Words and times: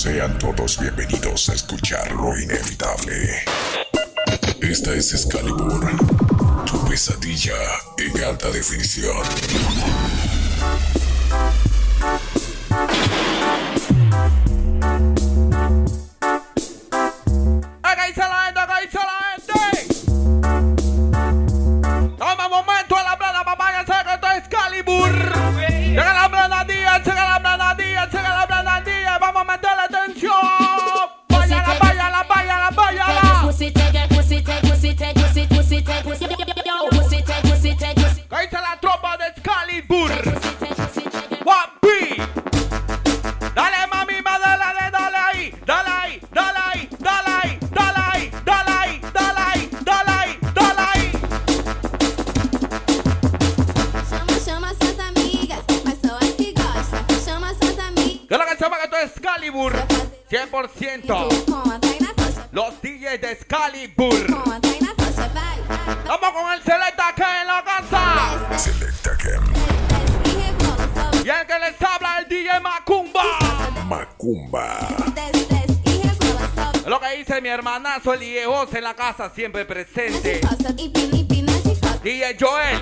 Sean 0.00 0.38
todos 0.38 0.80
bienvenidos 0.80 1.50
a 1.50 1.52
escuchar 1.52 2.10
lo 2.12 2.34
inevitable. 2.34 3.44
Esta 4.62 4.94
es 4.94 5.12
Excalibur, 5.12 5.90
tu 6.64 6.82
pesadilla 6.88 7.52
en 7.98 8.24
alta 8.24 8.48
definición. 8.50 9.18
Hermanazo 78.00 78.14
el 78.14 78.46
José 78.46 78.78
en 78.78 78.84
la 78.84 78.94
casa, 78.94 79.30
siempre 79.34 79.64
presente. 79.64 80.40
DJ 82.02 82.36
Joel. 82.38 82.80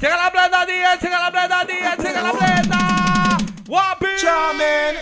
Llega 0.00 0.16
la 0.16 0.30
blenda, 0.30 0.66
DJ, 0.66 0.98
llega 1.00 1.18
la 1.18 1.30
blenda, 1.30 1.64
DJ, 1.64 1.96
llega 2.02 2.22
la 2.22 2.32
blenda. 2.32 3.36
Guapi. 3.66 4.06
Charming. 4.20 5.00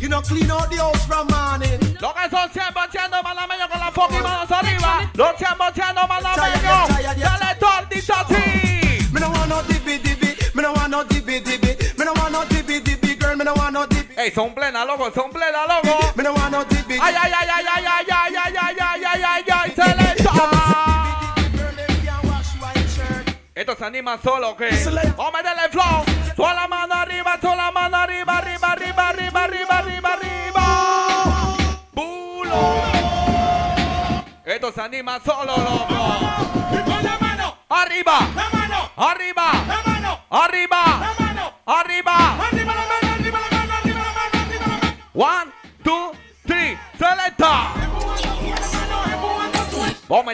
You 0.00 0.08
know, 0.08 0.20
clean 0.22 0.50
out 0.50 0.70
the 0.70 0.76
house 0.76 1.04
from 1.06 1.26
morning. 1.28 1.78
Lo 2.00 2.14
que 2.14 2.28
son 2.30 2.50
100% 2.50 3.22
malameños 3.22 3.68
con 3.68 3.80
la 3.80 3.90
fucking 3.90 4.22
manos 4.22 4.50
arriba. 4.50 5.10
Los 5.14 5.36
100% 5.36 6.08
malameños. 6.08 7.18
Dale 7.18 7.54
tordito 7.58 8.14
así. 8.14 9.08
Me 9.12 9.20
no 9.20 9.30
want 9.30 9.48
no 9.48 9.62
dibby 9.62 9.98
dibby. 9.98 10.36
Me 10.54 10.62
no 10.62 10.72
want 10.72 10.90
no 10.90 11.04
dibby 11.04 11.40
dibby. 11.40 11.76
Me 11.96 12.04
no 12.04 12.12
want 12.14 12.32
no 12.32 12.44
dibby 12.46 12.80
dibby, 12.80 13.16
girl. 13.16 13.36
Me 13.36 13.44
no 13.44 13.54
want 13.54 13.72
no 13.72 13.86
dibby. 13.86 14.14
Ey, 14.16 14.30
son 14.30 14.54
plena, 14.54 14.84
loco, 14.84 15.10
son 15.12 15.30
plena, 15.30 15.66
loco. 15.66 15.85
Anima 23.96 24.18
solo, 24.22 24.50
¿ok? 24.50 24.60
Meterle 24.60 25.68
flow. 25.70 26.04
Toda 26.36 26.52
la 26.52 26.68
mano 26.68 26.92
arriba, 26.94 27.38
toda 27.40 27.56
la 27.56 27.70
mano 27.70 27.96
arriba, 27.96 28.36
arriba, 28.36 28.72
arriba, 28.72 29.08
arriba, 29.08 29.42
arriba, 29.44 29.78
arriba, 29.78 30.12
arriba. 30.12 31.56
Bulo. 31.92 32.82
Esto 34.44 34.72
se 34.72 34.80
anima 34.82 35.18
solo, 35.24 35.56
loco. 35.56 35.94
la 37.02 37.16
mano, 37.18 37.56
Arriba, 37.68 38.18
la 38.34 38.48
mano, 38.52 38.90
arriba, 38.96 39.52
la 39.66 39.82
mano, 39.86 40.18
arriba, 40.28 40.76
la 41.00 41.14
mano. 41.18 41.52
arriba. 41.64 42.55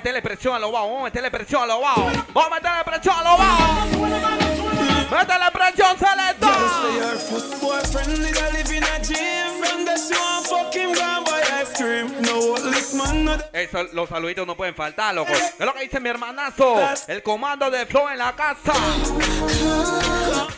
Meterle 0.03 0.21
presión 0.21 0.57
a 0.57 0.59
los 0.59 0.73
bajos, 0.73 0.89
vamos 0.89 1.03
a 1.03 1.05
meterle 1.05 1.31
presión 1.31 1.63
a 1.63 1.67
los 1.67 1.81
bajos. 1.81 2.13
Vamos 2.35 2.51
a 2.51 2.55
meterle 2.55 2.85
presión 2.85 3.15
a 3.17 3.23
los 3.23 3.39
bajos. 3.39 4.73
Métele 5.13 5.51
presión, 5.53 5.97
selecta. 5.99 6.47
Say 6.83 6.97
your 6.97 7.17
first 7.19 7.61
boyfriend 7.61 8.17
did 8.17 8.37
a 8.37 8.51
live 8.51 8.73
in 8.73 8.83
a 8.83 8.99
gym 8.99 9.63
From 9.63 9.85
the 9.85 9.97
she 9.97 10.15
want 10.15 10.47
fuck 10.47 10.75
him 10.75 10.95
gone 10.95 11.23
buy 11.25 11.43
ice 11.61 11.77
cream 11.77 12.11
No 12.23 12.57
this 12.71 12.95
man 12.95 13.27
not 13.27 13.45
Eso, 13.53 13.85
los 13.93 14.09
saluditos 14.09 14.47
no 14.47 14.57
pueden 14.57 14.75
faltar, 14.75 15.15
loco. 15.15 15.31
Es 15.33 15.61
lo 15.61 15.75
que 15.75 15.83
dice 15.83 16.01
mi 16.01 16.09
hermanazo. 16.09 16.81
El 17.07 17.23
comando 17.23 17.71
de 17.71 17.85
Flow 17.85 18.09
en 18.09 18.19
la 18.19 18.35
casa. 18.35 18.73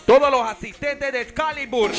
Todos 0.07 0.31
los 0.31 0.49
asistentes 0.49 1.13
de 1.13 1.21
Excalibur. 1.21 1.91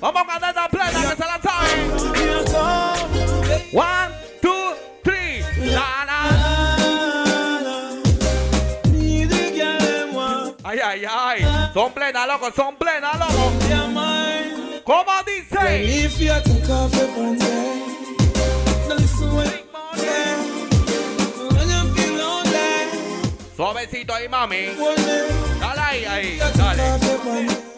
Vamos 0.00 0.22
a 0.22 0.26
cantar 0.26 0.54
la 0.54 0.68
plena 0.68 1.00
que 1.00 1.16
se 1.16 1.24
la 1.24 1.40
saben. 1.42 1.90
One, 3.72 4.14
two, 4.42 4.74
three. 5.02 5.42
La. 5.72 6.04
Ay, 10.64 10.78
ay, 10.80 11.04
ay. 11.08 11.70
Son 11.72 11.92
plenas, 11.92 12.26
loco, 12.26 12.50
son 12.54 12.76
plenas, 12.76 13.18
loco. 13.18 13.52
¿Cómo 14.84 15.12
dice? 15.24 16.10
Suavecito 23.56 24.14
ahí, 24.14 24.28
mami. 24.28 24.66
Dale 25.60 25.80
ahí, 25.80 26.04
ahí. 26.04 26.38
Dale. 26.56 27.53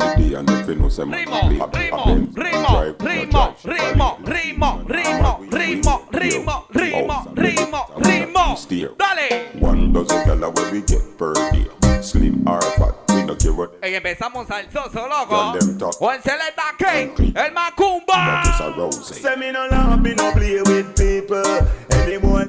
and 0.00 0.48
if 0.50 0.68
you 0.68 0.74
know 0.76 0.88
say 0.88 1.04
man 1.04 1.24
Rimo, 1.26 1.40
play. 1.40 1.58
A 1.58 1.66
rimo, 1.90 2.04
Benz, 2.06 2.34
rimo, 2.34 2.68
drive, 2.68 2.98
rimo, 2.98 3.54
drive. 3.62 3.64
rimo, 3.64 4.16
rimo, 4.24 4.70
rimo, 4.86 5.38
rimo, 5.50 6.00
rimo, 6.10 6.66
rimo, 6.72 7.16
rimo, 7.34 7.80
rimo. 7.96 8.56
Dale. 8.98 9.28
One 9.60 9.92
dozen 9.92 10.22
gyal 10.24 10.40
where 10.56 10.70
we 10.72 10.80
get 10.82 11.02
per 11.18 11.32
day. 11.52 11.66
Slim 12.02 12.46
or 12.46 12.60
fat, 12.60 12.94
we 13.08 13.22
no 13.24 13.34
care 13.34 13.52
what. 13.52 13.70
Y 13.82 13.94
empezamos 13.94 14.50
al 14.50 14.70
soso, 14.70 15.06
loco. 15.08 15.26
Con 15.28 15.58
them 15.58 15.78
talk. 15.78 16.00
O 16.02 16.10
el 16.10 16.20
celeta 16.20 16.74
King, 16.78 17.10
el 17.18 17.32
That 17.32 17.52
macumba. 17.54 18.42
is 18.42 18.60
a 18.60 18.70
rose. 18.76 19.14
Say 19.20 19.36
me 19.36 19.52
no 19.52 19.66
love, 19.70 20.00
me 20.02 20.14
no 20.14 20.32
play 20.32 20.60
with 20.62 20.94
people. 20.96 21.42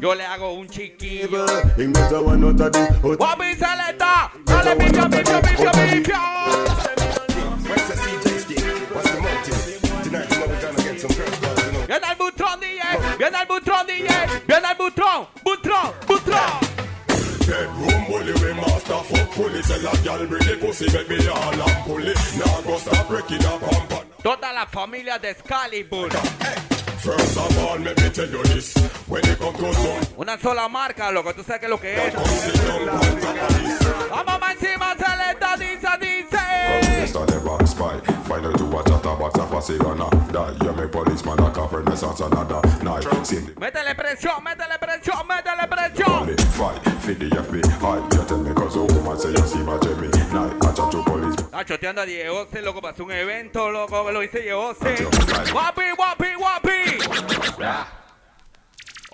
Yo 0.01 0.13
le 0.13 0.23
hago 0.25 0.53
un 0.53 0.67
chiquillo. 0.67 1.45
one. 2.25 2.53
Dale. 2.55 2.89
What's 7.95 8.23
the 8.23 8.29
CJ 8.29 8.39
stick? 8.39 8.95
What's 8.95 9.11
the 9.11 9.21
motive? 9.21 10.03
Tonight 10.03 10.29
you 10.31 10.39
know 10.39 10.47
we're 10.47 10.61
gonna 10.61 10.83
get 10.83 10.99
some 10.99 11.11
girls, 11.15 11.39
girls, 11.39 11.65
you 11.65 11.71
know. 11.71 11.85
Viene 11.87 12.07
el 12.09 12.15
butrón, 12.17 12.59
DJ. 12.59 12.83
Viene 13.17 13.37
el 13.39 13.47
butrón, 13.47 13.87
DJ. 13.87 14.09
Viene 14.47 14.67
el 14.67 14.75
butrón. 14.75 15.27
Butrón, 15.43 15.93
butrón. 16.07 16.51
Bedroom 17.47 18.05
bully 18.07 18.33
we 18.33 18.53
master 18.53 19.01
fuck 19.05 19.31
fully 19.33 19.61
Tell 19.61 19.87
a 19.87 19.95
gal 20.03 20.25
bring 20.27 20.41
the 20.47 20.57
pussy 20.59 20.85
make 20.91 21.07
me 21.07 21.27
all 21.27 21.53
and 21.53 21.85
pull 21.85 22.03
it 22.03 22.17
Now 22.39 22.61
go 22.61 22.75
stop 22.79 23.07
breaking 23.07 23.45
up 23.45 23.61
pump 23.61 23.91
and 23.91 24.23
Toda 24.23 24.51
la 24.51 24.65
familia 24.65 25.19
de 25.19 25.29
Excalibur. 25.29 26.09
First 26.09 27.37
of 27.37 27.57
all 27.59 27.77
let 27.77 28.01
me 28.01 28.09
tell 28.09 28.27
you 28.27 28.43
this 28.45 28.75
When 29.07 29.23
you 29.25 29.35
come 29.35 29.53
to 29.53 29.73
some 29.73 30.19
Una 30.19 30.39
sola 30.39 30.67
marca, 30.67 31.11
loco. 31.11 31.33
Tú 31.35 31.43
sabes 31.43 31.59
qué 31.59 31.65
es 31.65 31.69
lo 31.69 31.79
que 31.79 31.93
es. 31.95 32.13
Vamos 34.09 34.49
encima, 34.51 34.95
celeta, 34.95 35.55
dice, 35.57 35.87
dice. 36.01 36.34
The 37.13 37.39
rock 37.45 37.65
spy. 37.67 37.99
Final 38.25 38.53
to 38.53 38.65
watch 38.65 38.89
out 38.89 39.05
a 39.05 39.15
box 39.15 39.39
of 39.39 39.51
a 39.51 39.61
cigana. 39.61 40.09
You 40.63 40.73
make 40.73 40.91
policeman 40.91 41.39
a 41.39 41.49
renaissance 41.49 42.19
another 42.19 42.61
night. 42.83 43.03
Métele 43.57 43.95
presión, 43.95 44.43
métele 44.43 44.77
presión, 44.79 45.25
métele 45.27 45.67
presión. 45.69 46.27
fight. 46.51 46.81
Feed 47.01 47.19
the 47.19 47.29
FBI. 47.29 48.13
You 48.13 48.25
tell 48.25 48.37
me 48.39 48.53
cause 48.53 48.75
a 48.75 48.83
woman 48.83 49.17
say 49.19 49.29
you 49.29 49.47
see 49.47 49.59
my 49.59 49.77
Jimmy. 49.79 50.07
Night, 50.33 50.53
I 50.63 50.73
chat 50.73 50.91
to 50.91 51.03
police. 51.03 51.35
Está 51.35 51.63
choteando 51.63 52.01
a 52.01 52.05
Diego 52.05 52.47
loco, 52.61 52.81
pasó 52.81 53.03
un 53.03 53.11
evento, 53.11 53.69
loco, 53.69 54.11
lo 54.11 54.23
hice 54.23 54.41
Diego. 54.41 54.73
Guapi, 55.51 55.91
guapi, 55.95 56.33
guapi. 56.37 58.04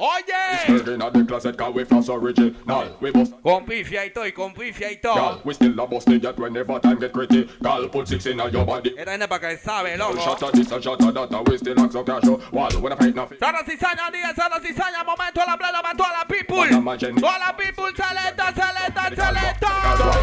Oh, 0.04 0.18
Oye, 0.18 0.80
Stirring 0.82 1.02
at 1.04 1.14
the 1.14 1.24
closet, 1.24 1.56
cause 1.56 1.76
we 1.76 1.84
floss 1.84 2.10
original. 2.10 2.98
We 3.00 3.12
bust 3.12 3.34
con 3.44 3.66
pifia 3.66 4.04
y 4.04 4.08
oh, 4.08 4.14
todo, 4.16 4.26
y 4.26 4.32
con 4.32 4.52
pifia 4.52 4.88
oh. 4.88 4.92
y 4.92 4.96
todo. 4.96 5.14
Gal, 5.14 5.42
we 5.46 5.54
still 5.54 5.80
a 5.80 5.86
bust 5.86 6.10
it 6.10 6.24
yet 6.24 6.40
whenever 6.40 6.80
time 6.80 7.00
get 7.00 7.14
critical. 7.14 7.88
Put 7.90 8.08
six 8.08 8.26
in 8.26 8.40
your 8.40 8.66
body. 8.66 8.96
Esta 8.98 9.12
gente 9.12 9.28
para 9.28 9.40
que 9.40 9.58
sabe, 9.58 9.92
One 9.92 10.00
loco. 10.00 10.22
shot 10.22 10.42
of 10.42 10.52
this, 10.54 10.72
a 10.72 10.82
shot 10.82 11.02
of 11.04 11.14
that, 11.14 11.32
and 11.32 11.48
we 11.48 11.56
still 11.56 11.80
act 11.80 11.94
so 11.94 12.04
casual. 12.04 12.42
Wall, 12.52 12.72
when 12.82 12.94
I 12.94 12.96
fight 12.96 13.16
nothing. 13.16 13.38
Sana 13.38 13.60
cizaña, 13.64 14.10
día, 14.12 14.34
sana 14.34 14.60
cizaña, 14.60 15.06
momento 15.06 15.40
a 15.40 15.46
la 15.46 15.58
plena, 15.58 15.82
para 15.84 15.96
toda 15.96 16.14
la 16.18 16.26
people. 16.26 16.58
Hola, 16.58 16.82
Mayen. 16.82 17.16
Toda 17.16 17.38
la 17.38 17.54
people, 17.54 17.92
seleta, 17.94 18.54
seleta, 18.58 19.04
seleta. 19.14 19.72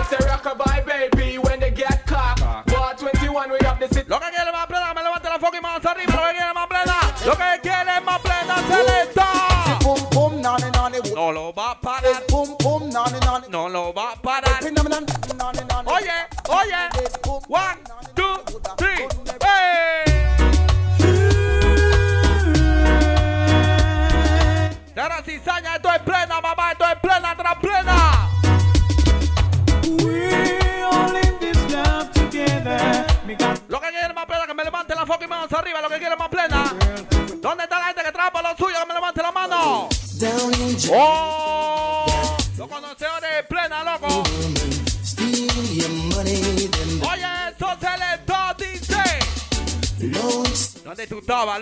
It's 0.01 0.13
a 0.13 0.17
rockabye 0.27 0.87
baby 0.87 1.39
when 1.39 1.61
they 1.61 1.71
get 1.71 2.05
cocked. 2.05 2.41
Bar 2.67 2.97
21 2.97 3.53
we 3.53 3.59
up 3.61 3.79
the 3.79 3.87
city. 3.95 4.09
Lo 4.11 4.19
que 4.19 4.27
quiere 4.35 4.51
más 4.51 4.67
plena, 4.67 4.93
me 4.93 5.03
levante 5.05 5.29
la 5.29 5.39
fucking 5.39 5.63
manos 5.63 5.87
arriba. 5.87 6.15
Lo 6.17 6.27
que 6.27 6.35
quiere 6.35 6.53
más 6.53 6.67
plena, 6.67 6.97
lo 7.25 7.37
que 7.37 7.61
quiere 7.63 8.01
más 8.01 8.19
plena, 8.21 8.57
seleta. 8.67 9.38
No 11.19 11.33
lo 11.33 11.53
va 11.53 11.73
a 11.73 11.81
parar, 11.81 12.23
Boom, 12.29 12.55
boom, 12.61 12.91
nani, 12.91 13.19
nani. 13.27 13.47
no 13.49 13.69
lo 13.69 13.93
va 13.93 14.13
a 14.13 14.23
parar. 14.23 14.63
Phenomenon, 14.63 15.05
nani, 15.37 15.59
nani. 15.69 15.89
Oye, 15.91 16.17
oye, 16.49 16.89
one, 17.49 17.79
two, 18.15 18.37
three, 18.77 19.09
hey. 19.43 20.18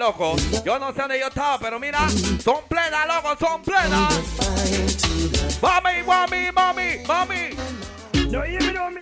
Loco? 0.07 0.37
Yo 0.65 0.79
no 0.79 0.93
sé 0.93 1.01
dónde 1.01 1.19
yo 1.19 1.27
estaba, 1.27 1.59
pero 1.59 1.81
mira, 1.81 2.09
son 2.43 2.63
plenas, 2.69 3.07
loco, 3.07 3.37
son 3.39 3.63
plenas. 3.63 4.15
Mami, 5.61 6.03
mami, 6.07 6.53
mami, 6.53 6.99
mami. 7.07 7.57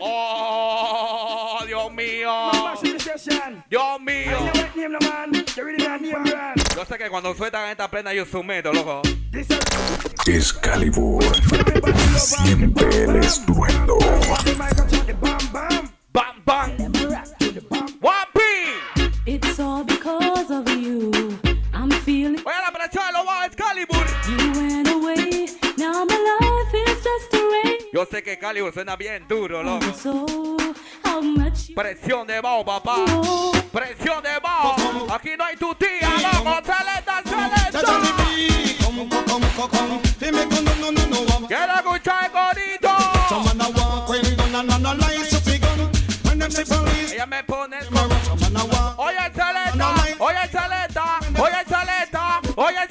Oh, 0.00 1.58
Dios 1.66 1.92
mío. 1.92 2.32
Dios 3.68 4.00
mío. 4.00 4.38
Yo 6.76 6.84
sé 6.84 6.98
que 6.98 7.10
cuando 7.10 7.34
sueltan 7.34 7.68
esta 7.70 7.90
plena 7.90 8.12
yo 8.14 8.24
sumeto, 8.24 8.72
loco. 8.72 9.02
Excalibur. 10.26 11.24
Siente 12.16 13.04
el 13.04 13.16
estruendo. 13.16 13.98
Suena 28.72 28.96
bien 28.96 29.26
duro, 29.28 29.62
loco. 29.62 29.92
So 29.94 30.26
how 31.04 31.20
much 31.20 31.68
you 31.68 31.74
Presión 31.74 32.26
de 32.26 32.40
bajo, 32.40 32.64
papá. 32.64 33.04
Presión 33.72 34.22
de 34.22 34.38
bajo. 34.40 35.12
Aquí 35.12 35.30
no 35.36 35.44
hay 35.44 35.56
tu 35.56 35.74
tía, 35.74 36.08
loco. 36.32 36.60
Celeta, 36.64 37.22
celeta. 37.24 37.80
Come, 38.84 39.08
come, 39.08 39.24
come, 39.26 39.46
come, 39.56 39.68
come. 39.68 39.98
Fi 40.18 40.30
me 40.30 40.44
go, 40.46 40.62
no, 40.62 40.92
no, 40.92 40.92
no, 40.92 41.40
no. 41.40 41.46
Quiero 41.48 41.74
escuchar 41.74 42.30
Ella 47.14 47.26
me 47.26 47.44
pone 47.44 47.78
el 47.78 47.86
come 47.86 47.98
around. 48.00 48.24
Some 48.24 48.40
man 48.40 48.56
a 48.56 48.64
walk. 48.64 48.98
Oye, 48.98 49.30
Celeta. 49.32 49.94
Oye, 50.18 50.48
Celeta. 50.50 51.18
Oye, 51.38 51.64
Celeta. 51.64 52.40
Oye, 52.56 52.88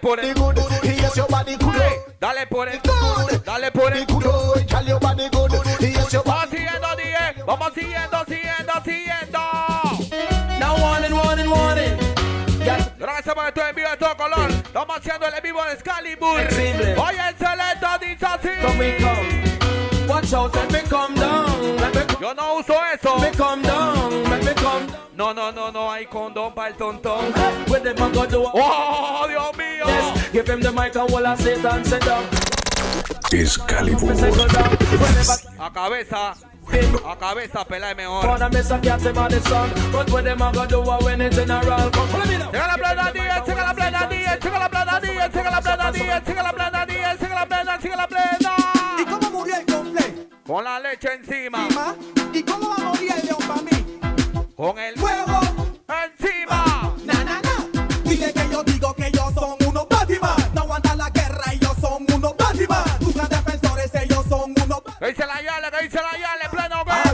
por 0.00 0.20
el. 0.20 0.34
good, 0.34 0.56
yes 0.82 1.14
your 1.16 1.26
body 1.28 1.56
good. 1.56 1.74
Dale 2.20 2.46
por 2.46 2.68
el. 2.68 2.80
Good, 2.80 3.44
Dale 3.44 3.70
por 3.70 3.92
el. 3.92 4.04
good. 4.06 4.66
Tell 4.66 4.84
your 4.86 4.98
body 5.00 5.28
good, 5.30 5.52
yes 5.80 6.12
your 6.12 6.22
Vamos 6.24 6.46
body. 6.50 6.56
siguiendo. 6.56 7.46
Vamos 7.46 7.72
siguiendo, 7.74 8.24
siguiendo, 8.26 8.72
siguiendo. 8.84 9.38
Now 10.58 10.76
warning, 10.80 11.12
warning, 11.14 11.50
warning. 11.50 11.96
Got 12.64 12.98
Yo 12.98 13.06
lo 13.06 13.16
que 13.16 13.22
sepa 13.22 13.42
que 13.42 13.48
estoy 13.48 13.68
en 13.70 13.74
vivo 13.76 13.90
de 13.90 13.96
todo 13.96 14.16
color. 14.16 14.50
Estamos 14.50 14.96
haciendo 14.98 15.26
el 15.26 15.34
en 15.34 15.42
vivo 15.42 15.64
de 15.64 15.72
Excalibur. 15.72 16.40
Flexible. 16.40 16.96
Oye, 16.96 17.28
excelente, 17.30 17.86
dice 18.06 18.26
así. 18.26 18.48
come. 19.00 20.06
Watch 20.06 20.32
out, 20.32 20.54
let 20.54 20.70
me 20.72 20.80
come 20.88 21.14
down. 21.14 21.76
Let 21.76 21.94
me 21.94 22.02
come, 22.06 22.20
Yo 22.20 22.34
no 22.34 22.54
uso 22.56 22.74
eso. 22.92 23.16
me 23.18 23.30
come 23.30 23.62
down. 23.62 24.22
Let 24.30 24.44
me 24.44 24.54
come 24.54 24.86
down. 24.86 24.96
No, 25.14 25.32
no, 25.32 25.52
no, 25.52 25.70
no 25.70 25.90
hay 25.90 26.06
condón 26.06 26.54
para 26.54 26.68
el 26.68 26.74
tontón. 26.76 27.32
Do? 27.32 28.50
Oh, 28.54 29.26
Dios 29.28 29.56
mío. 29.56 29.69
Give 30.40 30.48
him 30.54 30.60
the 30.62 30.72
mic 30.72 30.96
and 30.96 31.10
wall 31.12 31.26
and 31.26 31.38
Satan 31.38 31.84
send 31.84 32.02
down. 32.02 32.24
Excalibur. 33.30 34.10
A 35.58 35.70
cabeza, 35.70 36.32
a 37.04 37.16
cabeza, 37.18 37.64
pela 37.66 37.94
mejor. 37.94 38.22
Llega 42.50 42.66
la 42.66 42.74
plena 42.76 43.12
10, 43.12 43.44
llega 43.46 43.64
la 43.66 43.74
plena 43.74 44.06
10, 44.08 44.40
llega 44.40 44.58
la 44.58 44.68
plena 44.70 45.00
10, 45.00 45.32
llega 45.34 45.50
la 45.50 45.60
plena 45.60 45.92
10, 45.92 46.24
llega 46.26 46.42
la 46.42 46.52
plena 46.52 46.86
10, 46.86 47.20
llega 47.20 47.34
la 47.34 47.46
plena, 47.46 47.76
llega 47.78 47.96
la 47.96 48.04
¿Y 48.04 48.08
plena. 48.08 49.18
cómo 49.20 49.30
murió 49.30 49.56
el 49.56 49.66
complejo? 49.66 50.08
Con 50.46 50.64
la 50.64 50.80
leche 50.80 51.08
encima, 51.14 51.68
¿Y 52.32 52.42
cómo 52.42 52.70
va 52.70 52.76
a 52.76 52.78
morir 52.88 53.12
el 53.14 53.26
león 53.26 53.38
para 53.46 53.62
mí? 53.62 53.98
con 54.56 54.78
el 54.78 54.94
¡Fuego! 54.98 55.40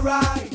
Alright. 0.06 0.53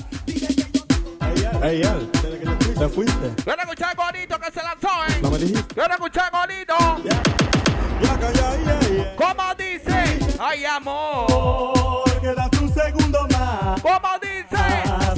Ey, 1.62 1.83
Al, 1.83 2.09
desde 2.13 2.39
que 2.39 2.45
te 2.45 2.56
fuiste, 2.56 2.80
te 2.80 2.88
fuiste. 2.88 3.44
Quiero 3.44 3.62
escuchar 3.63 3.96
Gorito 3.98 4.39
que 4.39 4.51
se 4.51 4.63
lanzó, 4.63 4.88
No 5.22 5.27
¿eh? 5.27 5.31
me 5.31 5.38
dijiste. 5.39 5.74
Quiero 5.75 5.93
escuchar. 5.93 6.31
Ya, 6.31 8.17
calla, 8.17 8.55
ya, 8.63 8.79
ya. 8.88 9.15
¿Cómo 9.17 9.55
dice? 9.58 10.20
Ay, 10.39 10.63
amor. 10.63 12.05
Das 12.36 12.62
un 12.62 12.74
segundo 12.74 13.27
más. 13.29 13.81
¿Cómo 13.81 14.08
dice? 14.22 14.63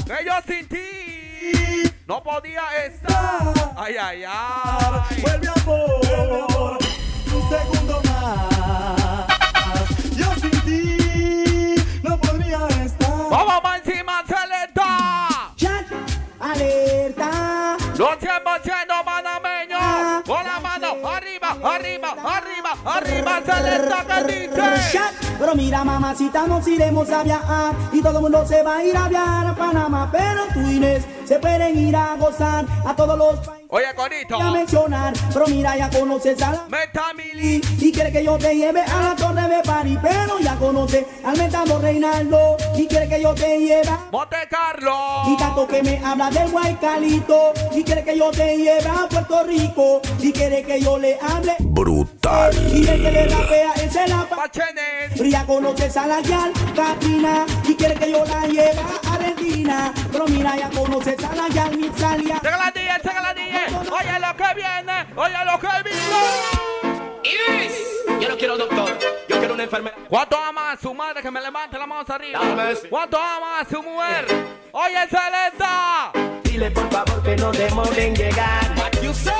Que 0.06 0.26
yo 0.26 0.34
sin 0.48 0.68
ti 0.68 1.92
no 2.08 2.24
podía 2.24 2.64
estar. 2.88 3.54
Ay, 3.78 3.96
ay, 4.02 4.24
ay. 4.28 5.22
Vuelve 5.22 5.48
amor, 5.62 6.80
un 7.36 7.50
segundo 7.50 8.02
más. 8.06 9.28
Yo 10.18 10.34
sin 10.42 10.62
ti 10.62 11.76
no 12.02 12.18
podría 12.18 12.68
estar. 12.84 13.30
Vamos. 13.30 13.54
Chat, 13.54 13.83
alerta. 16.64 17.78
Los 17.98 18.18
100% 18.18 19.06
panameños. 19.06 20.24
Con 20.26 20.46
la 20.46 20.60
mano 20.60 21.08
arriba, 21.08 21.58
arriba, 21.64 22.16
arriba, 22.24 22.76
arriba, 22.86 23.42
Celeta 23.46 24.06
que 24.06 24.34
dice. 24.34 24.92
Chat. 24.92 25.14
Pero 25.40 25.56
mira, 25.56 25.84
mamacita, 25.84 26.48
nos 26.48 26.68
iremos 26.68 27.10
a 27.10 27.24
viajar 27.24 27.76
y 27.92 28.02
todo 28.02 28.18
el 28.18 28.22
mundo 28.22 28.46
se 28.46 28.64
va 28.64 28.78
a 28.78 28.84
ir 28.84 28.96
a 28.96 29.08
viajar 29.08 29.48
a 29.48 29.56
Panamá. 29.56 30.10
Pero 30.12 30.46
tú, 30.54 30.60
Inés, 30.62 31.06
se 31.26 31.40
pueden 31.40 31.78
ir 31.78 31.96
a 31.96 32.16
gozar 32.16 32.66
a 32.86 32.96
todos 32.96 33.18
los 33.18 33.40
países 33.40 33.63
Oye, 33.76 33.86
Gorito. 33.98 34.40
a 34.40 34.52
mencionar. 34.52 35.14
Pero 35.34 35.48
mira, 35.48 35.76
ya 35.76 35.90
conoces 35.90 36.40
a 36.44 36.52
la 36.52 36.66
Metamili. 36.70 37.60
y 37.80 37.92
quiere 37.92 38.12
que 38.12 38.24
yo 38.24 38.38
te 38.38 38.56
lleve 38.56 38.82
a 38.82 39.02
la 39.02 39.16
torre 39.16 39.48
de 39.50 39.64
París, 39.64 39.98
pero 40.00 40.38
ya 40.40 40.56
conoce 40.58 41.08
al 41.26 41.36
mentado 41.36 41.80
Reinaldo 41.80 42.56
y 42.78 42.86
quiere 42.86 43.10
que 43.10 43.20
yo 43.20 43.34
te 43.34 43.58
lleve 43.60 43.88
a- 43.90 44.00
Monte 44.12 44.38
Carlo. 44.48 44.96
y 45.28 45.38
tanto 45.38 45.68
que 45.68 45.82
me 45.82 45.98
habla 46.06 46.30
del 46.30 46.52
Guaycalito 46.52 47.54
y 47.74 47.84
quiere 47.84 48.04
que 48.04 48.16
yo 48.16 48.30
te 48.30 48.58
lleve 48.58 48.88
a 48.88 49.08
Puerto 49.10 49.44
Rico 49.44 50.02
y 50.20 50.32
quiere 50.32 50.62
que 50.64 50.80
yo 50.80 51.00
le 51.00 51.18
hable 51.20 51.56
Brutal. 51.60 52.54
y 52.72 52.88
el 52.88 53.02
que 53.02 53.12
le 53.12 53.28
rapea 53.28 53.74
es 53.74 53.96
el. 53.96 54.14
Pachenes. 54.44 55.12
Pero 55.16 55.26
ya 55.30 55.46
conoces 55.46 55.96
a 55.98 56.06
la 56.08 56.20
Yal 56.22 56.52
Katrina 56.76 57.46
y 57.68 57.74
quiere 57.76 57.96
que 57.96 58.12
yo 58.12 58.24
la 58.26 58.46
lleve 58.48 58.80
a 58.80 59.14
Argentina, 59.16 59.94
pero 60.12 60.26
mira 60.28 60.56
ya 60.58 60.70
conoces 60.70 61.16
a 61.24 61.36
la 61.36 61.48
Yal 61.50 61.78
Mitzalia. 61.78 62.40
Llega 62.44 62.58
la 62.58 62.72
10, 62.72 63.04
llega 63.04 63.22
la 63.22 63.34
10. 63.34 63.63
Oye 63.68 64.20
lo 64.20 64.36
que 64.36 64.54
viene, 64.56 65.06
oye 65.16 65.46
lo 65.46 65.60
que 65.60 65.84
viene. 65.84 66.94
Iris, 67.24 67.74
yo 68.20 68.30
no 68.30 68.38
quiero 68.38 68.58
doctor, 68.58 68.98
yo 69.00 69.38
quiero 69.38 69.46
un 69.46 69.52
una 69.54 69.64
enfermedad. 69.64 69.96
¿Cuánto 70.10 70.38
ama 70.38 70.72
a 70.72 70.78
su 70.78 70.94
madre 70.94 71.22
que 71.22 71.32
me 71.32 71.42
levante 71.42 71.78
la 71.78 71.88
mano 71.88 72.06
arriba? 72.08 72.40
¿Cuánto 72.90 73.18
ama 73.18 73.60
a 73.60 73.66
su 73.66 73.82
mujer? 73.82 74.26
Oye, 74.72 75.08
Celesta. 75.10 76.12
Dile 76.44 76.72
por 76.72 76.90
favor 76.92 77.24
que 77.24 77.36
no 77.36 77.52
demore 77.52 78.08
en 78.08 78.16
llegar. 78.16 78.74
What 78.78 79.02
you 79.02 79.14
say? 79.14 79.34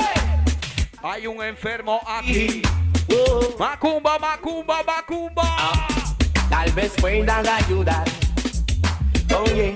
Hay 1.02 1.26
un 1.26 1.42
enfermo 1.42 2.00
aquí. 2.06 2.62
Macumba, 3.58 4.18
macumba, 4.18 4.82
macumba. 4.82 5.42
Ah. 5.44 5.86
Tal 6.48 6.72
vez 6.72 6.92
puedan 7.00 7.46
ayudar. 7.46 8.04
Oye, 9.44 9.74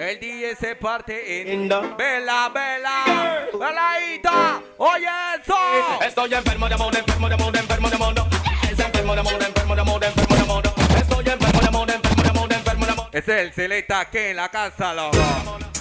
El 0.00 0.18
DJ 0.18 0.56
se 0.56 0.76
parte 0.76 1.52
en 1.52 1.68
vela, 1.68 2.48
vela, 2.48 3.46
veladita. 3.52 4.62
Oye 4.78 5.06
eso. 5.38 5.54
estoy 6.02 6.32
enfermo 6.32 6.68
de 6.68 6.74
amor, 6.74 6.96
enfermo 6.96 7.28
de 7.28 7.34
amor, 7.34 7.54
enfermo 7.54 7.90
de 7.90 7.96
amor. 7.96 8.14
Es 8.62 8.78
enfermo 8.78 9.12
de 9.12 9.20
amor, 9.20 9.34
enfermo 9.34 9.74
de 9.74 9.80
amor, 9.82 10.02
enfermo 10.02 10.34
de 10.36 10.40
amor. 10.40 10.62
Estoy 10.96 11.28
enfermo 11.28 11.60
de 11.60 11.68
amor, 11.68 11.90
enfermo 11.90 12.22
de 12.22 12.28
amor, 12.30 12.50
enfermo 12.50 12.86
de 12.86 12.92
amor. 12.92 13.08
Es 13.12 13.28
el 13.28 13.52
Celesta 13.52 14.06
que 14.06 14.30
en 14.30 14.36
la 14.36 14.48
casa, 14.48 14.94
loco. 14.94 15.18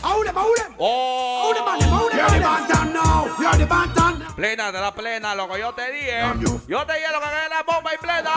Ahora, 0.03 0.31
ahora. 0.35 0.69
Oh. 0.77 1.41
Ahora, 1.45 1.61
vale, 1.61 1.85
ahora, 1.85 2.27
vale. 2.27 2.39
Bantam 2.41 2.93
now. 2.93 3.25
You're 3.39 3.57
the 3.57 3.65
bantam. 3.65 4.35
Plena 4.35 4.71
de 4.73 4.81
la 4.81 4.93
plena, 4.93 5.33
loco. 5.33 5.57
Yo 5.57 5.73
te 5.73 5.91
dije. 5.93 6.21
Yo 6.67 6.85
te 6.85 6.93
dije 6.93 7.07
lo 7.13 7.21
que 7.21 7.25
es 7.25 7.49
la 7.49 7.63
bomba 7.63 7.93
y 7.93 7.97
plena. 7.97 8.31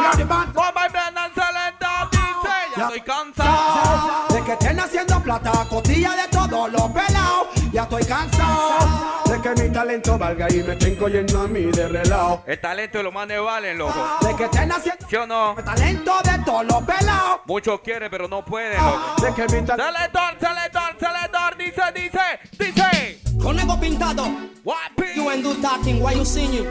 Bomba 0.52 0.86
y 0.86 0.90
plena, 0.90 1.30
Celesta 1.34 2.08
dice. 2.12 2.52
Ya 2.76 2.84
estoy 2.84 3.00
cansado. 3.00 4.26
De 4.28 4.44
que 4.44 4.52
estén 4.52 4.78
haciendo 4.78 5.11
plata, 5.22 5.66
costilla 5.68 6.14
de 6.16 6.28
todos 6.28 6.70
los 6.72 6.82
pelados. 6.90 7.48
Ya 7.72 7.82
estoy 7.82 8.04
cansado. 8.04 9.22
De 9.26 9.40
que 9.40 9.62
mi 9.62 9.70
talento 9.70 10.18
valga 10.18 10.46
y 10.52 10.62
me 10.62 10.72
estén 10.72 10.96
cogiendo 10.96 11.40
a 11.40 11.46
mí 11.46 11.62
de 11.62 11.88
relao. 11.88 12.42
El 12.46 12.60
talento 12.60 12.98
de 12.98 13.04
los 13.04 13.12
manes 13.14 13.40
valen, 13.42 13.78
loco. 13.78 13.94
De 14.20 14.36
que 14.36 14.44
estén 14.44 14.70
haciendo 14.70 15.06
¿Sí 15.08 15.16
o 15.16 15.26
no? 15.26 15.54
talento 15.64 16.12
de 16.22 16.38
todos 16.44 16.64
los 16.66 16.82
pelados. 16.82 17.40
Muchos 17.46 17.80
quieren, 17.80 18.10
pero 18.10 18.28
no 18.28 18.44
pueden, 18.44 18.76
loco. 18.76 19.22
De 19.22 19.34
que 19.34 19.42
mi 19.42 19.66
talento. 19.66 19.92
Selector, 19.92 20.36
selector, 20.38 20.96
selector, 20.98 21.56
dice, 21.56 21.82
dice, 21.94 22.40
dice. 22.58 23.20
Con 23.42 23.58
ego 23.58 23.80
pintado, 23.80 24.24
Guapi. 24.62 25.14
you 25.16 25.28
ain't 25.30 25.42
do 25.42 25.54
talking, 25.60 26.00
why 26.02 26.14
you 26.14 26.24
singing? 26.24 26.66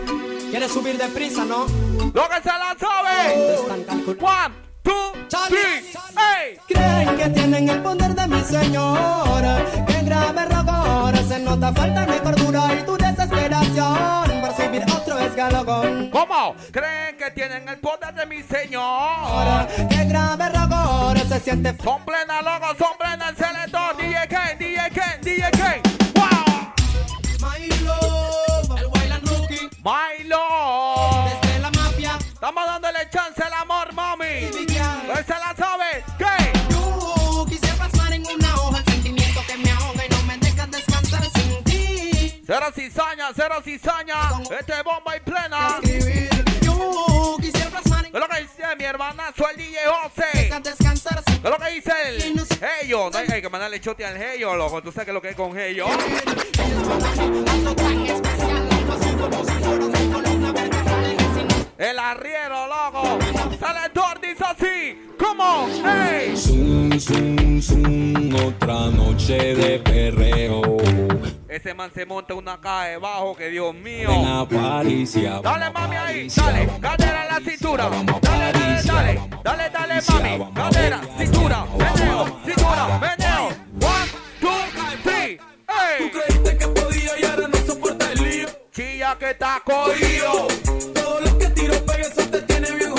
¿Quieres 0.52 0.72
subir 0.72 0.98
de 0.98 1.08
prisa, 1.10 1.44
no? 1.46 1.66
Lo 2.14 2.30
que 2.30 2.42
se 2.42 2.50
la 2.50 2.76
sabe. 2.80 3.58
One, 4.22 4.56
two, 4.84 5.14
three, 5.50 5.84
hey. 6.16 6.58
Creen 6.68 7.18
que 7.18 7.30
tienen 7.30 7.70
el 7.70 7.82
poder 7.82 8.14
de 8.16 8.28
mi 8.28 8.42
señor. 8.42 9.42
Que 9.88 10.02
grave 10.04 10.46
rogo, 10.46 11.12
se 11.28 11.40
nota 11.40 11.74
falta 11.74 12.06
de 12.06 12.20
cordura 12.22 12.74
y 12.74 12.84
tu 12.86 12.98
desesperación. 12.98 14.42
Por 14.42 14.56
subir 14.56 14.84
otro 14.84 15.20
escalón. 15.20 16.10
¿Cómo? 16.12 16.56
Creen 16.72 17.18
que 17.18 17.32
tienen 17.32 17.68
el 17.68 17.78
poder 17.80 18.14
de 18.14 18.26
mi 18.26 18.42
señor. 18.44 19.68
Que 19.90 20.06
grave 20.06 20.50
rogo, 20.50 21.14
se 21.28 21.40
siente 21.40 21.76
Son 21.84 22.04
plena, 22.04 22.42
loco, 22.42 22.68
son 22.78 22.98
plena 22.98 23.30
el 23.30 23.36
selector. 23.36 23.98
DJ 23.98 24.28
Ken, 24.28 24.58
DJ 24.60 24.90
Ken, 24.92 25.22
DJ 25.22 25.52
Ken. 25.52 25.82
Wow. 26.16 26.74
My 27.40 27.68
love, 27.86 28.80
el 28.80 28.88
Wailand 28.88 29.28
Rookie. 29.28 29.70
Milo. 29.84 30.31
Cizaña. 43.60 44.16
Este 44.44 44.74
es 44.74 44.84
bomba 44.84 45.18
y 45.18 45.20
plena. 45.20 45.80
Escribir. 45.82 46.30
Yo 46.62 47.36
quisiera 47.42 47.70
plasmar 47.70 48.06
en 48.06 48.16
Es 48.16 48.22
lo 48.22 48.28
que 48.30 48.42
dice 48.42 48.76
mi 48.78 48.84
hermanazo, 48.86 49.50
el 49.50 49.58
DJ 49.58 49.78
José. 49.88 50.60
descansar 50.64 51.24
sin 51.26 51.36
Es 51.36 51.44
lo 51.44 51.58
que 51.58 51.70
dice 51.72 51.92
el 52.06 52.48
Heyo. 52.82 53.10
No 53.10 53.18
hay 53.18 53.28
hay 53.28 53.42
que 53.42 53.50
mandarle 53.50 53.82
chote 53.82 54.06
al 54.06 54.22
Heyo, 54.22 54.56
loco. 54.56 54.82
Tú 54.82 54.92
sabes 54.92 55.08
que 55.08 55.14
lo 55.14 55.22
que 55.22 55.30
es 55.30 55.36
con 55.36 55.58
Heyo. 55.58 55.88
algo 55.88 57.76
tan 57.76 58.08
especial. 58.08 58.70
Algo 58.72 58.94
así 58.94 59.10
como 59.16 59.46
si 59.46 59.52
fuera 59.52 59.86
un 59.86 60.14
columna 60.14 60.52
vertebral. 60.52 61.21
El 61.82 61.98
arriero, 61.98 62.68
loco. 62.68 63.18
Selector 63.60 64.22
dice 64.22 64.44
así. 64.44 65.10
¿Cómo? 65.18 65.68
¡Ey! 65.84 66.38
Zoom, 66.38 66.92
zoom, 67.00 67.60
zoom, 67.60 68.36
otra 68.36 68.92
noche 68.92 69.56
de 69.56 69.80
perreo. 69.80 70.78
Ese 71.50 71.74
man 71.74 71.90
se 71.92 72.06
monta 72.06 72.36
una 72.36 72.62
caja 72.62 72.84
de 72.84 72.98
bajo 72.98 73.36
que 73.36 73.50
Dios 73.50 73.74
mío. 73.74 74.10
Ven 74.10 74.26
a 74.28 74.48
Paricia. 74.48 75.42
Dale 75.42 75.72
mami 75.72 75.96
ahí, 75.96 76.28
dale, 76.28 76.70
cadera 76.80 77.24
en 77.24 77.34
la 77.34 77.52
cintura. 77.52 77.90
Dale, 78.22 78.52
dale, 78.54 78.84
dale, 78.84 79.22
dale, 79.44 79.70
dale 79.72 80.02
mami. 80.08 80.54
Cadera, 80.54 81.02
cintura, 81.18 81.66
meneo, 81.80 82.40
cintura, 82.46 83.00
meneo. 83.00 83.48
One, 83.82 84.12
two, 84.40 84.50
three, 85.02 85.40
hey. 85.68 86.12
Creíste 86.14 86.58
que 86.60 86.68
podía 86.68 87.20
y 87.20 87.26
ahora 87.26 87.48
no 87.48 87.58
soporta 87.66 87.92
el 87.92 87.98
lío. 87.98 88.01
Que 89.20 89.30
está 89.30 89.62
cogido. 89.64 90.48
Todos 90.96 91.22
los 91.22 91.34
que 91.36 91.48
tiro 91.50 91.76
pegue 91.86 92.02
eso 92.02 92.24
te 92.32 92.42
tiene 92.42 92.72
bien 92.72 92.92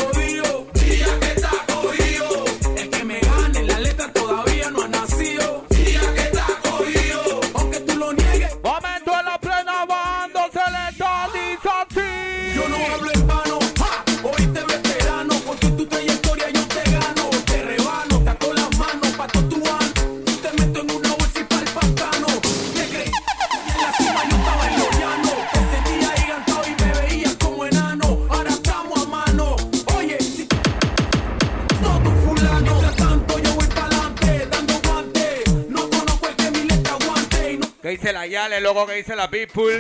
dice 37.93 38.13
la 38.13 38.27
Yale, 38.27 38.61
loco, 38.61 38.87
que 38.87 38.95
dice 38.95 39.15
la 39.15 39.29
People. 39.29 39.79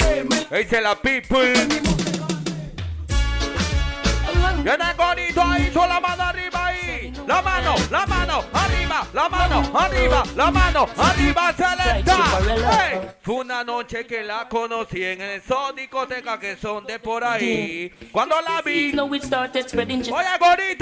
Que 0.48 0.58
dice 0.58 0.80
la 0.80 0.94
People. 0.94 1.52
Viene 4.62 4.84
el 4.90 4.96
gorito 4.96 5.42
ahí, 5.42 5.70
con 5.70 5.88
la 5.88 6.00
mano 6.00 6.22
arriba 6.22 6.66
ahí. 6.66 7.12
La 7.26 7.42
mano, 7.42 7.74
la 7.90 8.06
mano, 8.06 8.44
arriba, 8.52 9.06
la 9.12 9.28
mano, 9.28 9.70
arriba, 9.74 10.22
la 10.36 10.50
mano, 10.50 10.88
arriba, 10.96 11.52
Celesta. 11.52 12.18
Hey. 12.46 13.00
Fue 13.22 13.34
una 13.36 13.64
noche 13.64 14.06
que 14.06 14.22
la 14.22 14.48
conocí 14.48 15.02
en 15.02 15.20
el 15.20 15.42
son 15.42 15.74
discoteca 15.74 16.38
que 16.38 16.56
son 16.56 16.84
de 16.84 16.98
por 16.98 17.24
ahí. 17.24 17.92
Cuando 18.12 18.36
la 18.40 18.62
vi, 18.62 18.92
oye 18.98 19.18
like 19.28 20.78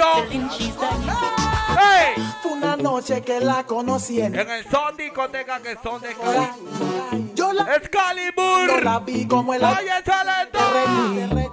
Hey. 1.78 2.22
Fue 2.42 2.52
una 2.52 2.76
noche 2.76 3.22
que 3.22 3.40
la 3.40 3.64
conocí 3.64 4.20
en 4.20 4.34
En 4.38 4.50
el 4.50 4.64
son 4.68 4.96
discoteca 4.96 5.60
que 5.60 5.76
son 5.82 6.00
de 6.02 6.14
Cali. 6.14 7.20
La, 7.67 7.76
Excalibur. 7.76 8.67
yo 8.69 8.81
la 8.81 8.99
vi 9.00 9.26
como 9.26 9.55
el 9.55 9.62
Oye, 9.64 9.90
Celesta. 10.05 10.61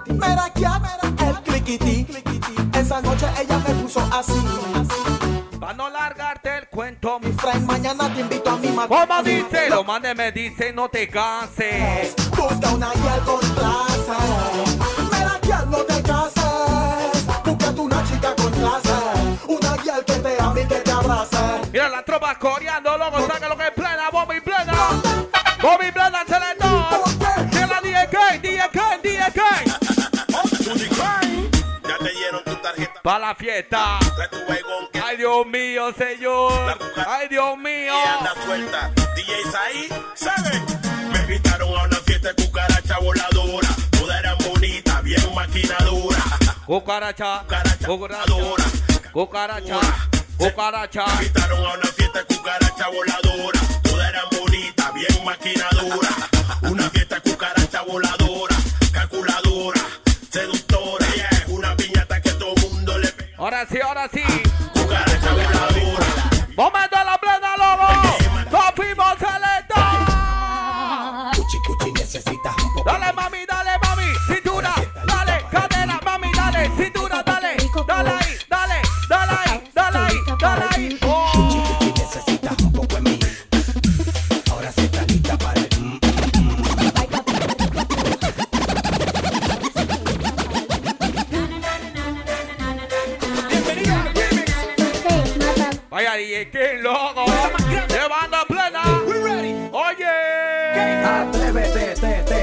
Mira 0.06 0.52
el 1.28 1.42
cliquití. 1.42 2.06
Esa 2.74 3.00
noche 3.02 3.26
ella 3.40 3.58
me 3.58 3.74
puso 3.82 4.00
así. 4.12 4.32
Para 5.60 5.74
no 5.74 5.90
largarte 5.90 6.56
el 6.58 6.68
cuento, 6.68 7.18
Mi 7.20 7.32
friend, 7.32 7.66
mañana 7.66 8.12
te 8.14 8.20
invito 8.20 8.50
a 8.50 8.56
mi 8.56 8.68
¿Cómo 8.68 8.86
matrimonio. 9.06 9.22
dice? 9.44 9.68
Los 9.70 9.86
manes 9.86 10.16
me 10.16 10.32
dicen 10.32 10.74
no 10.74 10.88
te 10.88 11.08
canses. 11.08 12.14
Busca 12.30 12.70
una 12.70 12.90
guía 12.92 13.18
con 13.24 13.40
clase. 13.40 14.12
Mira 15.12 15.38
que 15.42 15.66
no 15.66 15.78
te 15.78 16.02
cases. 16.02 17.26
Búscate 17.44 17.80
una 17.80 18.04
chica 18.04 18.34
con 18.36 18.50
clase. 18.52 18.94
Una 19.48 19.76
guía 19.82 19.94
que 20.06 20.12
te 20.14 20.40
ame 20.40 20.60
y 20.62 20.66
que 20.66 20.76
te 20.76 20.90
abrace. 20.90 21.36
Mira 21.72 21.88
la 21.90 22.02
tropa 22.04 22.34
coreando, 22.38 22.96
loco, 22.96 23.20
saca 23.26 23.37
tu 33.08 33.14
tarjeta. 33.14 33.14
Pa' 33.14 33.18
la 33.18 33.34
fiesta. 33.34 33.98
Ay, 35.04 35.16
Dios 35.16 35.46
mío, 35.46 35.92
señor. 35.96 36.78
Ay, 37.06 37.28
Dios 37.28 37.56
mío. 37.56 37.94
anda 38.18 38.34
suelta. 38.44 38.90
DJs 39.16 39.54
ahí, 39.54 39.88
¿saben? 40.14 40.64
Me 41.12 41.18
invitaron 41.20 41.74
a 41.78 41.84
una 41.84 41.96
fiesta 41.96 42.32
de 42.32 42.44
cucaracha 42.44 42.98
voladora. 42.98 43.68
Todas 43.90 44.18
eran 44.18 44.36
bonitas, 44.38 45.02
bien 45.02 45.34
maquinadora. 45.34 46.22
Cucaracha, 46.66 47.42
Cucaracha, 47.42 47.86
cucaracha, 49.12 49.80
cucaracha. 50.38 51.06
Me 51.06 51.12
invitaron 51.24 51.64
a 51.66 51.74
una 51.74 51.86
fiesta 51.86 52.18
de 52.18 52.24
cucaracha 52.36 52.88
voladora. 52.88 53.60
Todas 53.82 54.08
eran 54.08 54.28
bonitas, 54.38 54.94
bien 54.94 55.24
maquinadora. 55.24 56.08
Una 56.62 56.90
fiesta 56.90 57.14
de 57.20 57.30
cucaracha 57.30 57.82
voladora, 57.82 58.56
calculadora, 58.92 59.80
Ahora 63.38 63.64
sí, 63.66 63.78
ahora 63.80 64.08
sí. 64.08 64.77
Chiqui 96.48 96.82
Loco. 96.82 97.26
Llevando 97.88 98.38
plena. 98.48 98.82
Oye. 99.72 100.28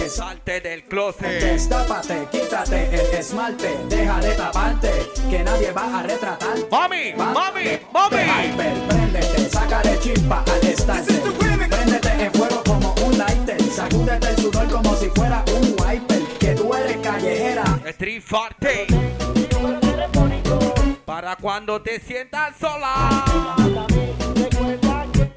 Salte 0.09 0.61
del 0.61 0.83
closet. 0.83 1.41
Destápate, 1.41 2.27
quítate 2.31 2.93
el 2.93 3.19
esmalte. 3.19 3.75
Deja 3.89 4.19
de 4.19 4.35
taparte, 4.35 4.91
que 5.29 5.43
nadie 5.43 5.71
va 5.71 5.99
a 5.99 6.03
retratar. 6.03 6.57
Mami, 6.71 7.13
mami, 7.15 7.79
mami. 7.91 8.17
Préndete, 8.87 9.49
sácale 9.49 9.99
chispa 9.99 10.43
al 10.45 10.67
estante. 10.67 11.13
Préndete 11.69 12.09
en 12.23 12.31
fuego 12.33 12.63
como 12.63 12.93
un 13.05 13.17
lighter. 13.17 13.61
Sacúdete 13.63 14.29
el 14.29 14.37
sudor 14.37 14.71
como 14.71 14.95
si 14.95 15.09
fuera 15.09 15.43
un 15.47 15.75
wiper. 15.79 16.21
Que 16.39 16.55
tú 16.55 16.73
eres 16.73 16.97
callejera. 16.97 17.63
Street 17.85 18.21
Forte 18.21 18.87
para 21.15 21.37
cuando 21.37 21.81
te 21.81 21.97
sientas 21.99 22.57
sola. 22.59 23.94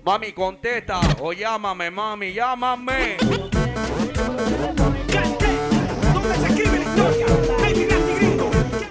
Mami, 0.05 0.33
contesta 0.33 1.01
o 1.21 1.33
llámame, 1.33 1.91
mami, 1.91 2.33
llámame. 2.33 3.17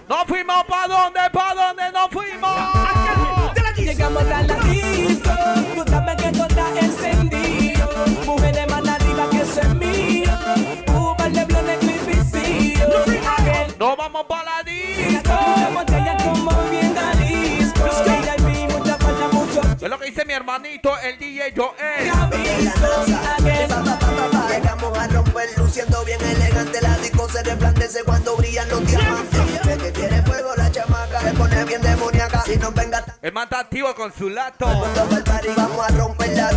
No 0.08 0.26
fuimos 0.28 0.64
pa' 0.66 0.88
dónde, 0.88 1.20
pa' 1.32 1.54
dónde 1.56 1.92
no 1.92 2.08
fuimos. 2.10 2.52
Llegamos 3.78 4.24
a 4.24 4.44
la 4.44 4.56
disco, 4.66 5.32
tú 5.76 5.84
sabes 5.90 6.16
que 6.18 6.32
todo 6.32 6.48
está 6.48 6.80
encendido. 6.80 7.88
Mujeres 8.26 8.68
más 8.70 8.88
arriba 8.88 9.30
que 9.32 9.38
eso 9.42 9.62
es 9.62 9.76
mío. 9.76 10.32
Cuba, 10.86 11.30
leblones, 11.30 11.80
cripicillo. 11.80 12.86
No 13.80 13.96
vamos 13.96 14.26
pa' 14.28 14.44
la 14.44 14.57
hermanito, 20.38 20.92
el 21.00 21.18
DJ 21.18 21.54
Joel. 21.56 22.12
Llegamos 24.50 24.98
a 24.98 25.08
romper 25.08 25.50
luciendo 25.58 26.06
bien 26.06 26.22
elegante. 26.22 26.80
La 26.82 26.98
disco 26.98 27.28
se 27.30 27.44
resplandece 27.44 28.04
cuando 28.04 28.38
brillan 28.38 28.70
los 28.70 28.86
diamantes. 28.86 29.42
Que 29.78 29.92
quiere 29.92 30.22
fuego, 30.24 30.56
la 30.56 30.72
chamaca 30.72 31.22
se 31.22 31.34
pone 31.34 31.66
bien 31.66 31.82
demoníaca. 31.82 31.97
Si 32.48 32.56
nos 32.56 32.74
venga, 32.74 33.04
El 33.22 33.34
man 33.34 33.44
está 33.44 33.60
activo 33.60 33.94
con 33.94 34.14
su 34.14 34.30
lato. 34.30 34.66
vamos 34.68 35.80
a 35.80 35.88
romper 35.98 36.30
la. 36.30 36.50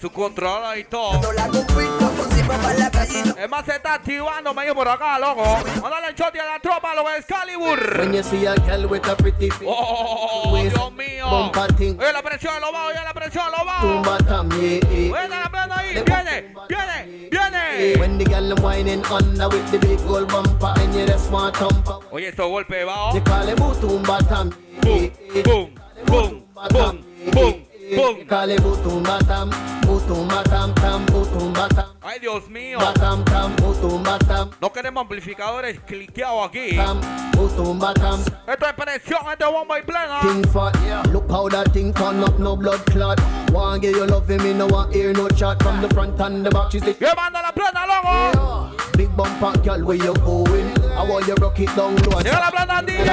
Su 0.00 0.10
controla 0.10 0.76
y 0.76 0.84
todo. 0.84 1.32
La 1.32 1.46
compito, 1.46 2.10
pusimos 2.16 2.56
para 2.56 2.74
la 2.78 2.90
calle. 2.90 3.22
El 3.38 3.48
man 3.48 3.64
se 3.64 3.76
está 3.76 3.94
activando, 3.94 4.52
me 4.52 4.64
dijo 4.64 4.74
por 4.74 4.88
acá, 4.88 5.18
loco. 5.20 5.42
Mándale 5.80 6.08
el 6.08 6.14
shot 6.16 6.34
y 6.34 6.38
a 6.40 6.44
la 6.44 6.58
tropa, 6.60 6.94
lo 6.96 7.08
Excalibur. 7.10 7.98
When 8.00 8.12
you 8.12 8.22
see 8.24 8.44
a 8.44 8.54
girl 8.56 8.88
with 8.88 9.06
a 9.08 9.14
pretty 9.14 9.50
face, 9.50 9.64
Oh, 9.68 10.52
Dios 10.60 10.92
mío. 10.92 11.26
Oye, 11.30 12.12
la 12.12 12.22
presión 12.22 12.60
lo 12.60 12.72
va, 12.72 12.86
oye, 12.86 12.98
la 13.04 13.14
presión 13.14 13.46
lo 13.56 13.64
va. 13.64 13.80
tumba 13.80 14.18
tam, 14.18 14.50
yeah, 14.50 14.80
yeah. 14.80 15.12
Oye, 15.12 15.28
la 15.28 15.76
ahí, 15.76 15.94
viene, 16.04 16.54
viene, 16.68 17.28
viene. 17.30 17.98
When 17.98 18.18
the 18.18 18.24
girl 18.24 18.54
whining 18.62 19.04
under 19.06 19.48
with 19.48 19.70
the 19.70 19.78
big 19.78 19.98
gold 20.06 20.28
bumper 20.28 20.72
and 20.80 20.94
you're 20.94 21.06
the 21.06 21.18
smart 21.18 21.56
thumper, 21.56 21.98
Oye, 22.10 22.28
estos 22.28 22.48
golpes 22.48 22.84
va. 22.84 23.12
they 23.12 23.20
call 23.20 23.46
him 23.48 23.56
Mutumba 23.58 24.18
tam, 24.28 24.50
boom, 24.84 25.10
boom, 25.44 25.70
boom, 26.06 26.44
boom, 26.70 27.04
boom, 27.32 27.64
boom. 27.96 28.16
They 28.16 28.24
call 28.24 28.48
him 28.48 28.58
Mutumba 28.58 29.18
tam, 29.26 29.50
Mutumba 29.82 30.42
tam 30.44 30.74
tam, 30.74 31.06
Mutumba 31.06 31.68
tam. 31.68 31.84
Ay, 32.02 32.18
Dios 32.18 32.44
mío. 32.48 32.78
Batam 32.78 33.24
tam, 33.24 33.54
Mutumba 33.56 34.18
tam, 34.26 34.50
No 34.60 34.70
queremos 34.70 35.02
amplificadores 35.02 35.78
cliqueados 35.86 36.46
aquí. 36.48 36.76
tam, 36.76 37.00
Mutumba 37.36 37.94
tam. 37.94 38.20
Esto 38.46 38.66
es 38.66 38.72
presión, 38.74 39.20
esto 39.30 39.46
es 39.46 39.52
bomba 39.52 39.78
y 39.78 39.82
plena. 39.82 40.20
Thing 40.22 40.44
fat, 40.48 40.74
look 41.12 41.30
how 41.30 41.48
that 41.48 41.72
thing 41.72 41.92
turn 41.92 42.22
up, 42.24 42.38
no 42.38 42.56
blood 42.56 42.84
clot. 42.86 43.20
Want 43.52 43.82
get 43.82 43.94
you 43.94 44.06
loving 44.06 44.42
me, 44.42 44.54
no 44.54 44.66
want 44.66 44.92
hear 44.94 45.12
no 45.12 45.28
chat 45.28 45.62
from 45.62 45.80
the 45.80 45.88
front 45.94 46.18
and 46.20 46.44
the 46.44 46.50
back. 46.50 46.72
She's 46.72 46.82
the 46.82 46.94
Llevando 46.94 47.40
la 47.42 47.52
plena, 47.52 47.86
loco. 47.86 48.73
Big 48.96 49.10
bumper 49.16 49.52
girl, 49.62 49.84
where 49.84 49.96
you 49.96 50.14
going? 50.14 50.72
I 50.92 51.02
want 51.08 51.26
you 51.26 51.34
rock 51.34 51.58
it 51.58 51.74
down 51.74 51.96
low. 51.96 52.20
Llega 52.20 52.38
la 52.38 52.50
plena, 52.50 52.80
DJ. 52.80 53.10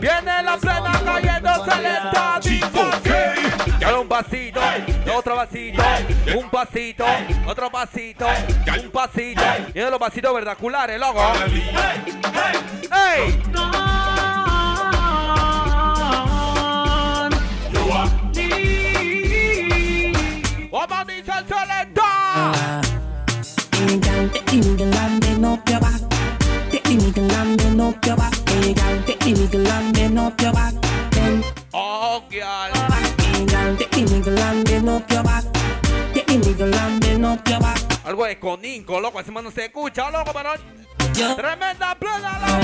Viene 0.00 0.42
la 0.42 0.56
plena 0.56 0.92
cayéndose 1.04 1.76
lenta. 1.82 2.40
Dale 3.78 3.98
un 3.98 4.08
pasito, 4.08 4.60
otro 5.14 5.36
pasito, 5.36 5.82
un 6.36 6.50
pasito, 6.50 7.04
otro 7.46 7.70
pasito, 7.70 8.26
un 8.82 8.90
pasito. 8.90 9.42
Y 9.74 9.78
de 9.78 9.90
los 9.90 9.98
pasitos 9.98 10.34
verdaculares, 10.34 10.98
loco. 10.98 11.20
¡Ey! 12.90 13.42
¿Cómo 20.70 21.04
dice 21.04 21.32
el 21.38 21.46
selector? 21.46 22.95
Nigga 27.06 27.32
and 27.40 27.56
bend 27.56 27.80
up 27.80 28.04
your 28.04 28.16
back. 28.16 28.34
Hey, 28.48 28.74
girl, 28.74 29.02
take 29.06 29.18
the 29.20 29.32
nigga 29.32 29.70
and 29.70 29.94
bend 29.94 30.18
up 30.18 30.40
your 30.40 30.52
back. 30.52 30.74
Bend 31.10 31.44
Oh, 31.72 32.22
girl. 32.30 32.46
Up 34.88 35.10
your 35.10 35.22
back. 35.22 35.44
Take 36.12 36.26
the 36.26 36.34
nigga 36.34 36.74
and 36.74 37.00
bend 37.00 37.24
up 37.26 37.48
your 37.48 37.60
back. 37.60 37.78
Algo 38.04 38.24
de 38.26 38.38
coninco, 38.38 39.00
loco. 39.00 39.22
Man 39.32 39.44
no 39.44 39.50
se 39.50 39.66
escucha, 39.66 40.10
loco, 40.10 40.32
pero... 40.32 40.54
Tremenda 41.36 41.94
plena, 41.94 42.38
loco. 42.40 42.62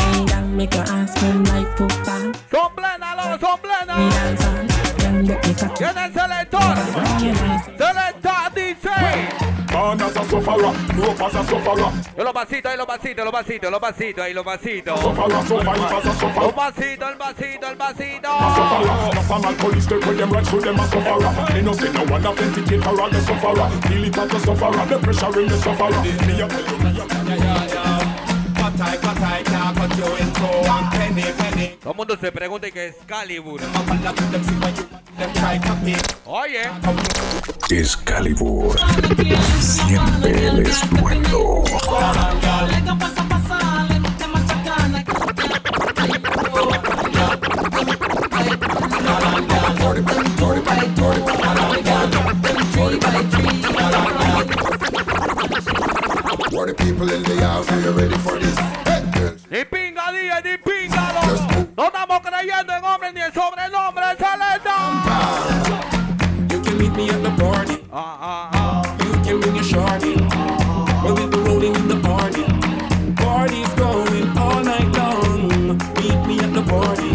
Son 2.51 2.75
plenas, 2.75 3.17
loco, 3.17 3.39
son 3.41 3.61
Me 3.97 4.92
Viene 5.27 6.05
el 6.07 6.13
selector. 6.13 6.77
Selector 7.79 8.55
dice. 8.55 8.91
Man 9.73 10.03
as 10.03 10.17
a 10.17 10.25
sufferer, 10.25 10.73
rope 10.99 11.23
as 11.25 11.35
a 11.35 11.45
sufferer. 11.45 11.87
Yo 12.17 12.25
los 12.25 12.33
pasitos, 12.35 12.73
ahí 12.73 12.77
los 12.77 12.87
pasitos, 12.87 13.25
los 13.25 13.33
pasitos, 13.33 13.71
los 13.71 13.81
pasitos, 13.81 14.25
ahí 14.25 14.35
los 14.35 14.45
pasitos. 14.45 15.01
Sufferer, 15.01 15.43
survive 15.47 15.71
as 15.71 15.93
a 15.93 16.09
Los 16.09 16.17
sufferer. 16.19 16.55
pasitos, 16.55 17.11
el 17.11 17.17
vasito, 17.17 17.67
el 17.69 17.77
vasito. 17.77 18.29
A 18.29 18.55
sufferer, 18.57 19.15
national 19.15 19.55
police 19.55 19.87
take 19.87 20.07
with 20.07 20.19
them 20.19 20.31
right 20.33 20.45
through 20.47 20.61
them 20.63 20.79
a 20.79 20.87
sufferer. 20.89 21.55
Me 21.55 21.63
no 21.63 21.73
say 21.73 21.91
no 21.93 22.03
one 22.13 22.27
authenticate 22.27 22.81
the. 22.83 23.71
Feel 23.89 24.05
it 24.05 24.19
as 24.19 24.35
a 24.35 24.41
sufferer, 24.41 24.87
the 24.87 24.99
pressure 24.99 25.41
in 25.41 25.49
the 25.49 25.57
sufferer. 25.57 26.03
Me 26.03 26.11
a 26.43 26.49
tell 26.49 26.67
you, 26.67 26.79
me 26.83 26.91
a 26.91 27.07
tell 27.07 27.69
you. 27.69 27.72
Todo 31.81 31.93
el 31.93 31.97
mundo 31.97 32.17
se 32.21 32.33
pregunta 32.33 32.69
y 32.69 32.73
que 32.73 32.89
es 32.89 32.97
Calibur. 33.07 33.61
Oye, 36.25 36.63
Excalibur. 37.71 38.79
Siempre 39.61 40.49
el 40.49 40.67
estruendo. 40.67 41.65
What 56.63 56.79
the 56.79 56.85
people 56.85 57.11
in 57.11 57.25
the 57.25 57.45
house, 57.45 57.69
are 57.73 57.81
you 57.81 57.91
ready 57.91 58.17
for 58.19 58.39
this? 58.39 58.57
Hey, 58.87 59.03
girls. 59.19 59.45
ni 59.51 59.65
pinga 59.65 60.13
día, 60.13 60.41
ni 60.45 60.57
pinga 60.59 61.13
loco. 61.13 61.67
No 61.77 61.87
estamos 61.87 62.21
creyendo 62.21 62.73
en 62.73 62.85
hombres 62.85 63.13
ni 63.15 63.21
en 63.21 63.33
sobrenombre, 63.35 64.05
selector. 64.17 64.79
You 66.53 66.63
can 66.63 66.79
meet 66.79 66.93
me 66.95 67.11
at 67.11 67.21
the 67.21 67.31
party. 67.43 67.83
Ah, 67.93 68.17
ah, 68.21 68.51
ah. 68.53 68.97
You 69.05 69.13
can 69.25 69.41
bring 69.41 69.57
your 69.57 69.65
shorty. 69.65 70.15
Well, 71.03 71.17
we'll 71.17 71.27
be 71.27 71.39
rolling 71.39 71.75
in 71.75 71.89
the 71.89 71.99
party. 71.99 72.45
Party's 73.17 73.75
going 73.75 74.29
all 74.39 74.63
night 74.63 74.87
long. 74.97 75.49
Meet 75.99 76.27
me 76.29 76.39
at 76.39 76.55
the 76.55 76.63
party. 76.63 77.12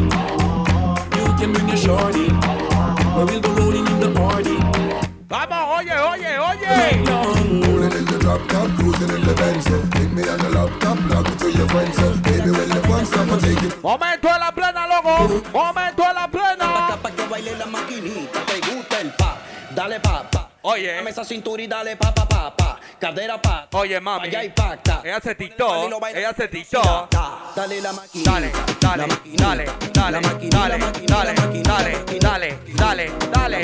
Drop 8.28 8.48
top, 8.50 8.68
cruising 8.76 9.10
in 9.16 9.22
the 9.24 9.34
Benz. 9.36 9.63
so 9.63 9.80
Take 9.92 10.12
me 10.12 10.28
on 10.28 10.40
the 10.40 10.50
laptop, 10.50 10.98
log 11.10 11.28
it 11.28 11.40
to 11.40 11.48
your 11.52 11.68
friends. 11.70 11.96
so 11.96 12.12
Baby, 12.28 12.52
when 12.52 12.70
the 12.70 12.82
fun 12.88 13.06
stop, 13.06 13.32
I 13.32 13.38
take 13.40 13.63
it. 13.63 13.82
Momento 13.82 14.28
de 14.28 14.40
la 14.40 14.52
plena, 14.52 14.84
loco. 14.92 15.13
Momento 15.54 16.04
de 16.04 16.13
la 16.13 16.28
plena. 16.28 16.68
Pa' 17.02 17.12
que 17.12 17.24
baile 17.28 17.56
la 17.58 17.66
maquinita, 17.66 18.40
te 18.46 18.60
gusta 18.60 19.00
el 19.00 19.12
pa, 19.12 19.38
dale 19.74 20.00
pa, 20.00 20.24
pa. 20.30 20.50
Oye. 20.63 20.96
Dame 20.96 21.12
esa 21.12 21.24
cintura 21.24 21.62
y 21.62 21.68
dale 21.68 21.96
pa, 21.96 22.13
pa, 22.13 22.28
pa, 22.28 22.54
pa. 22.56 22.80
Cadera 23.00 23.42
pa. 23.42 23.68
Oye, 23.74 24.00
mami. 24.02 24.28
Allá 24.28 24.44
impacta. 24.44 25.02
Ella 25.06 25.22
se 25.22 25.36
baila. 25.36 26.20
Ella 26.20 26.34
se 26.34 26.48
TikTok. 26.50 27.10
Dale 27.56 27.82
la 27.82 27.94
maquinita. 27.94 28.32
Dale, 28.32 28.52
dale, 28.82 29.08
dale, 29.38 29.66
dale, 29.94 30.20
dale, 30.50 30.78
dale, 31.08 31.34
dale, 31.63 32.04
dale, 32.20 32.60
dale, 32.76 33.12
dale. 33.32 33.60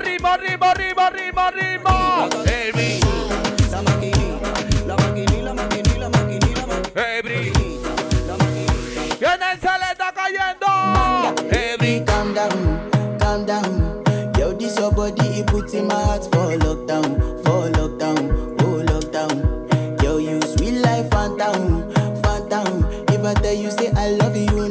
Ritmo, 0.00 0.36
ritmo, 0.36 0.74
ritmo, 0.74 1.10
ritmo, 1.10 1.50
ritmo. 1.50 2.28
Every, 2.46 3.00
la 3.82 3.94
down, 13.18 13.46
down. 13.46 14.04
This 14.58 14.76
your 14.78 14.90
body, 14.90 15.24
it 15.38 15.46
puts 15.46 15.72
in 15.74 15.86
my 15.86 15.94
lockdown, 16.58 17.42
lockdown, 17.70 18.56
oh 18.62 18.82
lockdown. 18.84 19.58
Life. 20.82 21.06
If 23.10 23.24
I 23.24 23.34
tell 23.34 23.54
you, 23.54 23.70
say 23.70 23.90
I 23.92 24.10
love 24.10 24.36
you, 24.36 24.68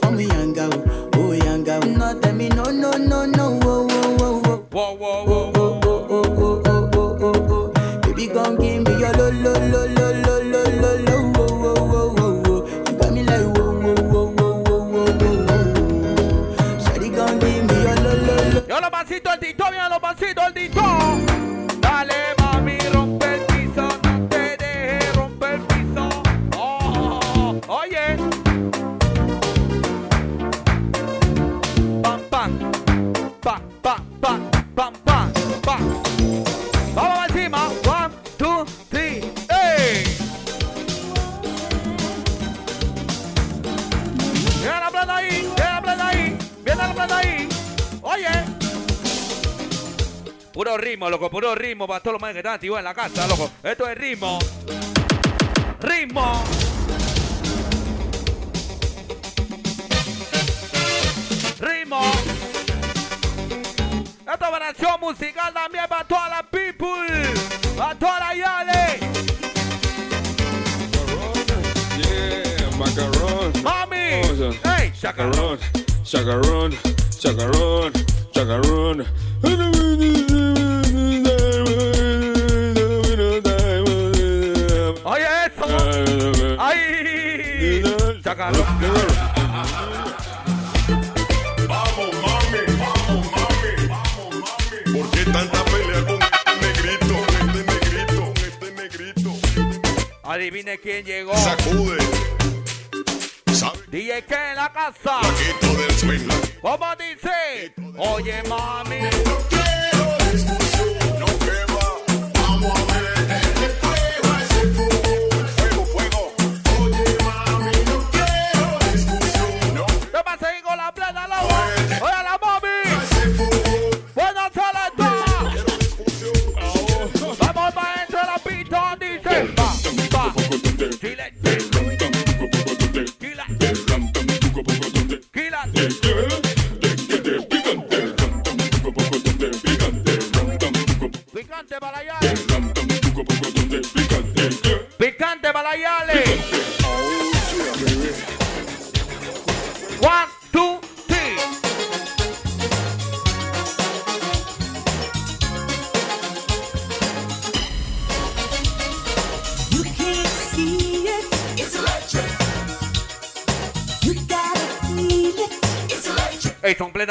for 0.00 0.10
me, 0.10 0.26
oh. 0.26 1.96
No, 1.96 2.20
tell 2.20 2.34
me, 2.34 2.48
no, 2.48 2.64
no, 2.64 2.90
no, 2.92 3.24
no, 3.26 3.58
whoa, 3.60 3.86
whoa, 3.86 4.36
whoa, 4.70 4.96
whoa, 4.96 5.24
whoa. 5.24 5.50
whoa. 5.52 5.59
Yo 18.68 18.80
los 18.80 18.90
pasitos, 18.90 19.34
el 19.34 19.40
TikTok, 19.40 19.70
mira 19.70 19.88
los 19.88 19.98
pasitos, 20.00 20.44
el 20.46 20.54
TikTok. 20.54 20.69
Puro 50.60 50.76
ritmo, 50.76 51.08
loco, 51.08 51.30
puro 51.30 51.54
ritmo 51.54 51.86
para 51.86 52.00
todos 52.00 52.12
los 52.12 52.20
manes 52.20 52.34
que 52.34 52.40
están 52.40 52.52
activos 52.52 52.78
en 52.78 52.84
la 52.84 52.92
casa, 52.92 53.26
loco. 53.26 53.50
Esto 53.62 53.88
es 53.88 53.96
ritmo. 53.96 54.38
Ritmo. 55.80 56.44
Ritmo. 61.60 62.02
Esta 64.30 64.34
es 64.34 64.60
versión 64.60 65.00
musical 65.00 65.54
también 65.54 65.84
para 65.88 66.04
toda 66.04 66.28
la 66.28 66.42
people. 66.42 67.32
Para 67.74 67.94
toda 67.94 68.20
la 68.20 68.34
yale. 68.34 69.00
Yeah, 71.96 72.76
macaron. 72.76 73.62
Mami. 73.62 74.58
Hey, 74.62 74.92
chacarón, 75.00 75.58
chacarón, 76.04 76.76
chacarón, 77.18 77.92
chacarón. 78.34 79.06
Oye 85.10 85.26
eso. 85.46 85.66
Ay. 86.56 87.82
Chacarón. 88.22 88.64
Vamos, 91.66 92.10
mami, 92.22 92.62
vamos, 92.78 93.26
mami, 93.34 93.72
vamos, 93.88 94.36
mami. 94.44 94.78
¿Por 94.96 95.10
qué 95.10 95.22
tanta 95.32 95.64
pelea 95.64 96.00
con 96.06 96.20
este 96.22 96.52
negrito, 96.60 97.14
este 97.40 97.60
negrito, 97.72 98.22
este 98.36 98.66
negrito? 98.70 99.30
Adivine 100.22 100.78
quién 100.78 101.04
llegó. 101.04 101.36
Sacude. 101.36 101.98
DJ 103.88 104.24
que 104.26 104.50
en 104.50 104.56
la 104.56 104.72
casa. 104.72 105.18
Paquito 105.22 105.74
del 105.76 105.92
swing. 105.98 106.28
¿Cómo 106.62 106.86
dice? 106.94 107.74
Oye, 107.98 108.44
mami. 108.48 109.59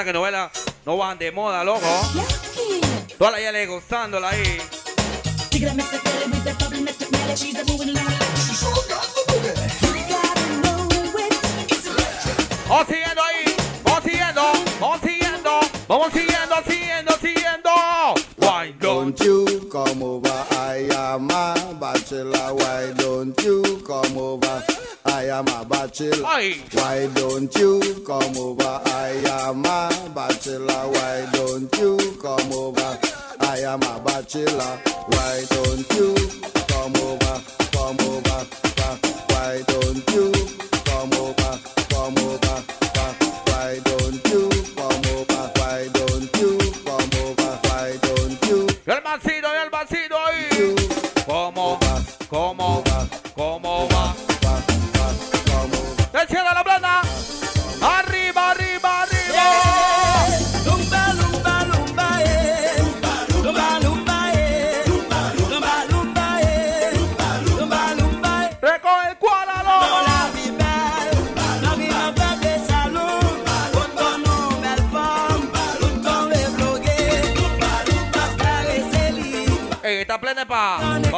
Que 0.10 0.13
novelas 0.13 0.50
no 0.88 0.98
van 0.98 1.19
de 1.19 1.32
moda, 1.32 1.63
loco. 1.63 1.86
Toda 3.19 3.30
la 3.30 3.41
Yale 3.41 3.67
gozándola 3.67 4.30
ahí. 4.30 4.58
Vamos 12.67 12.88
siguiendo 12.88 13.22
ahí. 13.24 13.56
Vamos 13.84 14.04
siguiendo. 14.04 14.41
Vamos 14.80 15.02
siguiendo. 15.04 15.60
Vamos 15.88 16.13
siguiendo, 16.13 16.29
bachelor. 26.00 26.54
Why 26.74 27.08
don't 27.14 27.56
you 27.58 28.04
come 28.06 28.38
over? 28.38 28.82
I 28.86 29.22
am 29.26 29.66
a 29.66 30.10
bachelor. 30.14 30.88
Why 30.92 31.28
don't 31.34 31.78
you 31.78 32.18
come 32.22 32.54
over? 32.54 33.00
I 33.42 33.60
am 33.60 33.82
a 33.84 34.00
bachelor. 34.00 34.80
Why 35.08 35.44
don't 35.50 35.94
you 35.94 36.16
come 36.68 36.96
over? 36.96 37.42
Come 37.72 38.00
over. 38.00 38.46
Why 39.28 39.62
don't 39.68 40.10
you? 40.12 40.32
Come 40.86 41.14
over. 41.14 41.79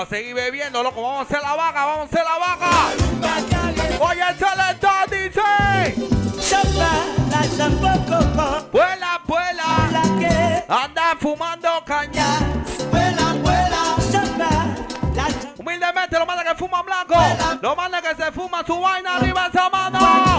Seguir 0.05 0.35
bebiendo, 0.35 0.83
loco. 0.83 1.01
Vamos 1.01 1.19
a 1.19 1.21
hacer 1.23 1.41
la 1.41 1.55
vaca, 1.55 1.85
vamos 1.85 2.01
a 2.01 2.05
hacer 2.05 2.23
la 2.23 2.37
vaca. 2.37 2.69
Oye, 3.99 4.21
excelente, 4.29 4.87
dice. 5.09 5.41
Vuela, 8.71 9.21
vuela. 9.25 10.01
Anda 10.67 11.15
fumando 11.19 11.83
caña. 11.85 12.25
Humildemente, 15.57 16.17
lo 16.19 16.25
manda 16.25 16.43
que 16.43 16.55
fuma 16.55 16.81
blanco. 16.81 17.15
Lo 17.61 17.75
manda 17.75 18.01
que 18.01 18.15
se 18.15 18.31
fuma 18.31 18.63
su 18.65 18.79
vaina 18.79 19.17
arriba 19.17 19.47
esa 19.47 19.69
mano. 19.69 20.30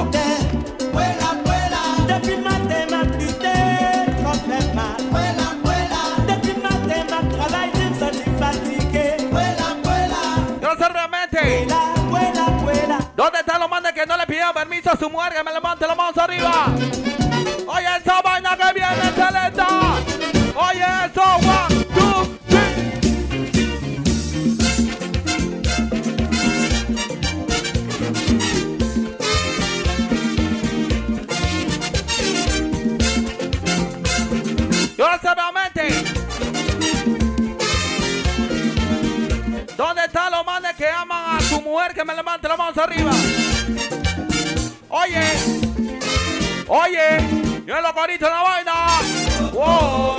¿Dónde 13.22 13.38
están 13.38 13.60
los 13.60 13.70
manes 13.70 13.92
que 13.92 14.04
no 14.04 14.16
le 14.16 14.26
pidieron 14.26 14.52
permiso 14.52 14.90
a 14.90 14.96
su 14.96 15.08
mujer 15.08 15.32
que 15.32 15.44
me 15.44 15.52
levante 15.52 15.86
las 15.86 15.96
manos 15.96 16.18
arriba? 16.18 17.01
Manos 42.62 42.78
arriba? 42.78 43.10
Oye, 44.88 45.22
oye, 46.68 47.64
yo 47.66 47.76
en 47.76 47.82
los 47.82 47.92
coritos 47.92 48.28
la 48.28 48.42
vaina. 48.42 48.72
Wow. 49.52 50.11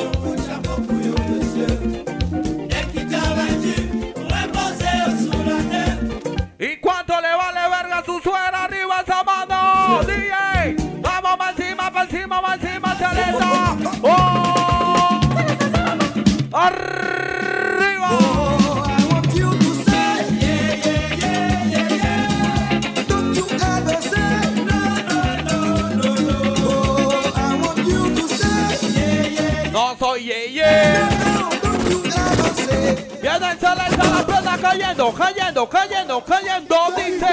Cayendo, 34.63 35.13
cayendo, 35.13 35.69
cayendo, 35.69 36.23
cayendo, 36.23 36.76
dice. 36.95 37.26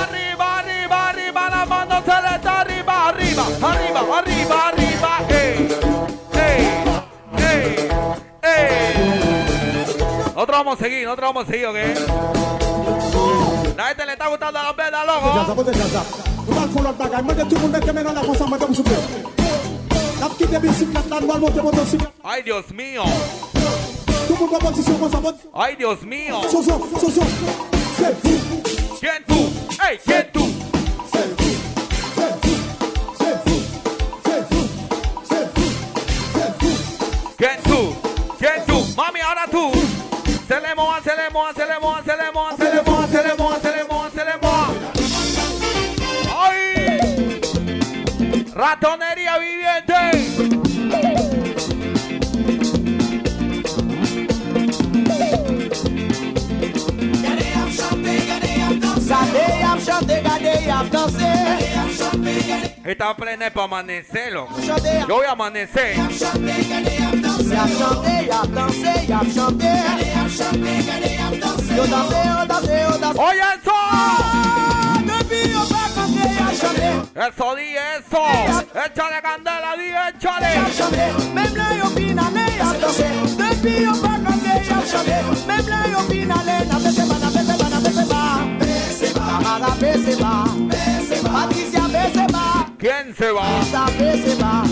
Arriba, 0.00 0.58
arriba, 0.58 1.08
arriba, 1.10 1.50
la 1.50 1.66
mano 1.66 2.02
selecta, 2.02 2.60
arriba, 2.60 3.08
arriba, 3.08 3.44
arriba, 3.60 4.00
arriba, 4.18 4.68
arriba, 4.68 5.20
ey, 5.28 5.68
ey, 6.32 6.60
ey, 7.36 7.88
ey. 8.42 9.84
Nosotros 10.34 10.56
vamos 10.56 10.80
a 10.80 10.82
seguir, 10.82 11.04
nosotros 11.04 11.34
vamos 11.34 11.44
a 11.44 11.50
seguir, 11.52 11.66
¿ok? 11.66 11.76
La 13.76 13.88
gente 13.88 14.06
le 14.06 14.12
está 14.12 14.28
gustando 14.28 14.62
la 14.62 14.74
Jaza, 14.74 15.04
loco. 15.04 15.34
Ay, 22.24 22.42
Dios 22.42 22.70
mío. 22.72 23.04
Ay, 25.52 25.76
Dios 25.76 26.02
mío. 26.02 26.40
¿Quién 29.00 29.24
tú? 29.26 29.52
¡Ey, 29.88 29.98
quién 30.04 30.30
tú? 30.32 30.48
¿Quién 37.36 37.62
tú? 37.62 37.96
¿Quién 38.38 38.64
tú? 38.66 38.86
Mami, 38.96 39.20
ahora 39.20 39.46
tú. 39.50 39.72
Se 40.46 40.60
le 40.60 40.74
moja, 40.74 41.02
se 41.02 41.16
le 41.16 41.30
moja, 41.30 41.52
se 41.54 41.66
le 41.66 41.80
moja, 41.80 42.02
se 42.04 42.16
Esta 62.88 63.14
plena 63.14 63.48
es 63.48 63.52
para 63.52 63.64
amanecer, 63.66 64.32
loco. 64.32 64.58
Yo 65.06 65.16
voy 65.16 65.26
a 65.26 65.32
amanecer. 65.32 66.00
¡Oye 73.18 73.42
eso! 73.60 73.72
Eso, 77.14 77.54
di 77.56 77.76
eso. 77.76 78.24
Échale 78.86 79.20
candela, 79.20 79.76
di 79.76 79.90
échale. 80.16 80.48
¿Quién 92.78 93.12
se 93.16 93.32
va? 93.32 93.60
Esa 93.60 93.86
bese 93.98 94.36
ba 94.36 94.62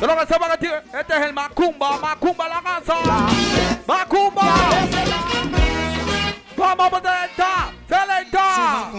Pero 0.00 0.18
que 0.18 0.26
sepa 0.26 0.50
que 0.50 0.58
tío, 0.58 0.72
este 0.98 1.16
es 1.16 1.20
el 1.26 1.32
Macumba, 1.32 1.96
Macumba 1.98 2.48
la 2.48 2.60
casa. 2.60 2.96
Macumba. 3.86 4.42
Vamos 6.56 6.92
a 6.92 7.00
selecta, 7.00 7.72
selecta. 7.88 8.90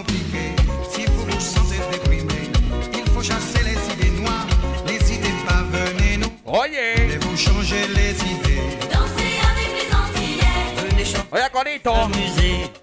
Si 0.90 1.04
vous 1.06 1.24
vous 1.26 1.40
sentez 1.40 1.78
déprimé, 1.90 2.50
il 2.94 3.10
faut 3.10 3.22
chasser 3.22 3.62
les 3.64 3.76
idées 3.92 4.20
noires. 4.22 4.46
N'hésitez 4.86 5.34
pas, 5.46 5.62
venez 5.70 6.16
nous. 6.16 6.32
Oye. 6.46 6.74
Et 6.76 7.18
vous 7.18 7.36
changer 7.36 7.86
les 7.88 8.14
idées? 8.32 8.78
Danser 8.90 9.40
avec 9.50 9.70
les 9.76 9.94
Antillais. 9.94 10.88
Venez 10.88 11.04
chanter. 11.04 11.28
Oye, 11.32 11.50
Conito. 11.52 11.94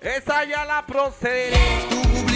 Esa 0.01 0.45
ya 0.45 0.63
la 0.65 0.83
procederé. 0.85 2.28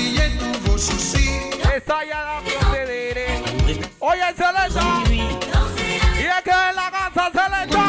Esa 0.90 2.04
ya 2.06 2.24
la 2.24 2.42
procederé. 2.44 3.42
Oye, 4.00 4.28
selecta. 4.36 5.04
Y 5.08 6.26
es 6.26 6.42
que 6.44 6.52
en 6.52 6.76
la 6.76 6.92
casa 6.92 7.32
selecta. 7.32 7.86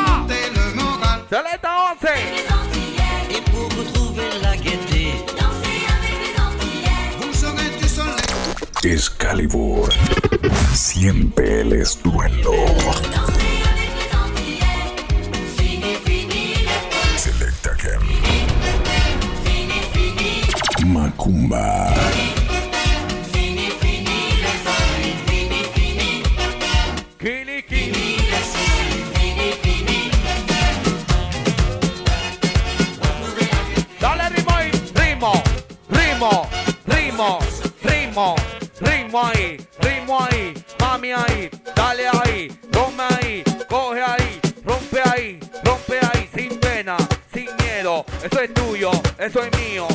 Selecta 1.28 1.70
11. 1.92 2.09
Et 3.30 3.42
pour 3.50 3.68
retrouver 3.76 4.30
la 4.42 4.57
gaieté, 4.57 5.24
vous 7.20 7.33
serez 7.35 7.70
du 7.80 7.88
soleil. 7.88 8.92
Excalibur. 8.94 9.88
Siempre 10.72 11.62
el 11.62 11.72
estruendo. 11.72 12.52
Selecta 17.16 17.70
Kem. 17.76 18.02
Macumba. 20.87 21.93
Ahí, 39.34 39.56
ritmo 39.80 40.20
ahí, 40.20 40.54
mami 40.80 41.12
ahí, 41.12 41.50
dale 41.74 42.08
ahí, 42.08 42.58
rompe 42.72 43.02
ahí, 43.02 43.44
coge 43.68 44.02
ahí, 44.02 44.40
rompe 44.64 45.00
ahí, 45.10 45.40
rompe 45.62 45.98
ahí, 45.98 46.28
sin 46.34 46.58
pena, 46.60 46.96
sin 47.32 47.48
miedo, 47.56 48.04
eso 48.22 48.40
es 48.40 48.54
tuyo, 48.54 48.90
eso 49.18 49.42
es 49.42 49.58
mío, 49.58 49.86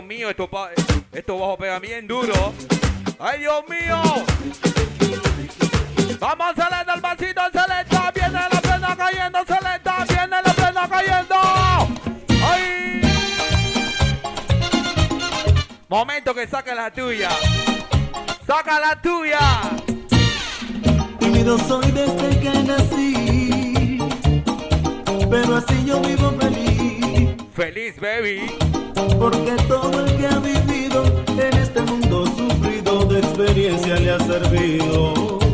Dios 0.00 0.08
mío, 0.08 0.30
esto, 0.30 0.48
esto 1.12 1.38
bajo 1.38 1.58
pega 1.58 1.78
bien 1.78 2.06
duro. 2.06 2.54
Ay, 3.18 3.40
Dios 3.40 3.62
mío. 3.68 4.00
Vamos 6.18 6.46
a 6.46 6.54
selectar 6.54 6.94
el 6.94 7.00
vasito, 7.02 7.42
selecta. 7.52 8.10
Viene 8.14 8.32
la 8.32 8.60
plena 8.62 8.96
cayendo, 8.96 9.38
selecta. 9.44 10.06
Viene 10.08 10.36
la 10.42 10.54
plena 10.54 10.88
cayendo. 10.88 11.34
Ay. 12.42 13.02
Momento 15.86 16.34
que 16.34 16.46
saque 16.46 16.74
la 16.74 16.90
tuya. 16.90 17.28
Saca 18.46 18.80
la 18.80 19.02
tuya. 19.02 19.60
Tímido 21.18 21.58
soy 21.58 21.90
desde 21.90 22.40
que 22.40 22.50
nací, 22.62 23.98
pero 25.30 25.56
así 25.56 25.84
yo 25.84 26.00
vivo 26.00 26.32
feliz, 26.40 27.36
Feliz, 27.54 28.00
baby. 28.00 28.69
Porque 29.18 29.56
todo 29.68 30.04
el 30.04 30.16
que 30.16 30.26
ha 30.26 30.38
vivido 30.38 31.04
en 31.28 31.58
este 31.58 31.80
mundo 31.82 32.26
sufrido 32.26 33.04
de 33.04 33.20
experiencia 33.20 33.96
le 33.96 34.10
ha 34.12 34.18
servido. 34.20 35.49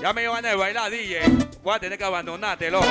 Ya 0.00 0.12
me 0.12 0.22
iban 0.22 0.44
a 0.46 0.54
bailar, 0.54 0.90
DJ. 0.90 1.20
Voy 1.62 1.74
a 1.74 1.78
tener 1.78 1.98
que 1.98 2.04
abandonarte, 2.04 2.70
loco. 2.70 2.86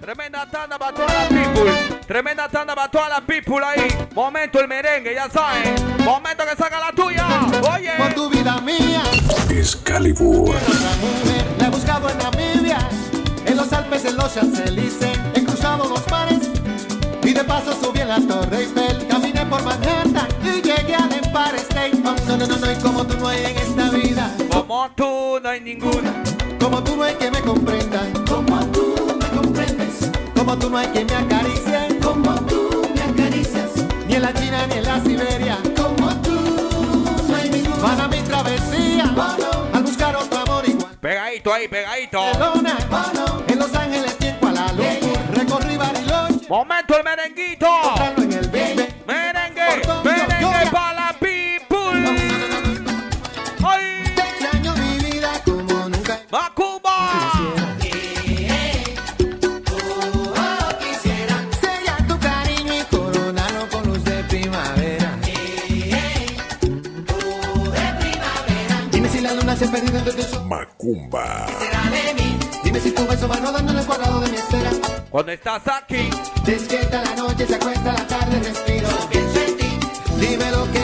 Tremenda 0.00 0.48
tanda 0.50 0.78
para 0.78 0.94
todas 0.94 1.12
las 1.12 1.28
people. 1.28 1.72
Tremenda 2.06 2.48
tanda 2.48 2.74
para 2.74 2.90
todas 2.90 3.08
las 3.10 3.20
people 3.22 3.64
ahí. 3.64 3.88
Momento 4.14 4.60
el 4.60 4.68
merengue, 4.68 5.14
ya 5.14 5.28
saben. 5.28 5.74
Momento 6.04 6.44
que 6.44 6.56
saca 6.56 6.80
la 6.80 6.92
tuya. 6.92 7.26
Oye. 7.74 7.90
Por 7.98 8.14
tu 8.14 8.30
vida 8.30 8.60
mía, 8.60 9.02
Excalibur. 9.50 10.54
la 11.58 11.66
he 11.66 11.70
buscado 11.70 12.08
en 12.08 12.18
Namibia, 12.18 12.78
en 13.46 13.56
los 13.56 13.72
Alpes, 13.72 14.04
en 14.04 14.16
los 14.16 14.34
Champs-Élysées, 14.34 15.18
he 15.34 15.44
cruzado 15.44 15.88
los 15.88 16.06
mares 16.10 16.53
y 17.34 17.36
de 17.36 17.44
paso 17.44 17.72
subí 17.80 18.00
a 18.00 18.06
la 18.06 18.20
Torre 18.20 18.58
Eiffel. 18.58 19.06
Caminé 19.08 19.44
por 19.46 19.62
Manhattan 19.64 20.28
y 20.42 20.62
llegué 20.62 20.94
al 20.94 21.12
Empire 21.12 21.56
State. 21.56 21.92
Oh, 22.04 22.14
no, 22.26 22.36
no, 22.36 22.46
no, 22.46 22.56
no, 22.56 22.72
y 22.72 22.76
como 22.76 23.04
tú 23.04 23.16
no 23.18 23.28
hay 23.28 23.44
en 23.44 23.58
esta 23.58 23.90
vida. 23.90 24.34
Como 24.50 24.90
tú 24.96 25.40
no 25.42 25.48
hay 25.48 25.60
ninguna. 25.60 26.12
Como 26.60 26.82
tú 26.82 26.96
no 26.96 27.02
hay 27.02 27.14
que 27.14 27.30
me 27.30 27.40
comprenda. 27.40 28.06
Como 28.28 28.58
tú 28.66 29.16
me 29.18 29.28
comprendes. 29.36 30.10
Como 30.36 30.56
tú 30.58 30.70
no 30.70 30.78
hay 30.78 30.88
que 30.88 31.04
me 31.04 31.14
acaricie. 31.14 31.98
Como 32.02 32.34
tú 32.46 32.88
me 32.94 33.02
acaricias. 33.02 33.70
Ni 34.06 34.14
en 34.14 34.22
la 34.22 34.32
China 34.34 34.66
ni 34.68 34.74
en 34.78 34.84
la 34.84 35.00
Siberia. 35.02 35.58
Como 35.76 36.08
tú 36.22 37.24
no 37.28 37.36
hay 37.36 37.50
ninguna. 37.50 37.82
Para 37.82 38.08
mi 38.08 38.18
travesía. 38.18 39.14
Al 39.72 39.82
buscar 39.82 40.16
otro 40.16 40.38
amor 40.40 40.68
igual. 40.68 40.96
Pegadito 41.00 41.52
ahí, 41.52 41.68
pegadito. 41.68 42.20
Barcelona, 42.20 42.76
en 43.48 43.58
Los 43.58 43.74
Ángeles 43.74 44.13
Momento 46.54 46.96
el 46.96 47.02
merenguito. 47.02 47.66
Merengue, 49.08 49.82
merengue 50.04 50.70
para 50.70 50.94
la 50.94 51.12
people. 51.18 51.98
Ay. 53.66 54.04
Te 54.14 54.22
extraño 54.22 54.72
mi 54.76 54.98
vida 55.04 55.32
como 55.44 55.88
nunca. 55.88 56.20
Macumba. 56.30 57.34
Dime 72.62 72.80
si 72.80 72.90
tu 72.92 73.06
beso 73.08 73.26
va 73.26 73.36
rodando 73.36 73.72
en 73.72 73.78
el 73.78 73.84
cuadrado 73.86 74.23
cuando 75.14 75.30
estás 75.30 75.62
aquí, 75.68 76.10
Despierta 76.44 77.00
la 77.04 77.14
noche, 77.14 77.46
se 77.46 77.54
acuesta 77.54 77.92
la 77.92 78.04
tarde, 78.04 78.40
respiro. 78.40 78.88
Pienso 79.12 79.40
en 79.42 79.56
ti. 79.56 79.78
Dime 80.18 80.50
lo 80.50 80.72
que 80.72 80.83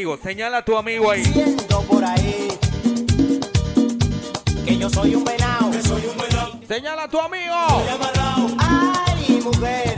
amigo, 0.00 0.18
señala 0.22 0.58
a 0.58 0.64
tu 0.64 0.78
amigo 0.78 1.10
ahí. 1.10 1.22
por 1.86 2.02
ahí 2.02 2.48
que 4.64 4.78
yo 4.78 4.88
soy 4.88 5.14
un 5.14 5.24
venado. 5.24 5.70
Señala 6.66 7.02
a 7.02 7.08
tu 7.08 7.20
amigo. 7.20 7.54
Ay, 8.58 9.42
mujer, 9.44 9.96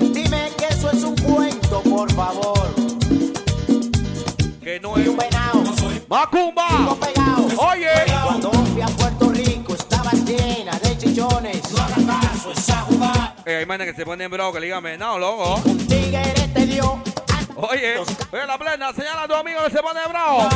dime 0.00 0.50
que 0.56 0.68
eso 0.70 0.90
es 0.90 1.02
un 1.02 1.14
cuento, 1.16 1.82
por 1.82 2.10
favor. 2.14 2.66
Que 4.62 4.80
no 4.80 4.94
Soy 4.94 5.02
es 5.02 5.08
un 5.08 5.16
venado. 5.18 5.64
Macumba. 6.08 6.96
pegado. 6.98 7.46
Oye. 7.58 7.90
Cuando 8.24 8.50
fui 8.50 8.80
a 8.80 8.86
Puerto 8.86 9.30
Rico 9.30 9.74
estaba 9.74 10.12
llena 10.12 10.78
de 10.78 10.96
chichones. 10.96 11.70
No 11.72 11.82
hagas 11.82 12.22
caso, 12.22 12.52
esa 12.52 12.80
jugada. 12.88 13.36
Eh, 13.44 13.56
hay 13.56 13.66
manes 13.66 13.86
que 13.88 13.94
se 13.94 14.06
ponen 14.06 14.30
bro, 14.30 14.50
que 14.50 14.60
le 14.60 14.66
digan, 14.66 14.98
no, 14.98 15.18
loco. 15.18 15.60
Un 15.66 15.86
tigre. 15.86 16.47
Oye 17.96 18.46
la 18.46 18.58
plena, 18.58 18.92
señala 18.92 19.22
a 19.22 19.28
tu 19.28 19.34
amigo 19.34 19.60
que 19.64 19.70
se 19.70 19.82
pone 19.82 20.00
bravo. 20.08 20.48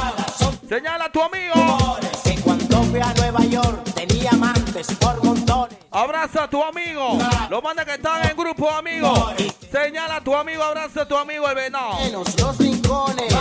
Señala 0.69 1.07
a 1.07 1.13
tu 1.13 1.23
amigo. 1.23 1.99
Que 2.25 2.41
cuando 2.41 2.83
fui 2.85 3.01
a 3.01 3.13
Nueva 3.15 3.45
York 3.45 3.85
tenía 3.95 4.31
amantes 4.31 4.87
por 4.99 5.23
montones. 5.25 5.77
Abraza 5.91 6.45
a 6.45 6.49
tu 6.49 6.63
amigo. 6.63 7.19
Los 7.51 7.63
manes 7.63 7.85
que 7.85 7.95
están 7.95 8.29
en 8.29 8.37
grupo 8.37 8.69
de 8.69 8.75
amigos. 8.75 9.35
Señala 9.71 10.17
a 10.17 10.21
tu 10.21 10.35
amigo, 10.35 10.63
abraza 10.63 11.03
a 11.03 11.09
tu 11.09 11.17
amigo 11.17 11.49
el 11.49 11.55
venado. 11.55 11.95
Menos 12.01 12.41
los 12.41 12.59
rincones. 12.59 13.35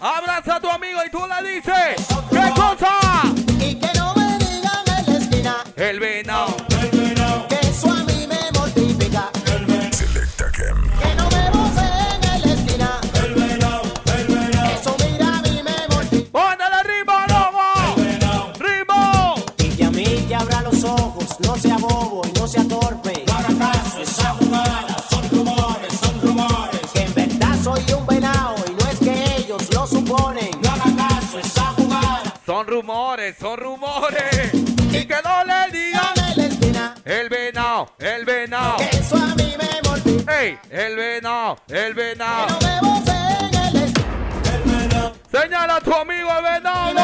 Abraza 0.00 0.56
a 0.56 0.60
tu 0.60 0.70
amigo 0.70 1.00
y 1.06 1.10
tú 1.10 1.20
le 1.26 1.54
dices, 1.54 2.06
¿qué 2.30 2.52
cosa? 2.54 2.98
Y 3.60 3.74
que 3.74 3.98
no 3.98 4.14
me 4.14 4.38
digan 4.38 4.84
en 4.86 5.06
la 5.06 5.18
esquina 5.18 5.64
El 5.76 6.00
venado. 6.00 6.75
Son 33.38 33.58
rumores. 33.58 34.54
Y 34.92 35.04
que 35.04 35.16
no 35.22 35.44
le 35.44 35.70
digan 35.78 36.16
el 37.04 37.28
venado, 37.28 37.92
el 37.98 38.24
venado. 38.24 38.76
que 38.78 38.96
eso 38.96 39.16
a 39.16 39.34
mí 39.34 39.54
me 39.58 39.88
mortifica. 39.88 40.42
¡Ey! 40.42 40.58
El 40.70 40.96
venado, 40.96 41.58
el 41.68 41.94
venado. 41.94 42.46
no 42.48 42.58
la 42.60 43.84
esquina. 43.84 45.12
Señala 45.30 45.76
a 45.76 45.80
tu 45.80 45.94
amigo 45.94 46.28
el 46.36 46.42
venado, 46.42 46.94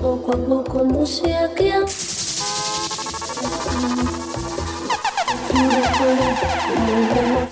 cuerpo 0.00 0.22
cuando 0.24 0.64
conduce 0.64 1.34
aquí. 1.36 1.70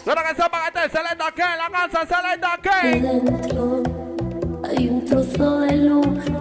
Solo 0.05 0.21
que 0.23 0.43
sepa 0.43 0.63
que 0.63 0.81
estoy 0.81 0.91
saliendo 0.93 1.25
aquí, 1.25 1.43
la 1.43 1.71
casa 1.71 2.07
saliendo 2.07 2.47
aquí. 2.47 3.01
Dentro 3.01 3.83
hay 4.65 4.89
un 4.89 5.05
trozo 5.05 5.61
de 5.61 5.77
luz. 5.77 6.36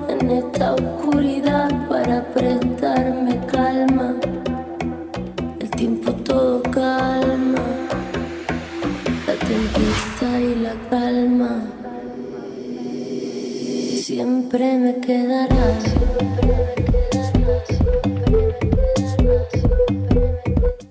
Siempre 14.15 14.77
me 14.77 15.01
quedarás. 15.01 15.83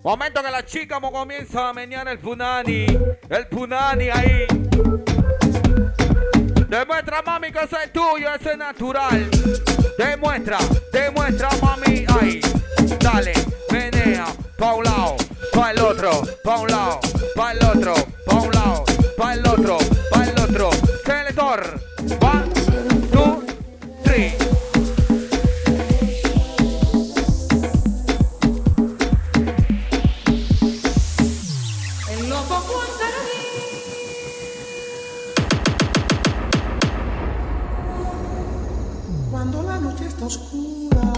Momento 0.03 0.43
que 0.43 0.51
la 0.51 0.63
chica 0.67 1.01
comienza 1.01 1.71
a 1.71 1.73
menear 1.73 2.07
el 2.07 2.19
punani. 2.19 2.85
El 3.31 3.47
punani 3.47 4.11
ahí. 4.11 4.45
Demuestra, 6.69 7.23
mami, 7.23 7.51
que 7.51 7.61
eso 7.61 7.79
es 7.83 7.91
tuyo, 7.95 8.35
eso 8.35 8.51
es 8.51 8.59
natural. 8.59 9.31
Demuestra, 9.97 10.59
demuestra, 10.93 11.49
mami, 11.63 12.05
ahí. 12.21 12.43
Dale, 13.01 13.33
menea, 13.71 14.27
pa' 14.59 14.75
un 14.75 14.85
lado, 14.85 15.17
pa' 15.51 15.71
el 15.71 15.81
otro, 15.81 16.11
pa' 16.43 16.59
un 16.59 16.71
lado, 16.71 17.01
pa' 17.35 17.53
el 17.53 17.65
otro, 17.65 17.95
pa' 18.27 18.43
un 18.43 18.53
lado, 18.53 18.85
pa' 19.17 19.33
el 19.33 19.47
otro, 19.47 19.79
pa' 20.11 20.25
el 20.25 20.39
otro. 20.39 20.71
Selector. 21.07 21.94
Oscura. 40.25 41.14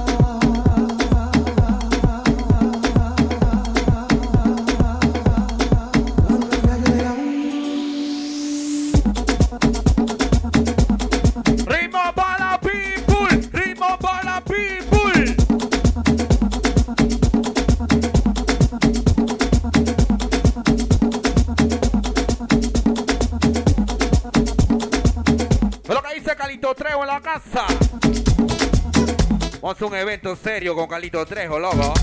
Evento 30.86 30.86
serio 30.86 30.88
con 30.88 30.88
Calito 30.88 31.26
Trejo, 31.26 31.58
loco. 31.58 31.94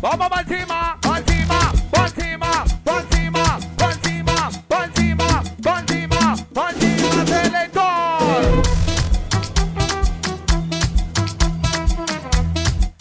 Vamos 0.00 0.28
para 0.28 0.42
encima, 0.42 0.98
para 1.00 1.18
encima, 1.18 1.72
para 1.90 2.06
encima, 2.06 2.64
para 2.84 3.00
encima, 3.00 3.58
para 3.76 3.92
encima, 3.92 4.50
para 4.68 4.84
encima, 4.84 5.42
para 5.62 5.80
encima, 5.80 6.36
para 6.54 6.70
encima, 6.70 7.26
selector. 7.26 8.62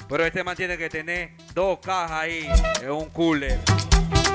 Pero 0.07 0.25
este 0.25 0.43
man 0.43 0.55
tiene 0.55 0.77
que 0.77 0.89
tener 0.89 1.31
dos 1.53 1.79
cajas 1.79 2.11
ahí 2.11 2.47
en 2.81 2.91
un 2.91 3.09
cooler 3.09 3.59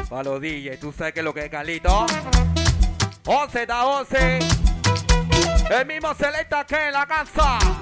para 0.09 0.25
los 0.25 0.41
DJs. 0.41 0.81
¿Tú 0.81 0.93
sabes 0.93 1.13
qué 1.13 1.21
es 1.21 1.25
lo 1.25 1.35
que 1.35 1.45
es 1.45 1.51
Calito? 1.51 2.07
11 3.27 3.67
da 3.67 3.87
11. 3.87 4.39
El 5.69 5.87
mismo 5.87 6.15
selecta 6.15 6.65
que 6.65 6.87
en 6.87 6.93
la 6.93 7.07
casa. 7.07 7.76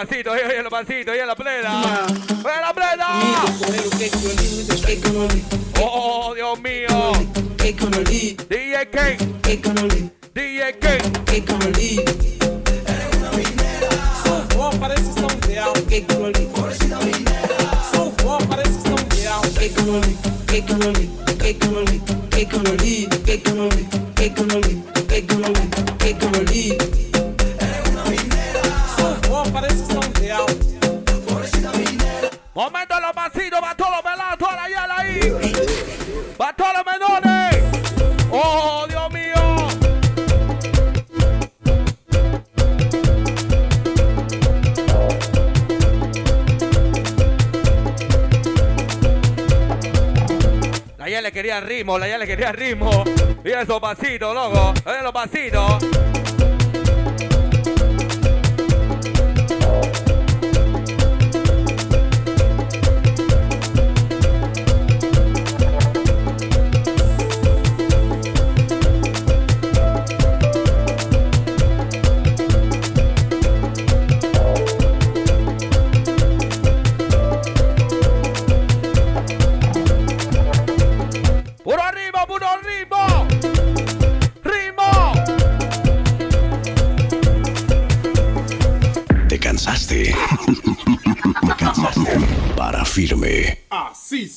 pancitos, 0.00 0.32
oye, 0.32 0.44
oye, 0.46 0.62
los 0.62 0.70
pancitos, 0.70 1.12
oye, 1.12 1.26
la 1.26 1.36
plena. 1.36 1.82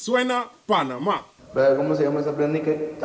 Suena 0.04 0.50
Panamá. 0.66 1.24
Cómo 1.54 1.96
se 1.96 2.04
llama 2.04 2.20
esa 2.20 2.36
prenda 2.36 2.60
que. 2.62 2.98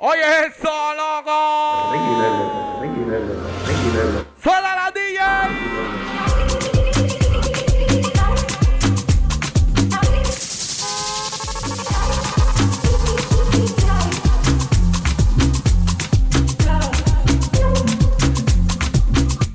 Oye 0.00 0.46
eso, 0.46 0.94
loco. 0.94 1.94
Suena 4.42 4.76
la 4.76 4.90
DJ. 4.90 5.20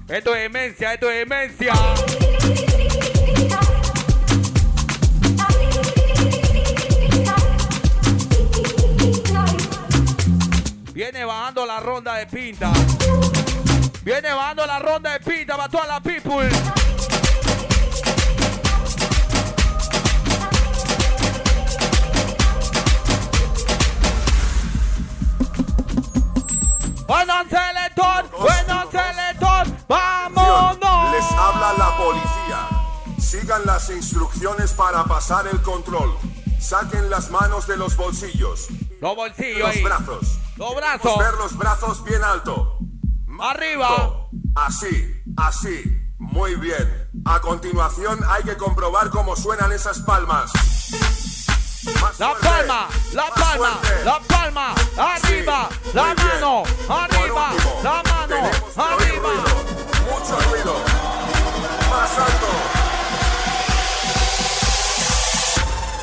Esto 0.08 0.36
es 0.36 0.42
demencia, 0.42 0.94
esto 0.94 1.12
es 1.12 1.30
demencia. 1.30 1.74
La 11.66 11.82
ronda 11.82 12.16
de 12.16 12.26
pinta. 12.26 12.72
Viene 14.04 14.32
bajando 14.32 14.66
la 14.66 14.80
ronda 14.80 15.12
de 15.12 15.20
pinta 15.20 15.58
para 15.58 15.68
toda 15.68 15.88
la 15.88 16.00
people. 16.00 16.50
Bueno, 27.06 27.34
selector, 27.50 28.30
bueno, 28.40 28.90
selector, 28.90 29.68
vámonos. 29.88 31.12
Les 31.12 31.32
habla 31.32 31.74
la 31.78 31.98
policía. 31.98 32.70
Sigan 33.20 33.66
las 33.66 33.90
instrucciones 33.90 34.72
para 34.72 35.04
pasar 35.04 35.46
el 35.48 35.62
control. 35.62 36.18
Saquen 36.58 37.10
las 37.10 37.30
manos 37.30 37.68
de 37.68 37.76
los 37.76 37.98
bolsillos. 37.98 38.68
Los 39.02 39.16
bolsillos 39.16 39.76
Los 39.76 39.84
brazos. 39.84 40.39
Dos 40.60 40.76
brazos. 40.76 41.18
Ver 41.18 41.34
los 41.36 41.58
brazos 41.58 42.04
bien 42.04 42.22
alto. 42.22 42.80
Arriba. 43.40 44.28
Así, 44.56 45.24
así. 45.38 45.82
Muy 46.18 46.56
bien. 46.56 47.10
A 47.24 47.40
continuación 47.40 48.20
hay 48.28 48.44
que 48.44 48.58
comprobar 48.58 49.10
cómo 49.10 49.38
suenan 49.38 49.72
esas 49.72 50.00
palmas. 50.02 50.52
La 52.18 52.34
palma, 52.36 52.90
la 53.14 53.30
palma, 53.34 53.80
la 54.04 54.20
palma, 54.20 54.76
arriba, 54.98 55.70
la 55.94 56.14
mano, 56.14 56.64
arriba, 56.90 57.52
último, 57.52 57.80
la 57.82 58.04
mano, 58.04 58.52
arriba. 58.76 59.30
Ruido, 59.30 59.44
mucho 60.12 60.40
ruido. 60.50 60.76
Más 61.90 62.18
alto. 62.18 62.48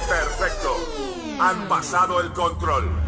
Perfecto. 0.08 0.76
Han 1.40 1.68
pasado 1.68 2.20
el 2.20 2.32
control. 2.32 3.05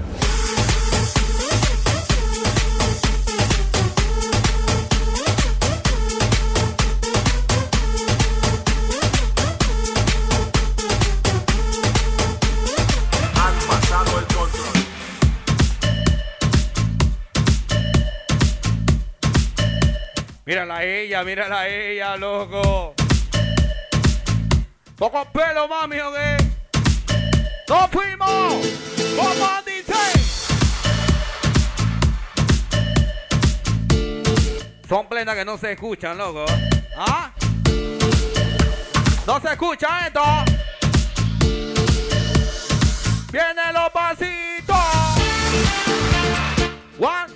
Mírala 20.49 20.79
a 20.79 20.83
ella, 20.83 21.23
mírala 21.25 21.61
a 21.61 21.69
ella, 21.69 22.17
loco. 22.17 22.95
Poco 24.97 25.27
pelo, 25.31 25.69
mami, 25.69 26.01
¿o 26.01 26.11
qué? 26.11 26.39
¡Nos 27.69 27.91
fuimos! 27.91 28.55
¡Como 29.15 29.63
dice! 29.67 29.93
Son 34.89 35.07
plenas 35.07 35.35
que 35.35 35.45
no 35.45 35.59
se 35.59 35.73
escuchan, 35.73 36.17
loco. 36.17 36.47
¿Ah? 36.97 37.31
No 39.27 39.41
se 39.43 39.53
escucha 39.53 40.07
esto. 40.07 40.23
Vienen 43.31 43.75
los 43.75 43.91
pasitos. 43.91 44.77
One, 46.99 47.28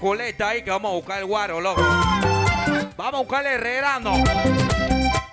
recoleta 0.00 0.48
ahí 0.48 0.62
que 0.62 0.70
vamos 0.70 0.92
a 0.92 0.94
buscar 0.94 1.18
el 1.18 1.26
guaro, 1.26 1.60
loco. 1.60 1.82
Vamos 2.96 3.14
a 3.14 3.18
buscar 3.18 3.46
el 3.46 3.52
herrerano. 3.52 4.14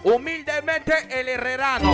Humildemente 0.03 0.93
el 1.09 1.29
herrerano. 1.29 1.93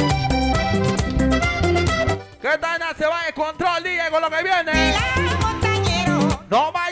¿Qué 2.42 2.58
tal 2.60 2.82
se 2.98 3.06
va 3.06 3.26
de 3.26 3.34
control, 3.34 3.84
con 4.10 4.22
lo 4.22 4.30
que 4.32 4.44
viene? 4.44 4.96
No 6.50 6.72
vayas 6.72 6.83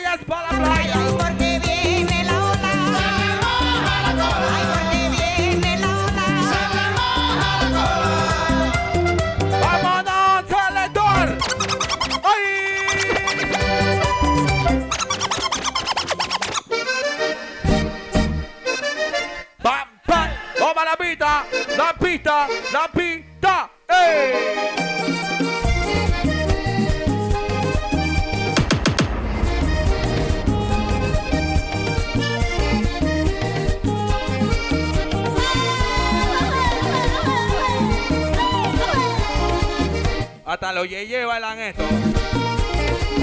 Hasta 40.62 40.74
los 40.74 40.88
yeye 40.88 41.24
bailan 41.24 41.58
esto. 41.58 41.82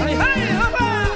¡Ay, 0.04 0.14
ay, 0.20 0.58
papá! 0.60 1.06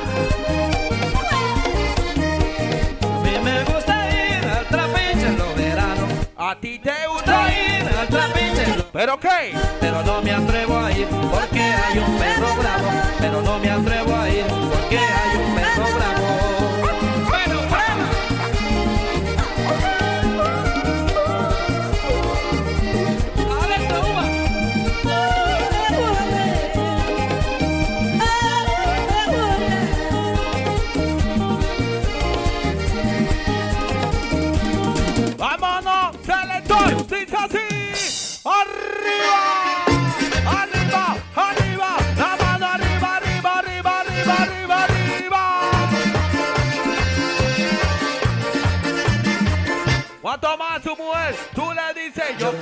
A 3.03 3.21
mí 3.21 3.39
me 3.45 3.65
gusta 3.65 4.09
ir 4.09 4.47
al 4.47 4.65
trapiche 4.65 5.27
en 5.27 5.37
los 5.37 5.55
veranos. 5.55 6.11
A 6.39 6.59
ti 6.59 6.79
te 6.79 6.95
gusta 7.13 7.53
ir 7.53 7.99
al 7.99 8.09
trapiche 8.09 8.65
en 8.65 8.77
los 8.79 8.87
¿Pero 8.87 9.21
qué? 9.21 9.53
Pero 9.81 10.03
no 10.03 10.23
me 10.23 10.33
atrevo 10.33 10.79
a 10.79 10.93
ir 10.93 11.07
porque 11.09 11.61
hay 11.61 11.99
un 11.99 12.17
perro 12.17 12.57
bravo. 12.57 13.04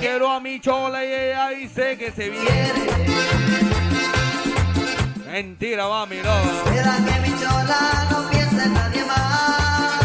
Quiero 0.03 0.29
a 0.29 0.39
mi 0.41 0.59
chola 0.59 1.05
y 1.05 1.13
ella 1.13 1.49
dice 1.51 1.97
que 1.97 2.11
se 2.11 2.29
viene. 2.29 2.73
Mentira, 5.25 5.87
mami, 5.87 6.17
no. 6.17 6.35
Mira 6.69 6.97
que 7.05 7.19
mi 7.21 7.39
chola 7.39 8.07
no 8.11 8.29
piensa 8.29 8.63
en 8.65 8.73
nadie 8.73 9.05
más. 9.05 10.01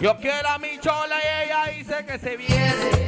Yo 0.00 0.16
quiero 0.16 0.48
a 0.48 0.58
mi 0.58 0.78
chola 0.80 1.16
y 1.22 1.44
ella 1.44 1.66
dice 1.76 2.04
que 2.04 2.18
se 2.18 2.36
viene. 2.36 3.05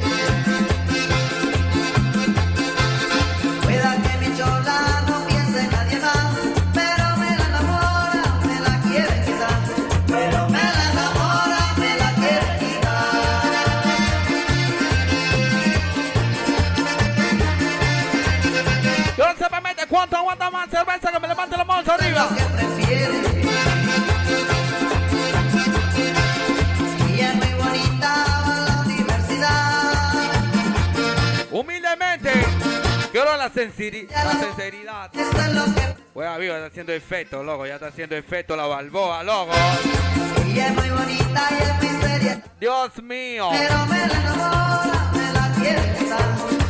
Humildemente, 31.51 32.31
quiero 33.11 33.35
la, 33.37 33.51
sinceri- 33.51 34.07
la 34.11 34.31
sinceridad. 34.33 35.11
Pues 36.13 36.27
amigo, 36.27 36.53
está 36.53 36.67
haciendo 36.67 36.93
efecto, 36.93 37.43
loco. 37.43 37.65
Ya 37.65 37.75
está 37.75 37.87
haciendo 37.87 38.15
efecto 38.15 38.55
la 38.55 38.65
balboa, 38.65 39.23
loco. 39.23 39.51
Y 40.47 40.59
es 40.59 40.73
muy 40.75 40.89
bonita 40.89 41.47
y 41.51 41.63
es 41.63 41.75
muy 41.91 42.01
seria. 42.01 42.43
Dios 42.59 43.01
mío. 43.01 43.49
Pero 43.51 43.85
me 43.87 43.97
la 44.07 44.13
enamora, 44.13 45.11
me 45.13 45.33
la 45.33 45.51
quiere 45.59 45.97
quitar. 45.97 46.25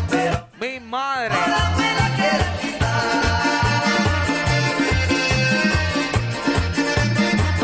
Pero 0.10 0.47
Mi 0.62 0.80
madre. 0.80 1.34
ahora 1.34 1.72
me 1.78 1.93
la 1.93 2.16
quiere 2.16 2.45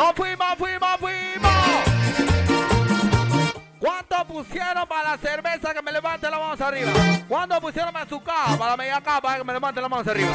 ¡No 0.05 0.13
fuimos, 0.13 0.55
fuimos, 0.59 0.97
fuimos! 0.99 1.51
¿Cuánto 3.79 4.15
pusieron 4.27 4.87
para 4.87 5.09
la 5.09 5.17
cerveza 5.17 5.73
que 5.73 5.81
me 5.81 5.91
levante 5.91 6.29
la 6.29 6.37
mano 6.37 6.63
arriba? 6.63 6.91
¿Cuánto 7.27 7.59
pusieron 7.59 7.91
para 7.91 8.07
su 8.07 8.21
capa, 8.21 8.55
para 8.55 8.71
la 8.71 8.77
media 8.77 9.01
capa 9.01 9.35
que 9.35 9.43
me 9.43 9.53
levante 9.53 9.81
la 9.81 9.89
mano 9.89 10.03
arriba? 10.07 10.31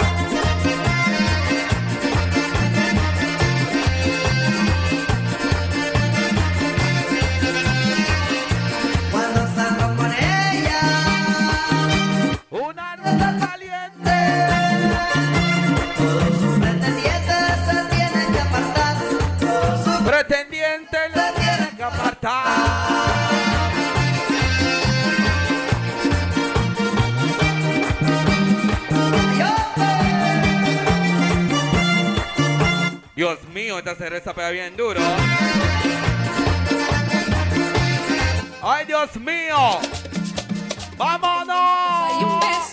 Cuando 9.12 9.54
salgo 9.54 9.96
con 9.96 10.12
ella, 10.12 10.80
una 12.50 12.96
noche 12.96 13.38
caliente. 13.46 14.59
Dios 33.20 33.38
mío, 33.52 33.76
esta 33.76 33.94
cerveza 33.94 34.32
pega 34.32 34.48
bien 34.48 34.74
duro. 34.78 34.98
¡Ay, 38.62 38.86
Dios 38.86 39.14
mío! 39.16 39.78
¡Vámonos! 40.96 41.58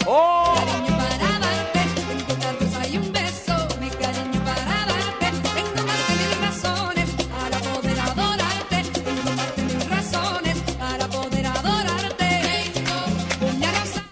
¡Oh! 0.05 0.55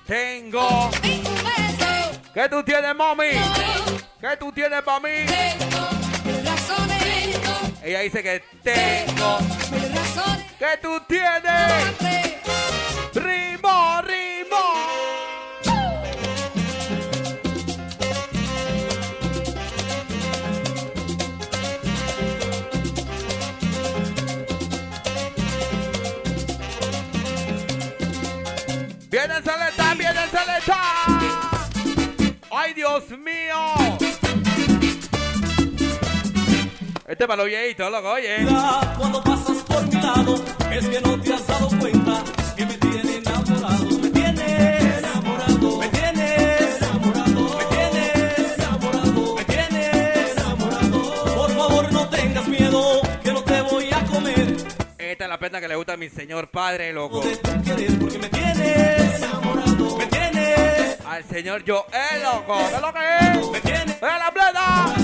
Tengo. 0.06 0.92
¿Qué 2.34 2.50
tú 2.50 2.62
tienes, 2.66 2.94
mami? 2.94 3.24
¿Qué 4.20 4.38
tú 4.38 4.52
tienes 4.52 4.82
para 4.82 5.00
mí? 5.00 6.05
Ella 7.86 8.00
dice 8.00 8.24
que 8.24 8.42
tengo. 8.64 9.38
razones. 9.94 10.46
¿Qué 10.58 10.80
tú 10.82 11.00
tienes? 11.08 11.72
Ritmo, 13.14 14.02
ritmo. 14.02 14.58
Viene 29.12 29.36
Celesta, 29.44 29.75
Este 37.08 37.28
para 37.28 37.44
los 37.44 37.46
viejitos, 37.46 37.92
loco, 37.92 38.10
oye. 38.14 38.38
Cuando 38.98 39.22
pasas 39.22 39.58
por 39.64 39.86
mi 39.86 40.02
lado, 40.02 40.44
es 40.72 40.88
que 40.88 41.02
no 41.02 41.22
te 41.22 41.34
has 41.36 41.46
dado 41.46 41.70
cuenta 41.80 42.24
que 42.58 42.66
me 42.66 42.74
tiene 42.80 43.18
enamorado. 43.18 44.00
Me 44.02 44.10
tienes 44.10 44.98
enamorado, 44.98 45.78
me 45.78 45.88
tienes 45.90 46.82
enamorado, 46.82 47.58
me 47.58 47.66
tienes 47.76 48.58
enamorado, 48.58 49.36
me 49.36 49.46
tienes 49.46 50.38
enamorado. 50.38 51.36
Por 51.36 51.52
favor, 51.52 51.94
no 51.94 52.10
tengas 52.10 52.48
miedo, 52.48 53.02
que 53.24 53.32
no 53.34 53.44
te 53.44 53.62
voy 53.62 53.90
a 53.94 54.06
comer. 54.06 54.56
Esta 54.98 55.24
es 55.26 55.30
la 55.30 55.38
pena 55.38 55.62
que 55.62 55.68
le 55.68 55.76
gusta 55.76 55.94
a 55.94 55.98
mi 55.98 56.10
señor 56.10 56.50
padre, 56.50 56.92
loco. 56.92 57.22
Porque 57.22 58.18
me 58.18 58.30
tienes 58.30 59.22
enamorado, 59.22 59.98
me 59.98 60.08
tienes 60.08 60.98
Al 61.06 61.24
señor 61.26 61.64
Joel, 61.68 62.24
loco. 62.24 62.58
¿Qué 62.58 62.76
es 62.76 62.82
lo 62.82 62.94
que 62.94 63.18
es? 63.20 63.52
Me 63.52 63.62
tienes 63.62 64.02
¡Ve 64.02 64.08
la 64.08 64.32
plena! 64.32 64.95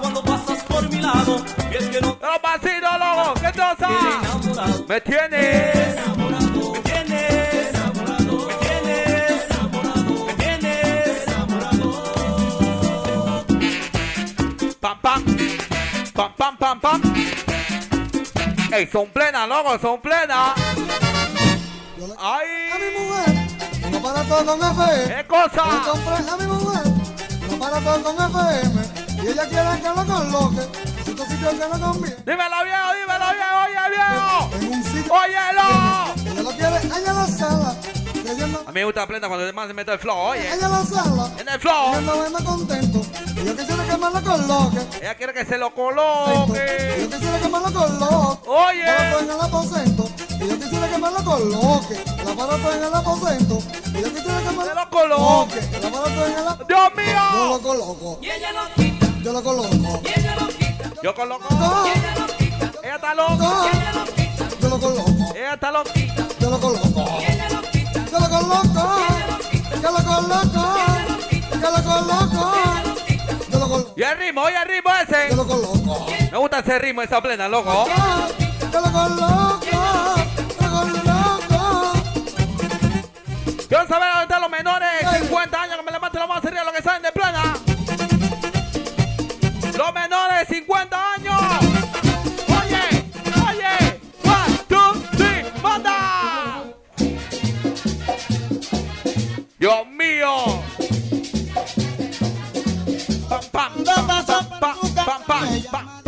Cuando 0.00 0.22
pasas 0.22 0.62
por 0.64 0.88
mi 0.90 1.00
lado, 1.00 1.42
es 1.70 1.86
que 1.86 2.00
no 2.00 2.16
¡Los 2.20 2.42
vasitos, 2.42 2.98
loco! 2.98 3.34
¿Qué 3.40 3.52
te 3.52 3.58
pasa? 3.58 3.88
enamorado. 3.88 4.84
¡Me 4.88 5.00
tienes! 5.00 5.96
me 5.96 6.80
tienes 6.82 7.72
me 8.46 8.54
tienes 8.60 9.44
me 10.26 10.34
tienes. 10.34 11.24
¡Pam, 14.80 14.98
pam! 15.00 15.24
¡Pam, 16.14 16.32
pam, 16.36 16.56
pam, 16.56 16.80
pam! 16.80 17.02
¡Ey, 18.72 18.86
son 18.92 19.06
plenas, 19.08 19.48
loco! 19.48 19.78
¡Son 19.78 20.00
plenas! 20.00 20.54
¡Ay! 22.20 22.46
A 22.72 22.78
mi 22.78 22.90
mujer, 22.98 23.34
un 23.86 23.94
aparato 23.94 24.44
con 24.44 24.58
FM. 24.58 25.14
¿Qué 25.16 25.26
cosa? 25.26 25.64
Le 25.72 25.90
compré 25.90 26.30
a 26.30 26.36
mi 26.36 26.46
mujer, 26.46 26.86
un 27.48 27.54
aparato 27.62 28.02
con 28.02 28.16
FM. 28.16 28.87
Y 29.28 29.30
ella 29.32 29.46
quiere 29.46 29.82
que 29.82 29.88
lo 29.88 30.06
coloque. 30.06 30.62
En 31.06 31.12
otro 31.12 31.26
sitio 31.26 31.50
que 31.50 31.78
no 31.78 31.92
conviene. 31.92 32.16
¡Dímelo, 32.24 32.56
viejo! 32.64 32.88
¡Dímelo, 32.98 33.26
viejo! 33.34 33.56
¡Oye, 33.64 33.82
viejo! 33.90 34.50
En 34.58 34.72
un 34.72 34.84
sitio. 34.84 35.12
¡Óyelo! 35.12 36.32
Ella 36.32 36.42
lo 36.42 36.50
quiere 36.52 36.76
allá 36.76 36.96
en 37.10 37.16
la 37.16 37.26
sala. 37.26 37.76
No, 38.28 38.58
A 38.66 38.72
mí 38.72 38.74
me 38.80 38.84
gusta 38.84 39.00
la 39.00 39.06
plena 39.06 39.26
cuando 39.28 39.44
además 39.44 39.68
se 39.68 39.74
mete 39.74 39.90
el 39.92 39.98
flow, 39.98 40.16
oye. 40.16 40.48
allá 40.50 40.66
en 40.66 40.72
la 40.72 40.84
sala. 40.84 41.30
En 41.38 41.48
el 41.48 41.60
flow. 41.60 41.88
Ella 41.92 42.00
no 42.02 42.22
anda 42.22 42.44
contento. 42.44 43.00
Y 43.36 43.44
yo 43.44 43.56
quisiera 43.56 43.84
que 43.84 43.96
me 43.96 44.10
lo 44.10 44.22
coloque. 44.22 44.78
Ella 45.00 45.14
quiere 45.14 45.32
que 45.34 45.44
se 45.46 45.58
lo 45.58 45.68
Y 45.68 45.70
coloque. 45.72 46.98
yo 47.00 47.10
quisiera 47.10 47.38
que 47.38 47.48
me 47.48 47.58
lo 47.60 47.72
coloque. 47.72 48.48
Oye. 48.48 48.82
El 48.82 48.88
aparato 48.88 49.18
en 49.20 49.30
el 49.30 49.40
aposento. 49.40 50.10
Y 50.40 50.48
yo 50.48 50.58
quisiera 50.58 50.88
que 50.88 50.98
me 50.98 51.10
lo 51.10 51.24
coloque. 51.24 51.94
El 52.22 52.28
aparato 52.28 52.72
en 52.72 52.82
el 52.84 52.94
aposento. 52.94 53.58
Y 53.86 54.02
yo 54.02 54.14
quisiera 54.14 54.40
que 54.42 54.56
me 54.56 54.64
Se 54.64 54.74
lo 54.74 54.90
coloque. 54.90 55.58
El 55.58 55.86
aparato 55.86 56.26
en 56.26 56.32
el 56.32 56.38
aposento. 56.48 56.64
¡Dios 56.68 56.94
mío! 56.96 57.48
lo 57.48 57.60
coloco. 57.60 58.18
Y 58.20 58.30
ella 58.30 58.52
lo 58.52 58.74
quita, 58.74 58.97
Yo 59.28 59.34
lo 59.34 59.42
coloco. 59.42 59.68
y 59.68 61.04
Yo 61.04 61.14
coloco. 61.14 61.46
Y 62.82 62.86
ella 62.86 62.94
está 62.94 63.14
loca. 63.14 63.44
y 64.16 64.62
Yo 64.62 64.68
lo 64.70 64.80
coloco. 64.80 65.34
Ella 65.36 65.52
está 65.52 65.70
loca. 65.70 65.90
Yo 66.40 66.48
lo 66.50 66.58
coloco. 66.58 67.04
y 67.20 68.10
Yo 68.10 68.18
lo 68.18 68.28
coloco. 68.30 68.96
Yo 69.82 69.90
lo 69.90 70.02
coloco. 70.02 70.76
Yo 71.60 71.70
lo 71.70 71.84
coloco. 71.84 72.52
Yo 73.50 73.58
lo 73.58 73.68
coloco. 73.68 73.92
Y 73.96 74.02
el 74.02 74.18
ritmo, 74.18 74.40
oye 74.44 74.56
el 74.62 74.66
ritmo 74.66 74.92
ese. 74.94 75.28
Yo 75.28 75.36
lo 75.36 75.46
coloco. 75.46 76.06
Me 76.32 76.38
gusta 76.38 76.60
ese 76.60 76.78
ritmo, 76.78 77.02
esa 77.02 77.20
plena, 77.20 77.48
loco. 77.50 77.86
Yo 78.72 78.80
lo 78.80 78.90
coloco. 78.90 79.60
Yo 79.70 80.68
lo 80.68 80.70
coloco. 80.70 81.92
Quiero 83.68 83.86
saber 83.86 84.08
dónde 84.08 84.22
están 84.22 84.40
los 84.40 84.50
menores 84.50 84.88
de 85.12 85.18
50 85.18 85.62
años 85.62 85.76
que 85.76 85.82
me 85.82 85.92
levanten 85.92 86.18
la 86.18 86.26
mano 86.26 86.40
arriba 86.42 86.64
lo 86.64 86.72
que 86.72 86.82
saben 86.82 87.02
de 87.02 87.12
plena. 87.12 87.57
50 90.58 91.12
años. 91.14 91.40
Oye, 92.48 92.82
oye, 93.48 94.00
one, 94.24 94.58
two, 94.68 94.90
three, 95.16 95.44
manda. 95.62 96.64
Dios 99.60 99.86
mío. 99.86 100.62
Pam, 103.28 103.72
pam, 103.84 104.06
pam, 104.06 104.26
pam, 104.26 104.46
pam, 104.60 105.20
pam, 105.26 106.02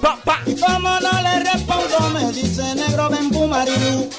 pam, 0.00 0.20
pam. 0.24 0.42
Y 0.46 0.56
como 0.58 1.00
no 1.00 1.22
le 1.22 1.40
respondo, 1.44 2.10
me 2.10 2.32
dice 2.32 2.74
negro, 2.74 3.08
ven, 3.10 3.30
pumarilú. 3.30 4.10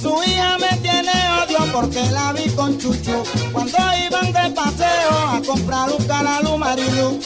Su 0.00 0.22
hija 0.24 0.58
me 0.58 0.76
tiene 0.78 1.10
odio 1.42 1.58
porque 1.72 2.08
la 2.12 2.32
vi 2.32 2.48
con 2.50 2.78
Chuchu 2.78 3.24
cuando 3.52 3.78
iban 4.06 4.32
de 4.32 4.54
paseo 4.54 5.10
a 5.10 5.42
comprar 5.44 5.90
un 5.90 6.04
caralu 6.06 6.56
marilu. 6.56 7.20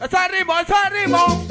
Ese 0.00 0.28
ritmo, 0.28 0.54
ese 0.60 0.90
ritmo. 0.90 1.41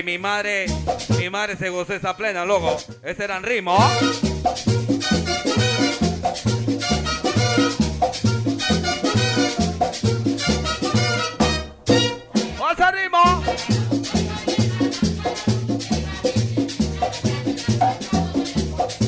Ey, 0.00 0.04
mi 0.04 0.16
madre, 0.16 0.64
mi 1.18 1.28
madre 1.28 1.58
se 1.58 1.68
gozó 1.68 1.92
esa 1.92 2.16
plena, 2.16 2.46
loco. 2.46 2.74
Ese 3.02 3.24
era 3.24 3.36
el 3.36 3.42
ritmo. 3.42 3.76
¡Vamos 12.58 12.80
al 12.80 12.94
ritmo! 12.94 13.44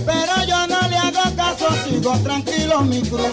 Pero 0.05 0.45
yo 0.47 0.67
no 0.67 0.89
le 0.91 0.97
hago 0.99 1.37
caso, 1.37 1.69
sigo 1.89 2.19
tranquilo 2.19 2.83
mi 2.83 3.01
cruz. 3.01 3.33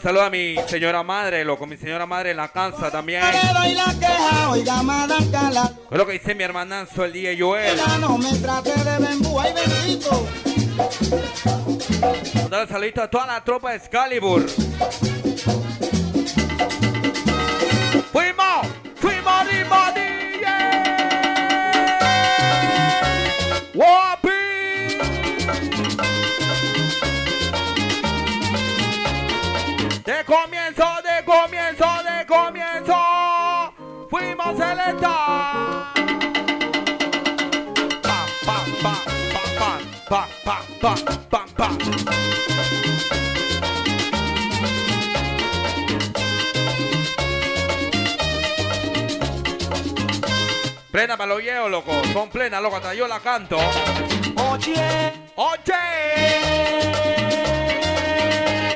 Un 0.00 0.04
saludo 0.04 0.22
a 0.22 0.30
mi 0.30 0.56
señora 0.66 1.02
madre, 1.02 1.44
loco. 1.44 1.66
Mi 1.66 1.76
señora 1.76 2.06
madre 2.06 2.32
la 2.32 2.48
casa 2.48 2.90
también. 2.90 3.22
Es 5.90 5.98
lo 5.98 6.06
que 6.06 6.12
dice 6.12 6.34
mi 6.34 6.42
hermanazo 6.42 7.04
el 7.04 7.12
día 7.12 7.32
Joel. 7.38 7.78
Un 12.44 12.68
saludito 12.68 13.02
a 13.02 13.10
toda 13.10 13.26
la 13.26 13.44
tropa 13.44 13.72
de 13.72 13.76
Excalibur. 13.76 14.46
¡Fuimos! 18.10 18.66
¡Fuimos, 18.96 19.46
ritmo, 19.48 20.09
comienzo, 30.30 30.86
de 31.02 31.24
comienzo, 31.24 31.86
de 32.04 32.26
comienzo. 32.26 32.94
Fuimos 34.08 34.56
selecta. 34.56 35.92
Pa, 38.00 38.26
pa, 38.46 38.64
pa, 38.80 38.94
pa, 39.58 39.78
pa, 40.08 40.28
pa, 40.44 40.62
pa, 40.80 40.94
pa, 40.94 41.16
pa, 41.30 41.46
pa. 41.56 41.68
Plena 50.92 51.16
para 51.16 51.28
los 51.28 51.38
viejos, 51.38 51.70
loco. 51.70 51.92
Son 52.12 52.28
plenas, 52.30 52.62
loco. 52.62 52.76
Hasta 52.76 52.94
yo 52.94 53.08
la 53.08 53.18
canto. 53.18 53.58
Oye. 54.36 55.12
Oye. 55.34 55.74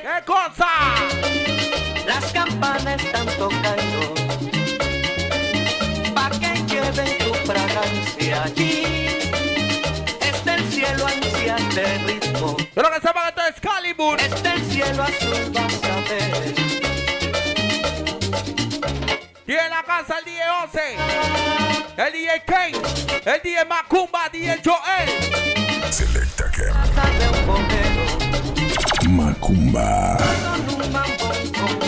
¿Qué 0.03 0.25
cosa? 0.25 1.24
Las 2.07 2.33
campanas 2.33 3.03
están 3.03 3.27
tocando. 3.39 4.15
Pa' 6.15 6.31
que 6.31 6.63
lleven 6.67 7.19
tu 7.19 7.35
fragancia 7.47 8.43
allí. 8.45 9.07
Está 10.21 10.55
el 10.55 10.73
cielo 10.73 11.07
ansias 11.07 11.75
de 11.75 11.99
ritmo. 11.99 12.57
Pero 12.75 12.91
que 12.91 13.01
sepa 13.01 13.23
que 13.23 13.29
esto 13.29 13.41
es 13.43 13.49
Excalibur. 13.51 14.21
Está 14.21 14.55
el 14.55 14.65
cielo 14.71 15.03
azul 15.03 15.53
vas 15.53 15.85
a 15.85 16.01
ver. 16.09 16.55
Y 19.47 19.53
en 19.53 19.71
la 19.71 19.83
casa 19.83 20.19
el 20.19 20.25
DJ 20.25 20.41
11 20.65 20.81
El 21.99 22.13
DJ 22.15 22.45
Kane 22.47 22.73
El 23.27 23.43
DJ 23.43 23.65
Macumba 23.67 24.29
DJ 24.33 24.61
Joel. 24.65 25.93
Selecta 25.93 26.45
bolero 27.47 28.05
Macumba. 29.09 30.17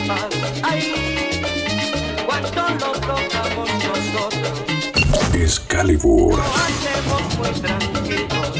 Compás 0.07 0.29
Ay, 0.63 1.41
cuando 2.27 2.63
lo 2.69 2.93
tocamos 2.93 3.69
nosotros 3.69 5.35
Excalibur. 5.35 6.37
Lo 6.37 6.45
hacemos 6.45 7.23
muy 7.39 7.61
tranquilos. 7.61 8.57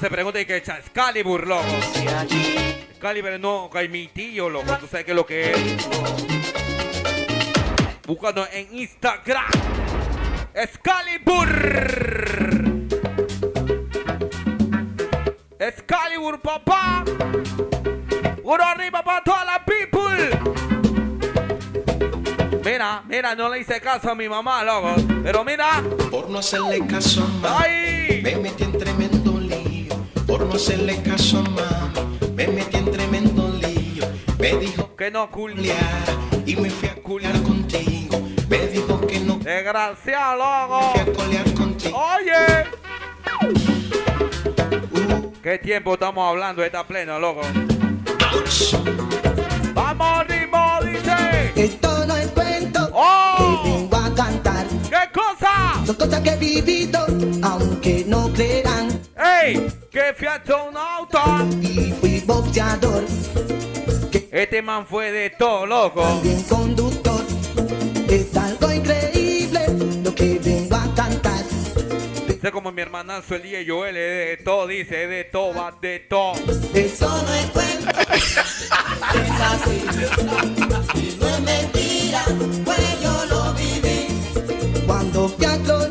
Se 0.00 0.10
pregunta 0.10 0.40
y 0.40 0.44
que 0.44 0.56
es 0.56 0.68
Excalibur, 0.68 1.46
loco. 1.46 1.64
Excalibur 2.90 3.38
no, 3.38 3.70
que 3.70 3.88
mi 3.88 4.08
tío, 4.08 4.50
loco. 4.50 4.76
Tú 4.78 4.88
sabes 4.88 5.04
qué 5.04 5.12
es 5.12 5.16
lo 5.16 5.24
que 5.24 5.52
es. 5.52 5.58
Buscando 8.06 8.46
en 8.52 8.76
Instagram. 8.76 9.50
Excalibur. 10.52 11.48
Excalibur, 15.58 16.40
papá. 16.40 17.04
Uno 18.42 18.64
arriba 18.64 19.02
para 19.02 19.22
toda 19.22 19.44
la 19.44 19.64
people. 19.64 20.30
Mira, 22.64 23.02
mira, 23.06 23.34
no 23.34 23.48
le 23.48 23.60
hice 23.60 23.80
caso 23.80 24.10
a 24.10 24.14
mi 24.14 24.28
mamá, 24.28 24.64
loco. 24.64 24.96
Pero 25.22 25.44
mira. 25.44 25.82
Por 26.10 26.28
no 26.28 26.38
hacerle 26.40 26.84
caso 26.86 27.22
a 27.22 27.28
mamá, 27.28 27.64
me 28.22 28.36
metí 28.36 28.64
en 28.64 28.72
tremendo 28.72 28.93
lío. 28.93 28.93
Por 28.93 28.93
no 30.54 30.60
hacerle 30.60 31.02
caso 31.02 31.38
a 31.38 31.42
mamá, 31.42 31.92
me 32.36 32.46
metí 32.46 32.76
en 32.76 32.88
tremendo 32.88 33.48
lío. 33.60 34.06
Me 34.38 34.54
dijo 34.54 34.94
que 34.94 35.10
no 35.10 35.28
culiara 35.28 36.04
y 36.46 36.54
me 36.54 36.70
fui 36.70 36.88
a 36.88 36.94
culiar 37.02 37.42
contigo. 37.42 38.22
Me 38.48 38.68
dijo 38.68 39.04
que 39.04 39.18
no. 39.18 39.38
Desgraciado, 39.38 40.36
loco. 40.36 40.92
Me 40.94 41.02
fui 41.02 41.12
a 41.12 41.16
culiar 41.16 41.54
contigo. 41.54 41.98
Oye. 41.98 42.68
¿Qué 45.42 45.58
tiempo 45.58 45.94
estamos 45.94 46.24
hablando? 46.30 46.62
Está 46.62 46.86
pleno, 46.86 47.18
loco. 47.18 47.40
Vamos, 49.74 50.28
ritmo, 50.28 50.78
dice. 50.84 51.52
Esto 51.56 52.06
no 52.06 52.16
es 52.16 52.28
cuento 52.28 52.90
¡Oh! 52.92 53.60
que 53.64 53.70
vengo 53.70 53.96
a 53.96 54.14
cantar. 54.14 54.66
¿Qué 54.88 55.10
cosa? 55.12 55.84
Son 55.84 55.96
cosas 55.96 56.20
que 56.20 56.30
he 56.30 56.36
vivido, 56.36 57.04
aunque 57.42 58.04
no 58.06 58.32
crean. 58.32 58.88
¡Ey! 59.16 59.83
¡Que 59.94 60.12
fui 60.12 60.26
astronauta! 60.26 61.46
Y 61.62 61.92
fui 62.00 62.18
boxeador, 62.26 63.04
Este 64.32 64.60
man 64.60 64.84
fue 64.88 65.12
de 65.12 65.30
todo, 65.30 65.64
loco. 65.66 66.02
también 66.02 66.42
conductor. 66.42 67.24
Es 68.08 68.36
algo 68.36 68.72
increíble 68.72 69.60
lo 70.02 70.12
que 70.12 70.40
vengo 70.40 70.74
a 70.74 70.92
cantar. 70.96 71.44
Sé 72.42 72.50
como 72.50 72.72
mi 72.72 72.82
hermanazo 72.82 73.36
el 73.36 73.42
día 73.42 73.60
Joel 73.64 73.96
es 73.96 74.38
de 74.38 74.44
todo, 74.44 74.66
dice, 74.66 75.04
es 75.04 75.10
de 75.10 75.24
todo, 75.30 75.54
va 75.54 75.72
de 75.80 76.00
todo. 76.00 76.32
Eso 76.74 77.22
no 77.22 77.32
es 77.32 77.46
cuento, 77.50 77.90
es 78.10 78.38
así. 78.38 79.84
Y 80.96 81.16
no 81.20 81.28
es 81.28 81.40
mentira, 81.40 82.24
pues 82.64 83.00
yo 83.00 83.24
lo 83.26 83.54
viví. 83.54 84.08
Cuando 84.88 85.28
fui 85.28 85.44
astronauta, 85.46 85.83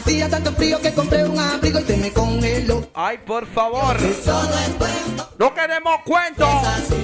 Hacía 0.00 0.30
tanto 0.30 0.50
frío 0.52 0.80
que 0.80 0.94
compré 0.94 1.24
un 1.24 1.38
abrigo 1.38 1.78
y 1.78 1.84
se 1.84 1.96
me 1.98 2.10
congeló. 2.10 2.88
Ay, 2.94 3.18
por 3.18 3.46
favor. 3.46 3.94
Eso 3.98 4.32
no 4.44 4.58
es 4.58 4.68
cuento, 4.70 5.30
No 5.38 5.54
queremos 5.54 6.00
cuento. 6.06 6.46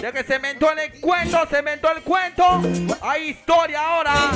De 0.00 0.12
que 0.12 0.24
se 0.24 0.36
inventó 0.36 0.70
el 0.72 0.98
cuento, 0.98 1.38
se 1.50 1.58
inventó 1.58 1.92
el 1.94 2.02
cuento. 2.02 2.62
Hay 3.02 3.28
historia 3.28 3.82
ahora. 3.82 4.30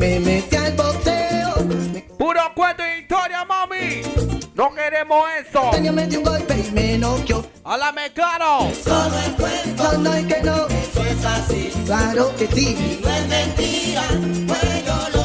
me 0.00 0.18
metí 0.18 0.56
al 0.56 0.72
boxeo. 0.72 1.54
Puro 2.18 2.40
cuento 2.56 2.82
y 2.84 3.02
historia, 3.02 3.44
mami. 3.44 4.02
No 4.56 4.74
queremos 4.74 5.24
eso. 5.46 5.70
Yo 5.80 5.92
me 5.92 6.08
di 6.08 6.16
un 6.16 6.24
golpe 6.24 6.56
y 6.58 6.72
me 6.72 6.98
noqueó. 6.98 7.46
¡Háblame 7.62 8.12
claro! 8.12 8.66
Eso 8.68 9.08
no 9.08 9.18
es 9.18 9.28
cuento, 9.28 9.92
no, 9.92 9.98
no 9.98 10.14
es 10.14 10.26
que 10.26 10.42
no. 10.42 10.66
Eso 10.66 11.04
es 11.04 11.24
así, 11.24 11.72
claro 11.84 12.34
que 12.36 12.48
sí. 12.48 13.00
No 13.00 13.10
es 13.10 13.28
mentira, 13.28 14.02
pues 14.48 15.15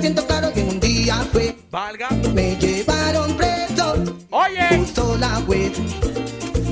siento 0.00 0.26
claro 0.26 0.52
que 0.52 0.62
un 0.62 0.80
día 0.80 1.16
fue. 1.32 1.56
Valga. 1.70 2.08
Me 2.34 2.56
llevaron 2.56 3.36
preso. 3.36 3.94
Oye. 4.30 4.78
Puso 4.78 5.16
la 5.16 5.38
web. 5.40 5.72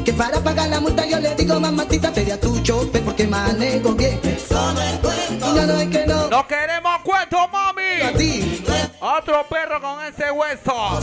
Que 0.05 0.13
para 0.13 0.41
pagar 0.41 0.69
la 0.69 0.81
multa 0.81 1.05
yo 1.07 1.19
le 1.21 1.35
digo, 1.35 1.61
mamacita, 1.61 2.13
sería 2.15 2.41
tu 2.41 2.59
chofer 2.61 3.03
porque 3.03 3.27
manejo 3.27 3.93
bien. 3.93 4.19
Eso 4.25 4.73
no 4.73 4.81
es 4.81 4.93
cuento. 4.99 5.53
No, 5.55 5.67
no 5.67 5.81
es 5.81 5.89
que 5.89 6.07
no. 6.07 6.29
No 6.29 6.47
queremos 6.47 7.01
cuento, 7.05 7.37
mami. 7.49 8.03
Así. 8.15 8.65
Otro 9.01 9.47
perro 9.49 9.81
con 9.81 10.05
ese 10.05 10.31
hueso. 10.31 11.01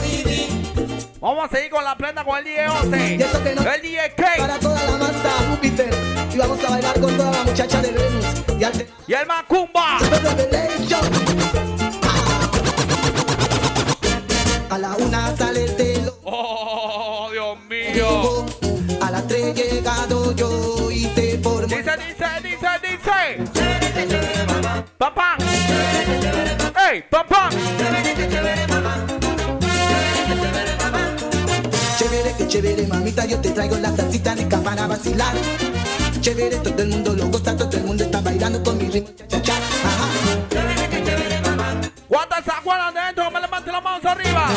Vamos 1.21 1.45
a 1.45 1.55
seguir 1.55 1.71
con 1.71 1.83
la 1.83 1.95
plena 1.95 2.23
con 2.23 2.37
el 2.37 2.43
DJ 2.43 2.67
11. 2.69 3.15
Y 3.15 3.21
eso 3.21 3.43
que 3.43 3.55
no- 3.55 3.61
El 3.73 3.81
DJ 3.81 4.13
K. 4.15 4.25
Para 4.37 4.59
toda 4.59 4.83
la 4.83 4.91
masa 4.97 5.29
Júpiter. 5.49 5.89
Y 6.33 6.37
vamos 6.37 6.63
a 6.63 6.69
bailar 6.69 6.99
con 6.99 7.15
toda 7.17 7.31
la 7.31 7.43
muchacha 7.43 7.81
de 7.81 7.91
Venus. 7.91 8.25
Y 8.59 8.63
al 8.63 8.85
Y 9.07 9.13
el 9.13 9.25
Macumba. 9.27 9.97
Papá! 27.15 27.49
Chévere, 31.97 32.33
que 32.37 32.47
chévere, 32.47 32.87
mamita, 32.87 33.25
yo 33.25 33.39
te 33.39 33.51
traigo 33.51 33.77
la 33.77 33.95
salsita 33.95 34.35
rica 34.35 34.57
para 34.59 34.85
vacilar. 34.87 35.33
Chévere, 36.19 36.57
todo 36.57 36.83
el 36.83 36.89
mundo 36.89 37.13
lo 37.13 37.27
goza, 37.27 37.55
todo 37.55 37.77
el 37.77 37.83
mundo 37.83 38.03
está 38.03 38.19
bailando 38.19 38.61
con 38.63 38.77
mi 38.77 38.89
ritmo. 38.89 39.15
Cha, 39.29 39.41
cha. 39.41 39.53
Ajá. 39.55 40.07
¿Cuántas 42.09 42.43
se 42.43 42.51
acuerdan 42.51 42.93
de 42.93 42.99
esto? 43.09 43.31
Me 43.31 43.39
levante 43.39 43.71
las 43.71 43.83
manos 43.83 44.05
arriba. 44.05 44.49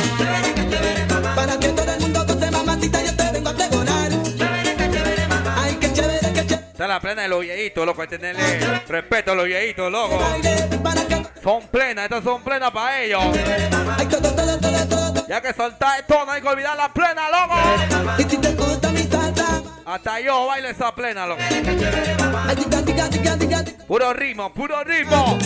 Para 1.36 1.58
que 1.60 1.68
todo 1.68 1.92
el 1.92 2.00
mundo 2.00 2.26
goce, 2.26 2.50
mamacita, 2.50 3.04
yo 3.04 3.16
te 3.16 3.32
vengo 3.32 3.48
a 3.50 3.54
pregonar. 3.54 4.10
Ay, 5.56 5.76
qué 5.80 5.92
chévere, 5.92 6.32
qué 6.34 6.46
chévere. 6.46 6.66
Esta 6.72 6.84
es 6.84 6.88
la 6.88 7.00
plena 7.00 7.22
de 7.22 7.28
los 7.28 7.40
viejitos, 7.40 7.86
loco. 7.86 8.02
Hay 8.02 8.08
que 8.08 8.18
tenerle 8.18 8.80
respeto 8.88 9.30
a 9.30 9.34
los 9.36 9.46
viejitos, 9.46 9.92
loco. 9.92 10.18
Son 11.48 11.66
plenas, 11.68 12.04
estas 12.04 12.24
son 12.24 12.42
plenas 12.42 12.70
para 12.70 13.00
ellos. 13.00 13.22
Ya 15.26 15.40
que 15.40 15.54
soltar 15.54 15.98
esto, 15.98 16.26
no 16.26 16.32
hay 16.32 16.42
que 16.42 16.48
olvidar 16.48 16.76
la 16.76 16.92
plena, 16.92 17.22
loco. 17.30 17.54
Hasta 19.86 20.20
yo 20.20 20.46
bailo 20.46 20.68
esa 20.68 20.94
plena, 20.94 21.26
loco. 21.26 21.40
Puro 23.86 24.12
ritmo, 24.12 24.52
puro 24.52 24.84
ritmo. 24.84 25.38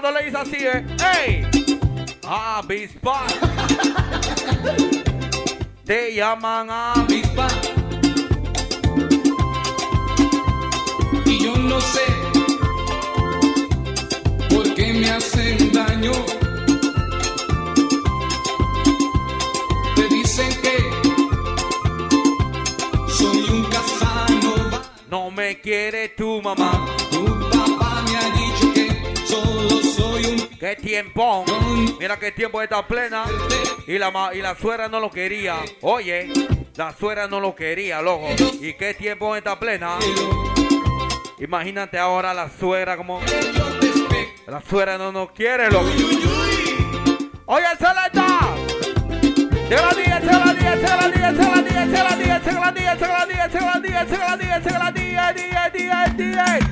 Cuando 0.00 0.18
le 0.18 0.24
dice 0.26 0.36
así, 0.36 0.56
¿eh? 0.56 0.84
¡Ey! 1.16 1.46
Avispa. 2.28 3.24
Te 5.86 6.14
llaman 6.14 6.68
avispa. 6.70 7.48
Y 11.24 11.42
yo 11.42 11.56
no 11.56 11.80
sé 11.80 12.04
por 14.50 14.74
qué 14.74 14.92
me 14.92 15.10
hacen 15.10 15.72
daño. 15.72 16.12
Te 19.94 20.08
dicen 20.08 20.50
que 20.60 20.76
soy 23.16 23.48
un 23.48 23.64
Casanova. 23.70 24.82
No 25.08 25.30
me 25.30 25.58
quiere 25.62 26.10
tu 26.10 26.42
mamá. 26.42 26.84
Un 30.86 30.92
¡Qué 30.92 31.02
tiempo! 31.02 31.44
Mira 31.98 32.16
qué 32.16 32.30
tiempo 32.30 32.62
está 32.62 32.86
plena. 32.86 33.24
Y 33.88 33.98
la, 33.98 34.30
y 34.32 34.40
la 34.40 34.54
suegra 34.54 34.88
no 34.88 35.00
lo 35.00 35.10
quería. 35.10 35.56
Oye, 35.80 36.30
la 36.76 36.94
suegra 36.96 37.26
no 37.26 37.40
lo 37.40 37.56
quería, 37.56 38.00
loco. 38.00 38.28
¿Y 38.60 38.74
qué 38.74 38.94
tiempo 38.94 39.34
está 39.34 39.58
plena? 39.58 39.98
Imagínate 41.40 41.98
ahora 41.98 42.32
la 42.32 42.48
suegra 42.48 42.96
como... 42.96 43.20
La 44.46 44.62
suegra 44.62 44.96
no 44.96 45.10
nos 45.10 45.32
quiere, 45.32 45.68
loco. 45.70 45.90
Oye, 47.46 47.66
Celeta. 47.78 48.54
Se 49.68 49.74
la 49.74 49.90
día, 49.90 50.20
se 50.20 50.26
la 50.26 50.54
día, 50.54 50.76
se 50.76 50.96
la 50.96 51.08
día, 51.08 51.32
se 51.32 51.42
la 51.42 51.62
día, 51.62 51.86
se 51.86 52.04
la 52.04 52.16
día, 52.16 52.40
se 52.44 52.52
la 52.52 52.70
día, 52.70 52.96
se 52.96 53.06
la 53.08 53.26
día, 53.26 53.48
se 53.48 53.58
la 53.58 53.78
día, 53.80 54.06
se 54.06 54.18
la 54.18 54.36
día, 54.36 54.62
se 54.62 54.70
la 54.70 54.90
día, 54.92 55.32
día, 55.32 55.70
día, 55.74 56.14
día. 56.16 56.65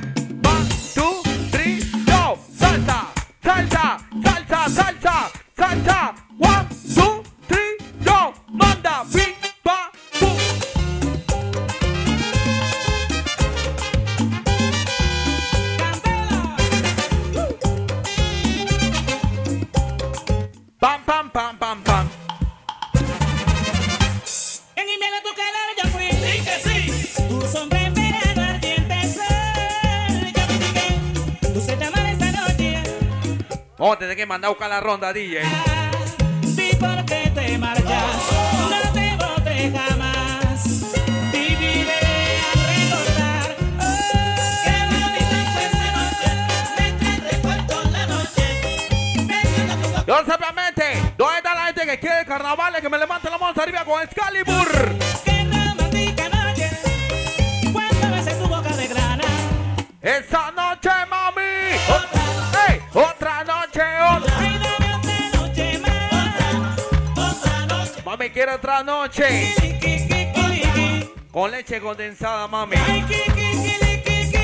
Que 34.25 34.29
mandar 34.29 34.47
a 34.47 34.49
buscar 34.49 34.69
la 34.71 34.79
ronda, 34.79 35.13
DJ. 35.13 35.43
Sí, 36.41 36.71
porque 36.79 37.31
te 37.35 37.59
marchas. 37.59 37.85
No 38.71 38.91
te 38.91 39.15
bote 39.17 39.71
jamás. 39.71 40.63
Viviré 41.31 42.39
a 42.41 42.53
recordar. 42.73 43.55
Qué 44.63 44.75
bonita 44.89 45.37
fue 45.53 45.63
esa 45.67 45.89
noche. 45.93 46.29
Me 46.75 46.85
trae 46.93 47.17
recuerdo 47.33 47.75
la 47.91 48.03
noche. 48.07 48.45
Yo 50.07 50.17
simplemente, 50.25 50.85
¿dónde 51.19 51.37
está 51.37 51.53
la 51.53 51.65
gente 51.67 51.85
que 51.85 51.99
quiere 51.99 52.25
carnavales? 52.25 52.81
Que 52.81 52.89
me 52.89 52.97
levante 52.97 53.29
la 53.29 53.37
mano 53.37 53.61
arriba 53.61 53.85
con 53.85 54.01
Excalibur. 54.01 54.71
Qué 55.23 55.43
romántica 55.43 56.29
noche. 56.29 56.71
Tu 58.41 58.47
boca 58.47 58.75
de 58.75 58.87
grana. 58.87 59.23
Esa 60.01 60.49
noche, 60.49 60.64
quiero 68.35 68.55
otra 68.55 68.83
noche. 68.83 69.55
Con 71.31 71.51
leche 71.51 71.79
condensada, 71.79 72.47
mami. 72.47 72.75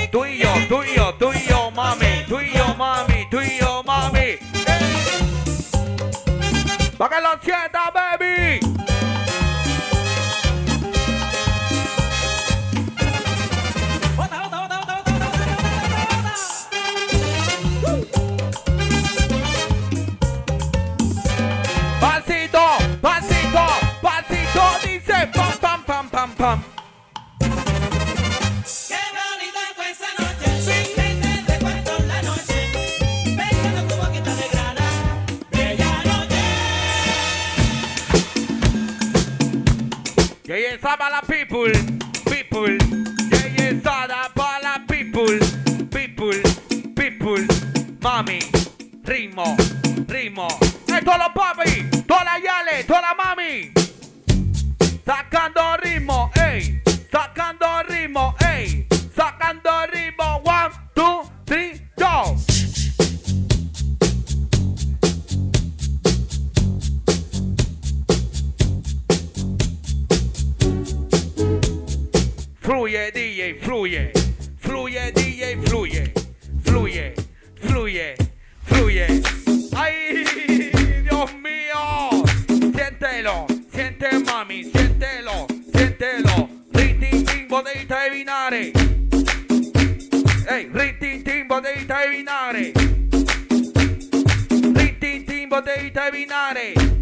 Tú 0.10 0.26
y 0.26 0.38
yo, 0.38 0.54
tú 0.70 0.82
y 0.84 0.96
yo, 0.96 1.14
tú 1.16 1.32
y 1.34 1.46
yo, 1.48 1.70
mami. 1.72 2.24
Tú 2.28 2.40
y 2.40 2.52
yo, 2.54 2.74
mami. 2.76 3.28
Tú 3.30 3.42
y 3.42 3.60
yo, 3.60 3.84
mami. 3.84 4.38
Para 6.98 7.16
que 7.16 7.22
lo 7.22 7.42
sienta, 7.44 7.92
baby. 7.94 8.61
Kabbalah 40.82 41.22
people. 41.30 41.91
terminare. 87.92 88.72
Ehi, 90.48 90.70
ritintimbo 90.72 91.60
devi 91.60 91.86
terminare. 91.86 92.72
Ritintimbo 94.74 95.60
devi 95.60 95.92
terminare. 95.92 97.01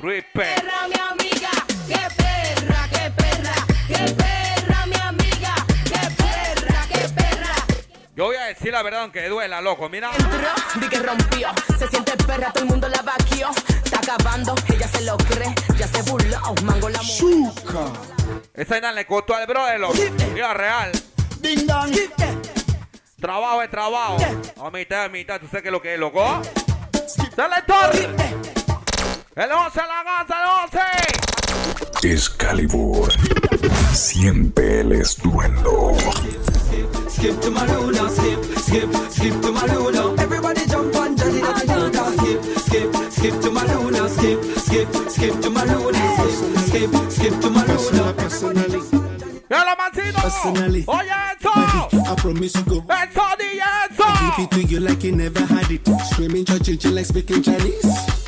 Perra! 0.00 0.88
Yo 8.16 8.26
voy 8.26 8.36
a 8.36 8.44
decir 8.44 8.70
la 8.72 8.82
verdad 8.82 9.02
aunque 9.02 9.28
duela, 9.28 9.60
loco. 9.62 9.88
Mira. 9.88 10.10
Vi 10.76 10.88
que 10.88 10.98
rompió, 10.98 11.48
se 11.78 11.88
siente 11.88 12.16
perra, 12.18 12.52
todo 12.52 12.64
el 12.64 12.70
mundo 12.70 12.88
la 12.88 13.00
vaquió. 13.00 13.48
Está 13.82 13.98
acabando, 13.98 14.54
ella 14.68 14.88
se 14.88 15.00
lo 15.02 15.16
cree, 15.16 15.54
ya 15.78 15.86
se 15.86 16.02
burló, 16.02 16.38
mango 16.64 16.90
la 16.90 17.00
mujer. 17.00 17.52
Esa 18.52 18.74
vaina 18.74 18.92
le 18.92 19.06
costó 19.06 19.34
al 19.34 19.46
brother, 19.46 19.80
loco. 19.80 19.94
Mira, 20.34 20.52
real. 20.52 20.92
Ding 21.40 21.66
dong. 21.66 21.94
Trabajo 23.18 23.62
es 23.62 23.70
trabajo. 23.70 24.18
A 24.62 24.70
mitad, 24.70 25.04
a 25.04 25.08
mitad. 25.08 25.40
¿Tú 25.40 25.46
sabes 25.46 25.62
qué 25.62 25.68
es 25.68 25.72
lo 25.72 25.80
que 25.80 25.94
es, 25.94 26.00
loco? 26.00 26.42
¡Selector! 27.06 28.59
El 29.36 29.52
11, 29.52 29.80
la 29.86 30.02
gaza, 30.02 30.34
el 30.42 30.48
11. 32.02 32.14
Excalibur. 32.14 33.12
Siente 33.92 34.80
el 34.80 34.90
estruendo. 34.90 35.96
Skip 37.08 37.40
to 37.40 37.50
my 37.52 37.64
Luna, 37.68 38.10
skip, 38.10 38.44
skip, 38.58 38.92
skip 39.08 39.40
to 39.40 39.52
my 39.52 39.66
Luna. 39.72 40.20
Everybody 40.20 40.66
jump 40.66 40.96
on 40.96 41.16
Johnny 41.16 41.40
the 41.40 41.76
Luna. 41.76 42.10
Skip, 42.16 42.42
skip, 42.58 42.96
skip 43.12 43.40
to 43.40 43.50
my 43.52 43.62
Luna, 43.72 44.08
skip, 44.08 44.42
skip, 44.58 44.88
skip 45.08 45.40
to 45.42 45.50
my 45.50 45.64
Luna. 45.64 45.98
Skip, 46.66 46.90
skip, 46.90 47.10
skip 47.10 47.40
to 47.40 47.50
my 47.50 47.64
Luna. 47.66 48.12
Personally, 48.14 48.80
¡Yala, 49.48 49.76
mancino! 49.76 50.20
Personally. 50.22 50.84
¡Oye, 50.88 51.10
eso! 51.38 51.52
I 51.92 52.14
promise 52.16 52.58
you 52.58 52.64
go. 52.64 52.84
¡Eso, 52.88 53.22
DJ, 53.38 53.62
eso! 53.90 54.04
Give 54.36 54.44
it 54.44 54.50
to 54.50 54.62
you 54.62 54.80
like 54.80 55.04
you 55.04 55.12
never 55.12 55.44
had 55.46 55.70
it. 55.70 55.86
Screaming, 56.10 56.44
churching, 56.44 56.78
chill 56.78 56.92
like 56.94 57.06
speaking 57.06 57.42
Chinese. 57.42 58.19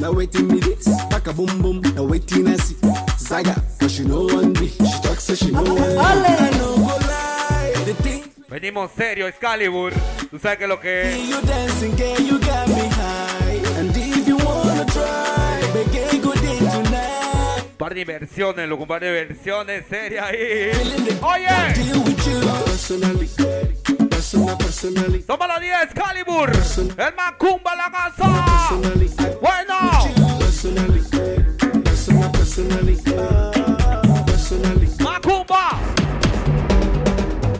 Now 0.00 0.12
waiting 0.12 0.48
me 0.48 0.60
this, 0.60 0.86
back 1.08 1.26
a 1.26 1.32
boom 1.32 1.62
boom. 1.62 1.80
Now 1.94 2.04
waiting 2.04 2.48
I 2.48 2.56
see 2.56 2.76
Zaga, 3.18 3.54
cause 3.80 3.92
she 3.92 4.04
know 4.04 4.24
one 4.24 4.52
me. 4.52 4.68
She 4.68 5.00
talks 5.02 5.24
so 5.24 5.34
she 5.34 5.50
know 5.50 5.62
one 5.62 5.74
me. 5.74 5.98
I 5.98 6.50
no 6.58 6.76
go 6.76 6.96
lie. 7.06 7.72
The 7.84 7.94
thing 8.02 8.22
Venimos 8.48 8.90
serio, 8.96 9.26
Excalibur. 9.26 9.92
¿Tú 10.30 10.38
sabes 10.38 10.58
qué 10.58 10.64
es 10.64 10.68
lo 10.68 10.80
que 10.80 11.02
es? 11.02 11.28
you 11.28 11.40
dancing, 11.42 11.96
girl, 11.96 12.20
you 12.20 12.38
got 12.38 12.68
me 12.68 12.88
high. 12.88 13.78
And 13.78 13.96
if 13.96 14.28
you 14.28 14.36
wanna 14.36 14.84
try, 14.86 15.60
baby, 15.72 16.18
good 16.18 16.40
day 16.40 16.58
tonight. 16.58 17.76
Par 17.76 17.94
de 17.94 18.00
inversiones, 18.02 18.68
loco, 18.68 18.86
par 18.86 19.00
de 19.00 19.08
inversiones 19.08 19.84
serias 19.88 20.26
ahí. 20.26 20.70
¡Oye! 21.22 21.76
Somos 24.26 24.58
los 24.58 25.60
10 25.60 25.82
Excalibur. 25.84 26.50
El 26.50 27.14
Macumba 27.14 27.76
la 27.76 27.92
casa. 27.92 28.26
Bueno. 29.40 29.76
Macumba. 34.98 35.78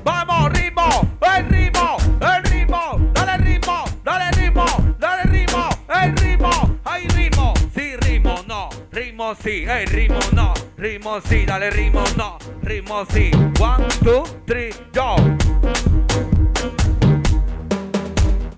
Vamos, 0.02 0.52
ritmo. 0.54 1.08
El 1.36 1.48
ritmo. 1.48 1.96
El 2.20 2.42
ritmo. 2.50 3.12
Dale 3.14 3.38
ritmo. 3.44 3.84
Dale 4.02 4.30
ritmo. 4.32 4.66
Dale 4.98 5.22
ritmo. 5.22 5.68
El 5.88 6.16
ritmo. 6.16 6.78
Hay 6.84 7.06
ritmo. 7.08 7.54
Sí, 7.76 7.96
ritmo, 7.96 8.42
no. 8.48 8.70
Ritmo 8.90 9.36
sí. 9.40 9.64
El 9.68 9.86
ritmo 9.86 10.18
no. 10.32 10.52
Ritmo 10.76 11.20
sí. 11.28 11.46
Dale 11.46 11.70
ritmo 11.70 12.02
no. 12.16 12.38
Ritmo 12.62 13.06
sí. 13.12 13.30
One, 13.60 13.86
two, 14.02 14.24
three, 14.46 14.74
go. 14.92 15.14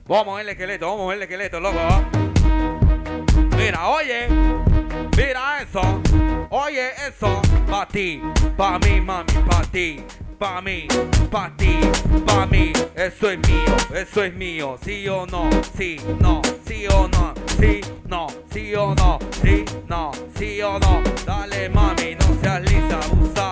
Vamos 0.09 0.38
a 0.38 0.40
el 0.40 0.48
esqueleto, 0.48 0.86
vamos 0.86 1.11
a 1.11 1.14
el 1.16 1.22
esqueleto, 1.22 1.61
loco. 1.61 1.78
Mira, 3.59 3.90
oye. 3.90 4.26
Mira 5.14 5.61
eso. 5.61 5.82
Oye 6.48 6.92
eso. 7.06 7.42
Pa' 7.68 7.86
ti, 7.86 8.22
pa' 8.56 8.78
mí, 8.78 9.02
mami, 9.02 9.34
pa' 9.46 9.61
ti. 9.70 10.02
Pa' 10.38 10.62
mí, 10.62 10.88
pa' 11.30 11.52
ti, 11.59 11.80
pa' 12.24 12.46
mí. 12.46 12.72
Eso 12.96 13.28
es 13.28 13.38
mío, 13.46 13.76
eso 13.94 14.24
es 14.24 14.32
mío. 14.32 14.78
Sí 14.82 15.06
o 15.09 15.26
no, 15.26 15.50
sí, 15.76 16.00
no, 16.18 16.40
sí 16.66 16.86
o 16.86 17.06
no, 17.06 17.34
sí, 17.61 17.82
no, 18.06 18.28
sí 18.50 18.74
o 18.74 18.94
no, 18.94 19.18
sí, 19.42 19.66
no, 19.88 20.12
sí 20.38 20.62
o 20.62 20.78
no. 20.78 21.02
Dale, 21.26 21.68
mami, 21.68 22.14
no 22.14 22.40
seas 22.40 22.62
lisa, 22.62 22.98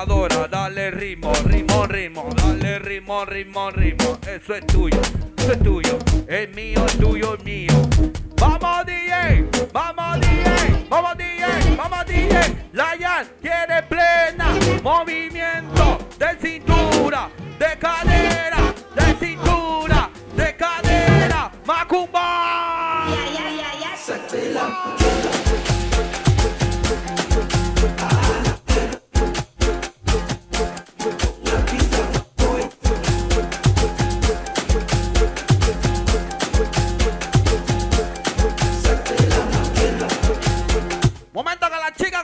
Dale 0.07 0.93
ritmo, 0.93 1.33
ritmo, 1.45 1.85
ritmo. 1.87 2.29
Dale 2.37 2.79
ritmo, 2.79 3.25
ritmo, 3.25 3.71
ritmo. 3.71 4.19
Eso 4.27 4.55
es 4.55 4.65
tuyo, 4.67 5.01
eso 5.37 5.53
es 5.53 5.63
tuyo. 5.63 5.99
Es 6.29 6.55
mío, 6.55 6.87
es 6.87 6.99
tuyo, 6.99 7.35
es 7.35 7.45
mío. 7.45 7.73
Vamos, 8.41 8.87
DJ, 8.87 9.49
vamos, 9.73 10.21
DJ, 10.21 10.87
vamos, 10.89 11.17
DJ, 11.19 11.77
vamos, 11.77 12.07
DJ. 12.07 12.69
Layan 12.73 13.27
quiere 13.41 13.83
plena 13.89 14.55
movimiento 14.83 15.99
de 16.19 16.37
cintura, 16.41 17.29
de 17.59 17.79
cadera, 17.79 18.75
de 18.95 19.27
cintura, 19.27 20.11
de 20.37 20.57
cadera. 20.57 21.51
Macumba. 21.65 23.07
Momento 24.57 25.36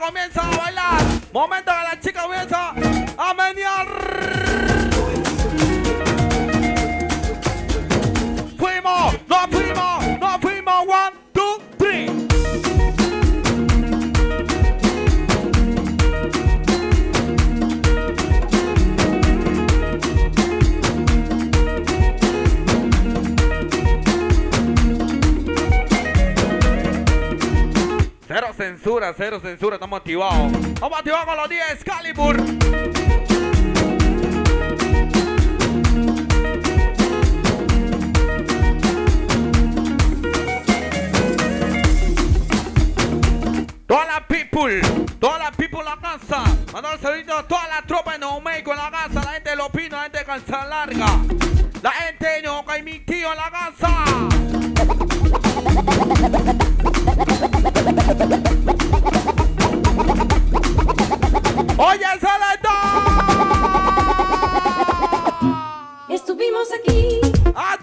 comienza 0.05 0.41
a 0.41 0.57
bailar. 0.57 1.01
Momento 1.31 1.72
censura, 28.51 29.13
cero 29.15 29.39
censura, 29.39 29.75
estamos 29.75 29.99
activados. 29.99 30.51
Vamos 30.79 30.97
activados 30.97 31.25
con 31.25 31.37
los 31.37 31.49
10 31.49 31.71
Excalibur. 31.71 32.35
Toda 43.85 44.05
la 44.05 44.27
people, 44.27 44.81
toda 45.19 45.37
la 45.37 45.51
people 45.51 45.79
en 45.81 45.85
la 45.85 45.97
casa. 45.97 46.43
Mandar 46.73 46.99
saludito 46.99 47.37
a 47.37 47.47
toda 47.47 47.67
la 47.67 47.83
tropa 47.83 48.13
de 48.13 48.19
No 48.19 48.41
México 48.41 48.71
en 48.71 48.77
la 48.77 48.89
casa. 48.89 49.21
La 49.23 49.33
gente 49.33 49.51
de 49.51 49.55
Los 49.55 49.69
Pinos, 49.69 49.91
la 49.91 50.01
gente 50.09 50.17
de 50.17 50.25
Larga. 50.67 51.05
La 51.83 51.91
gente 51.91 52.25
de 52.27 52.41
No 52.41 52.65
mi 52.83 52.99
tío 53.01 53.31
en 53.31 53.37
la 53.37 53.51
casa. 53.51 54.03
Oye, 61.85 62.05
Selecta. 62.19 62.75
Estuvimos 66.07 66.67
aquí, 66.71 67.19
¿A 67.55 67.75
dónde? 67.77 67.82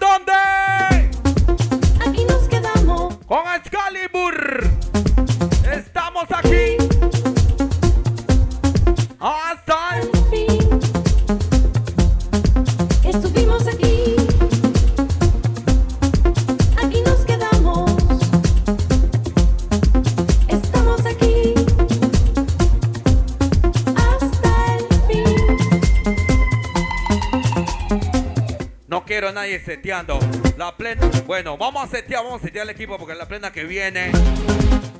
quiero 29.11 29.27
a 29.27 29.33
nadie 29.33 29.59
seteando. 29.59 30.17
La 30.55 30.77
plena. 30.77 31.05
Bueno, 31.27 31.57
vamos 31.57 31.83
a 31.83 31.87
setear, 31.87 32.23
vamos 32.23 32.41
a 32.41 32.45
setear 32.45 32.63
el 32.63 32.69
equipo 32.69 32.97
porque 32.97 33.13
la 33.13 33.27
plena 33.27 33.51
que 33.51 33.65
viene. 33.65 34.09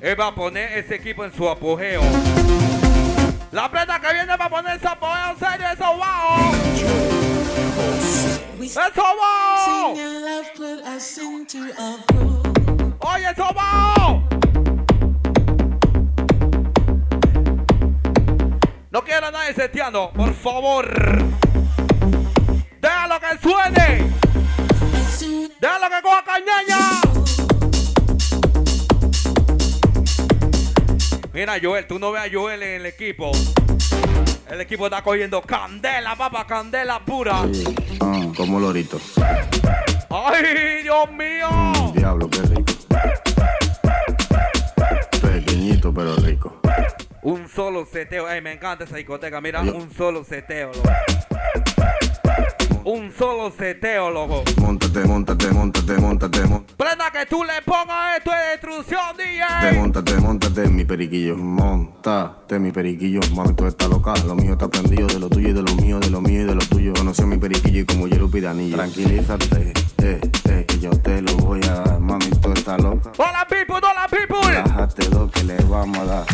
Él 0.02 0.20
va 0.20 0.28
a 0.28 0.36
poner 0.36 0.78
ese 0.80 0.96
equipo 0.96 1.24
en 1.24 1.34
su 1.34 1.48
apogeo. 1.48 2.02
La 3.54 3.72
plena 3.72 4.02
que 4.02 4.12
viene 4.12 4.36
va 4.36 4.46
a 4.46 4.50
poner 4.50 4.76
ese 4.76 4.88
apogeo 4.90 5.38
serio, 5.40 5.66
eso 5.72 5.86
wow. 5.96 6.52
Eso 8.62 9.02
wow. 9.16 9.94
Oye, 13.00 13.30
eso 13.32 13.46
wow. 13.54 14.24
No 18.90 19.02
quiero 19.06 19.28
a 19.28 19.32
nadie 19.32 19.54
seteando, 19.54 20.12
por 20.12 20.34
favor. 20.34 21.31
Déjalo 23.12 23.20
que 23.20 23.50
suene. 23.50 24.12
Déjalo 25.60 25.90
que 25.90 26.02
coja 26.02 26.24
cañaña. 26.24 26.78
Mira, 31.34 31.58
Joel, 31.62 31.88
tú 31.88 32.00
no 32.00 32.14
ves 32.14 32.22
a 32.24 32.30
Joel 32.32 32.64
en 32.64 32.70
el 32.82 32.86
equipo. 32.86 33.32
El 34.50 34.62
equipo 34.62 34.86
está 34.86 35.02
cogiendo 35.02 35.42
candela, 35.42 36.16
papá, 36.16 36.48
candela 36.48 37.04
pura. 37.04 37.42
Ah, 38.00 38.28
como 38.36 38.62
lorito. 38.62 38.98
¡Ay, 40.10 40.84
Dios 40.84 41.12
mío! 41.12 41.92
Diablo, 41.94 42.30
qué 42.30 42.42
rico. 42.44 42.74
Pequeñito 45.22 45.94
pero 45.94 46.16
rico. 46.16 46.62
Un 47.24 47.50
solo 47.50 47.86
seteo. 47.86 48.30
Ey, 48.30 48.40
me 48.42 48.54
encanta 48.54 48.86
esa 48.86 48.96
discoteca. 48.96 49.42
Mira, 49.42 49.64
Yo- 49.66 49.76
un 49.76 49.94
solo 49.94 50.24
seteo, 50.24 50.72
loco. 50.74 50.90
Un 52.86 53.12
solo 53.12 53.52
seteo, 53.52 54.10
loco. 54.10 54.44
Móntate, 54.60 55.06
móntate, 55.06 55.52
móntate, 55.52 55.94
móntate, 56.00 56.46
móntate. 56.46 56.76
Prenda 56.78 57.12
que 57.12 57.26
tú 57.28 57.44
le 57.44 57.62
pongas 57.64 58.18
esto 58.18 58.32
de 58.32 58.52
destrucción, 58.52 59.18
DJ. 59.18 59.80
Móntate, 59.80 60.16
móntate, 60.16 60.68
mi 60.68 60.86
periquillo. 60.86 61.38
Montate, 61.38 62.60
mi 62.60 62.72
periquillo. 62.72 63.20
Mami, 63.36 63.54
tú 63.54 63.66
estás 63.66 63.90
loca. 63.90 64.14
Lo 64.26 64.36
mío 64.36 64.54
está 64.54 64.68
prendido 64.68 65.08
de 65.08 65.20
lo 65.20 65.30
tuyo 65.30 65.50
y 65.50 65.54
de 65.54 65.62
lo 65.62 65.76
mío, 65.76 66.00
de 66.00 66.10
lo 66.10 66.22
mío 66.22 66.42
y 66.42 66.46
de 66.46 66.56
lo 66.56 66.62
tuyo. 66.62 66.94
Conocí 66.94 67.22
a 67.22 67.26
mi 67.26 67.38
periquillo 67.38 67.82
y 67.82 67.86
como 67.86 68.08
yo 68.08 68.18
lo 68.28 68.50
anillo. 68.50 68.76
Tranquilízate, 68.76 69.74
eh, 70.04 70.22
eh, 70.50 70.66
yo 70.82 70.90
te 71.00 71.22
lo 71.22 71.34
voy 71.36 71.62
a 71.66 71.76
dar. 71.76 72.00
Mami, 72.00 72.32
tú 72.42 72.52
estás 72.54 72.82
loca. 72.82 73.12
Hola, 73.18 73.48
people, 73.48 73.76
hola, 73.76 74.08
people. 74.10 74.42
Relájate 74.42 75.10
lo 75.10 75.30
que 75.30 75.44
le 75.44 75.58
vamos 75.66 75.98
a 76.00 76.06
dar. 76.06 76.26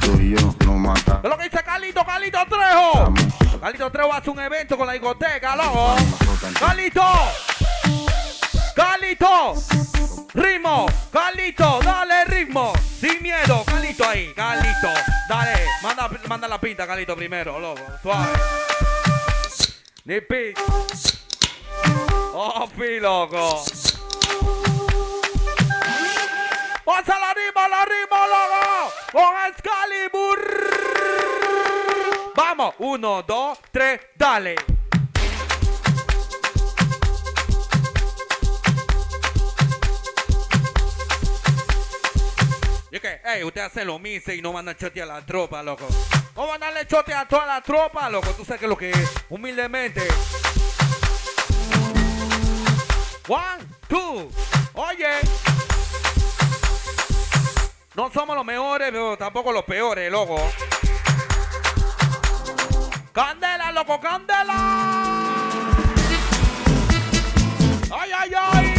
Tú 0.00 0.20
y 0.20 0.36
yo 0.36 0.54
no 0.66 0.74
mata. 0.74 1.20
Es 1.24 1.30
lo 1.30 1.38
que 1.38 1.44
dice 1.44 1.62
Calito, 1.64 2.04
Calito 2.04 2.38
Trejo. 2.46 3.14
Calito 3.58 3.90
Trejo 3.90 4.12
hace 4.12 4.30
un 4.30 4.38
evento 4.38 4.76
con 4.76 4.86
la 4.86 4.92
discoteca, 4.92 5.56
loco. 5.56 5.96
Calito. 6.60 7.02
Calito. 8.74 9.54
Ritmo. 10.34 10.86
Calito, 11.10 11.80
dale 11.82 12.24
ritmo. 12.26 12.74
Sin 13.00 13.22
miedo. 13.22 13.64
Calito 13.64 14.06
ahí. 14.06 14.32
Calito. 14.34 14.88
Dale. 15.26 15.64
Manda, 15.82 16.10
manda 16.28 16.46
la 16.46 16.60
pinta, 16.60 16.86
Calito, 16.86 17.16
primero, 17.16 17.58
loco. 17.58 17.80
Suave. 18.02 18.28
Nipi. 20.04 20.54
Oh, 22.32 22.68
pi, 22.76 23.00
loco. 23.00 23.64
¡Vamos 26.84 27.08
a 27.08 27.18
la 27.18 27.34
rima, 27.34 27.68
la 27.68 27.84
rima, 27.84 28.26
loco! 28.26 28.92
¡Con 29.12 29.34
Excalibur! 29.48 30.40
Vamos, 32.36 32.74
uno, 32.78 33.22
dos, 33.22 33.58
tres, 33.70 34.00
dale. 34.14 34.56
Y 42.90 43.00
que, 43.00 43.44
usted 43.44 43.60
hace 43.60 43.84
lo 43.84 43.98
mismo 43.98 44.32
y 44.32 44.40
no 44.40 44.52
manda 44.52 44.76
chote 44.76 45.02
a 45.02 45.06
la 45.06 45.24
tropa, 45.24 45.62
loco. 45.62 45.86
Vamos 46.34 46.56
a 46.56 46.58
darle 46.58 46.86
chote 46.86 47.12
a 47.12 47.26
toda 47.26 47.46
la 47.46 47.60
tropa, 47.60 48.08
loco. 48.08 48.30
Tú 48.30 48.44
sabes 48.44 48.60
que 48.60 48.68
lo 48.68 48.76
que 48.76 48.90
es, 48.90 49.10
humildemente. 49.28 50.06
One, 53.28 53.66
two. 53.88 54.30
Oye. 54.74 55.20
No 57.96 58.08
somos 58.12 58.36
los 58.36 58.44
mejores, 58.44 58.90
pero 58.92 59.16
tampoco 59.16 59.50
los 59.50 59.64
peores, 59.64 60.12
loco. 60.12 60.36
¡Candela, 63.12 63.72
loco, 63.72 63.98
candela! 63.98 64.54
¡Ay, 67.90 68.10
ay, 68.16 68.32
ay! 68.36 68.75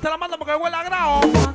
Levante 0.00 0.08
la 0.08 0.16
mano 0.16 0.38
porque 0.38 0.54
huele 0.54 0.76
a 0.76 0.82
grao. 0.82 1.49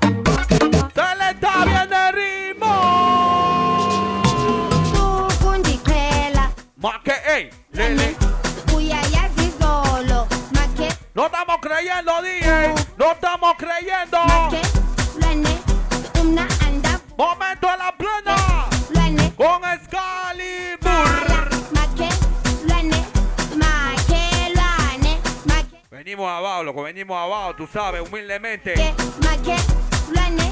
Abajo, 27.76 27.76
tú 27.76 27.80
sabes, 27.80 28.02
humildemente. 28.02 28.74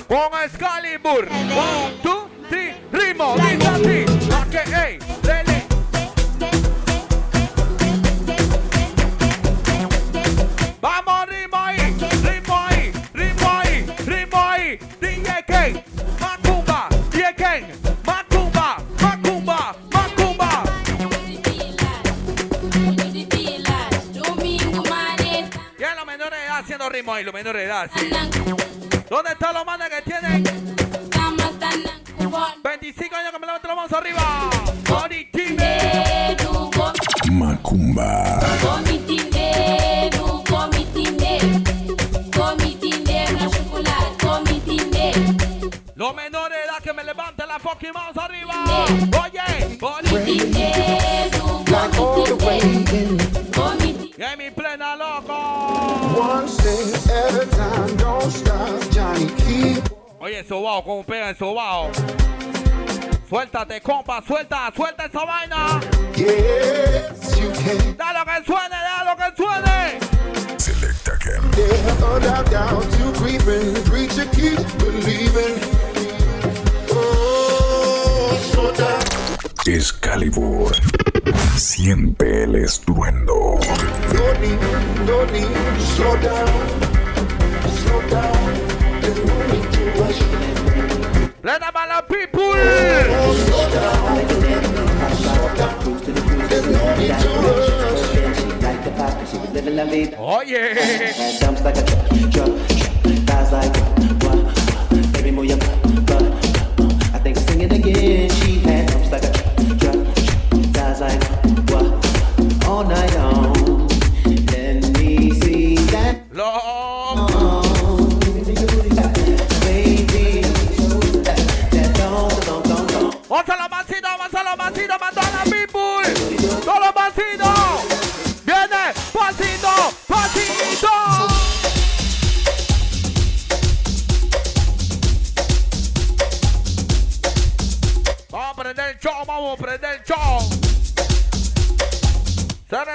Con 0.08 0.42
Excalibur. 0.44 1.28
One, 1.30 1.94
two, 2.04 2.30
three, 2.50 2.76
ritmo. 2.92 3.36
Dice 3.36 3.68
así. 3.68 4.06
Más 4.30 4.48
que, 4.48 5.03
halang. 27.92 28.63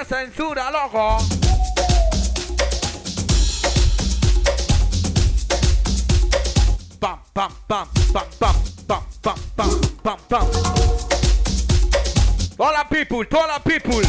Censura, 0.09 0.71
loco. 0.71 1.19
Pam, 6.99 7.19
pam, 7.31 7.51
pam, 7.67 7.87
pam, 8.11 8.25
pam, 8.39 8.55
pam, 8.87 9.03
pam, 9.21 9.35
pam, 9.55 9.81
pam, 10.01 10.17
pam. 10.27 10.47
Toda 12.57 12.71
la 12.71 12.83
people, 12.89 13.23
toda 13.25 13.47
la 13.47 13.59
people. 13.59 14.01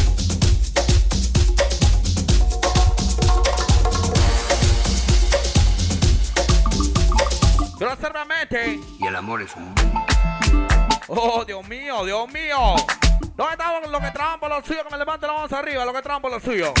Groseramente. 7.77 8.79
Y 8.99 9.07
el 9.07 9.15
amor 9.15 9.43
es 9.43 9.55
un... 9.55 9.73
Oh, 11.07 11.45
Dios 11.45 11.67
mío, 11.67 12.05
Dios 12.05 12.27
mío. 12.31 12.75
¿Dónde 13.35 13.53
estamos 13.53 13.89
los 13.89 14.01
que 14.01 14.11
trabajan 14.11 14.39
por 14.39 14.49
los 14.49 14.65
suyos? 14.65 14.83
Que 14.83 14.89
me 14.91 14.97
levanten 14.97 15.27
la 15.27 15.33
mano 15.33 15.57
arriba, 15.57 15.85
los 15.85 15.93
que 15.93 16.01
trabajan 16.01 16.21
por 16.21 16.31
los 16.31 16.43
suyos. 16.43 16.73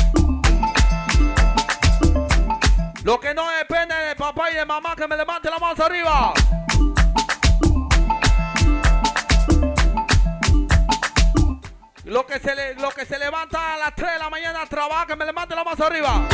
Los 3.03 3.19
que 3.19 3.33
no 3.33 3.49
dependen 3.51 4.09
de 4.09 4.15
papá 4.15 4.51
y 4.51 4.55
de 4.55 4.65
mamá, 4.65 4.95
que 4.95 5.07
me 5.07 5.15
levanten 5.15 5.49
la 5.49 5.59
mano 5.59 5.83
arriba. 5.83 6.33
Los 12.03 12.25
que 12.25 12.39
se, 12.39 12.75
los 12.75 12.93
que 12.93 13.05
se 13.05 13.17
levantan 13.17 13.61
a 13.61 13.77
las 13.77 13.95
3 13.95 14.13
de 14.13 14.19
la 14.19 14.29
mañana 14.29 14.61
a 14.63 14.65
trabajar, 14.65 15.07
que 15.07 15.15
me 15.15 15.25
levanten 15.25 15.55
la 15.55 15.63
mano 15.63 15.85
arriba. 15.85 16.27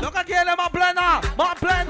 Los 0.00 0.10
que 0.10 0.24
quieren 0.24 0.56
más 0.56 0.70
plena, 0.70 1.20
más 1.36 1.54
plena, 1.58 1.89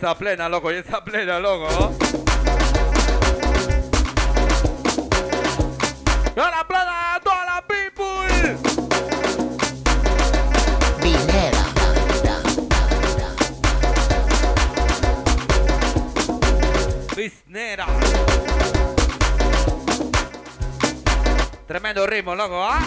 Esa 0.00 0.14
plena, 0.14 0.48
loco, 0.48 0.68
oye, 0.68 0.78
esa 0.78 1.04
plena, 1.04 1.38
loco. 1.38 1.68
Toda 6.34 6.50
la 6.50 6.66
plena, 6.66 7.20
toda 7.22 7.44
la 7.44 7.62
people. 7.68 8.56
Bisnera. 17.14 17.86
Tremendo 21.66 22.06
ritmo, 22.06 22.34
loco, 22.34 22.64
¿ah? 22.64 22.79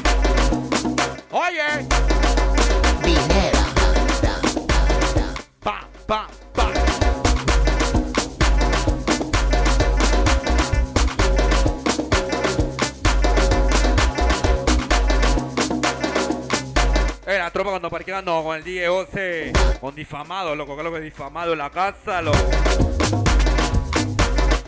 Difamado, 20.04 20.54
loco, 20.54 20.76
que 20.76 20.84
lo 20.84 20.92
que 20.92 21.00
difamado 21.00 21.54
en 21.54 21.60
la 21.60 21.70
casa, 21.70 22.22
loco. 22.22 22.38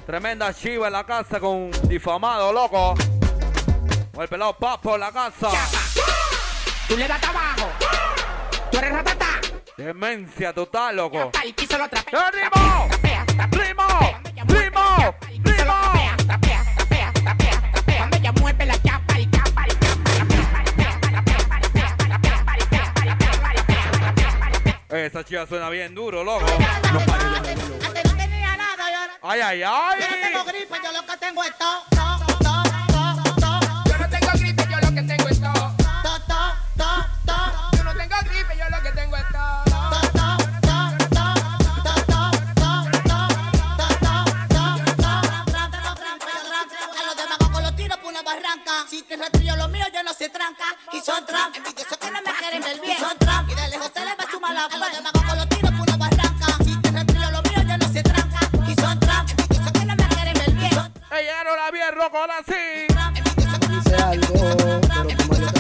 Tremenda 0.06 0.54
chiva 0.54 0.88
en 0.88 0.94
la 0.94 1.04
casa 1.06 1.42
con 1.42 1.72
difamado, 1.90 2.54
loco. 2.54 2.94
Con 4.14 4.24
el 4.24 4.30
pelado 4.30 4.58
papo 4.58 4.96
en 4.96 5.02
la 5.02 5.12
casa. 5.12 5.50
Tú 6.88 6.96
le 6.96 7.06
das 7.06 7.22
abajo. 7.22 7.70
Tú 8.72 8.78
eres 8.78 8.94
ratata. 8.94 9.42
Demencia 9.76 10.54
total, 10.54 10.96
loco. 10.96 11.32
Al 11.38 11.54
piso 11.54 11.78
lo 11.78 11.90
Eh, 25.06 25.08
Esa 25.08 25.24
chiva 25.24 25.46
suena 25.46 25.70
bien 25.70 25.94
duro, 25.94 26.24
loco. 26.24 26.44
Antes 26.48 26.92
no 26.92 28.16
tenía 28.18 28.58
nada 28.58 28.90
y 28.90 28.94
ahora 28.96 29.14
Ay, 29.22 29.42
ay, 29.42 29.60
yo 29.60 29.68
no 29.68 30.16
ay. 30.16 30.22
tengo 30.24 30.44
gripe, 30.46 30.76
yo 30.84 30.92
lo 30.92 31.06
que 31.06 31.18
tengo 31.18 31.44
es 31.44 31.58
todo. 31.60 31.84
Yo 33.86 33.98
no 34.00 34.10
tengo 34.10 34.32
gripe, 34.34 34.64
yo 34.68 34.78
lo 34.82 34.96
que 34.96 35.04
tengo 35.04 35.28
es 35.30 35.40
todo. 35.40 35.76
Yo 37.78 37.84
no 37.84 37.94
tengo 37.94 38.16
gripe, 38.30 38.58
yo 38.58 38.70
lo 38.70 38.82
que 38.82 38.92
tengo 38.94 39.16
es 39.18 39.28
todo. 39.30 39.66
A 45.86 47.06
los 47.06 47.16
demagogos 47.18 47.62
los 47.62 47.76
tiro 47.76 47.96
por 47.98 48.10
una 48.12 48.22
barranca. 48.24 48.86
Ahora 62.26 62.44
sí. 62.48 62.88
Dice 63.70 63.96
algo, 63.96 64.34
pero 64.58 65.18
como 65.18 65.34
yo 65.40 65.52
te 65.52 65.60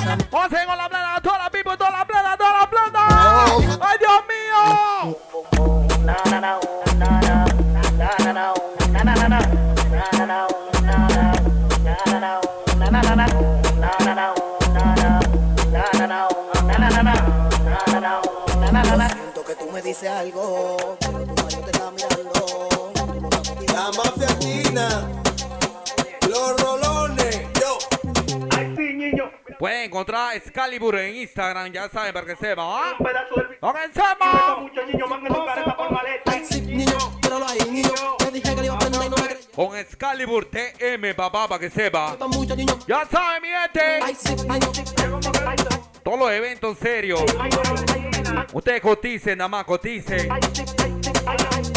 arroba 30.35 31.01
en 31.01 31.15
Instagram, 31.15 31.71
ya 31.71 31.89
saben, 31.89 32.13
para 32.13 32.25
que 32.25 32.35
sepan, 32.35 32.65
¿ah? 32.67 32.97
¡Comencemos! 33.59 34.61
Muchos 34.61 34.87
niños 34.87 35.09
van 35.09 35.23
Excalibur 40.05 40.45
TM, 40.45 41.15
papá, 41.15 41.47
para 41.47 41.59
que 41.59 41.67
sepa. 41.67 42.15
Ya 42.87 43.07
saben, 43.09 43.41
mi 43.41 43.47
gente. 43.47 43.99
Todos 46.03 46.19
los 46.19 46.31
eventos 46.31 46.77
serios. 46.77 47.23
Ustedes 48.53 48.81
coticen, 48.81 49.39
nada 49.39 49.47
más, 49.47 49.65
coticen. 49.65 50.29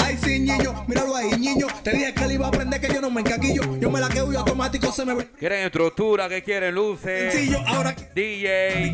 Ay, 0.05 0.19
sí, 0.23 0.41
niño, 0.41 0.85
míralo 0.87 1.17
ahí, 1.17 1.31
niño. 1.39 1.69
Te 1.83 1.93
dije 1.93 2.13
que 2.13 2.27
le 2.27 2.35
iba 2.35 2.45
a 2.45 2.49
aprender 2.51 2.79
que 2.79 2.93
yo 2.93 3.01
no 3.01 3.11
me 3.11 3.23
encaquillo. 3.23 3.79
Yo 3.79 3.91
me 3.91 3.99
la 3.99 4.11
quedo 4.11 4.31
y 4.31 4.37
automático 4.37 4.93
se 4.93 5.07
me 5.07 5.15
ve. 5.15 5.31
¿Quieren 5.39 5.65
estructura? 5.65 6.29
¿Qué 6.29 6.43
quieren? 6.43 6.75
Luces. 6.75 7.33
Sencillo, 7.33 7.61
ahora. 7.67 7.97
DJ. 8.15 8.93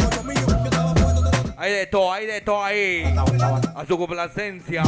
Hay 1.56 1.72
de 1.72 1.86
todo, 1.86 2.12
hay 2.12 2.26
de 2.26 2.40
todo 2.40 2.64
ahí. 2.64 3.04
A 3.74 3.86
su 3.86 3.96
complacencia. 3.96 4.82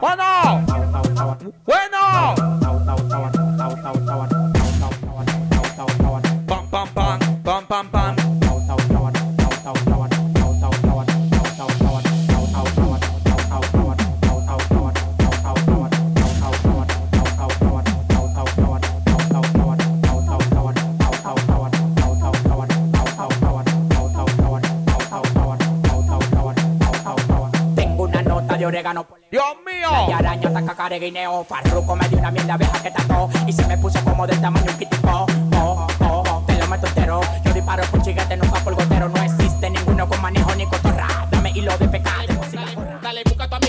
¡Bueno! 0.00 0.64
¡Bueno! 1.64 2.34
Pam, 6.46 6.68
pam, 6.70 6.88
pam, 6.94 7.18
pam, 7.42 7.66
pam, 7.66 7.90
pam. 7.90 8.23
De 28.64 28.68
orégano. 28.68 29.06
Dios 29.30 29.44
mío. 29.66 29.90
Y 30.08 30.12
araña 30.12 30.48
ataca 30.48 30.74
careguineo. 30.74 31.44
Farruco 31.44 31.96
me 31.96 32.08
dio 32.08 32.18
una 32.18 32.30
mierda 32.30 32.56
vieja 32.56 32.82
que 32.82 32.90
tató. 32.90 33.28
Y 33.46 33.52
se 33.52 33.66
me 33.66 33.76
puso 33.76 34.02
como 34.04 34.26
del 34.26 34.40
tamaño 34.40 34.70
un 34.70 34.78
kitipo. 34.78 35.08
Oh, 35.10 35.86
oh, 36.00 36.24
oh, 36.26 36.42
te 36.46 36.56
lo 36.58 36.66
meto 36.68 36.86
entero. 36.86 37.20
Yo 37.44 37.52
disparo 37.52 37.84
por 37.90 38.02
chiguete, 38.02 38.36
nunca 38.36 38.60
por 38.60 38.74
gotero. 38.74 39.08
No 39.08 39.22
existe 39.22 39.68
ninguno 39.68 40.08
con 40.08 40.20
manejo 40.22 40.54
ni 40.54 40.66
cotorra. 40.66 41.06
Dame 41.30 41.50
hilo 41.50 41.76
de 41.76 41.88
pecado. 41.88 42.24
Dale, 43.02 43.22
busca 43.24 43.44
a 43.44 43.48
tu 43.48 43.63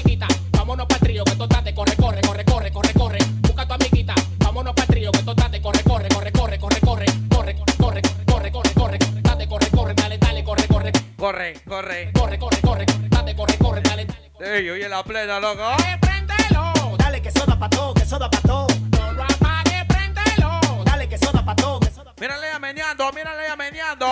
plena, 15.05 15.39
loco. 15.39 15.63
Préndelo, 16.01 16.97
dale 16.97 17.21
que 17.21 17.31
soda 17.31 17.57
pa' 17.57 17.69
todo, 17.69 17.93
que 17.93 18.05
soda 18.05 18.29
pa' 18.29 18.41
todo. 18.41 18.67
No 18.91 19.13
lo 19.13 19.23
apague, 19.23 19.85
préndelo, 19.87 20.59
dale 20.83 21.07
que 21.07 21.17
soda 21.17 21.43
pa' 21.45 21.55
todo, 21.55 21.79
que 21.79 21.91
soda 21.91 22.13
Mírale 22.19 22.47
ya 22.51 22.59
meneando, 22.59 23.11
mírale 23.13 23.47
ya 23.47 23.55
meneando. 23.55 24.07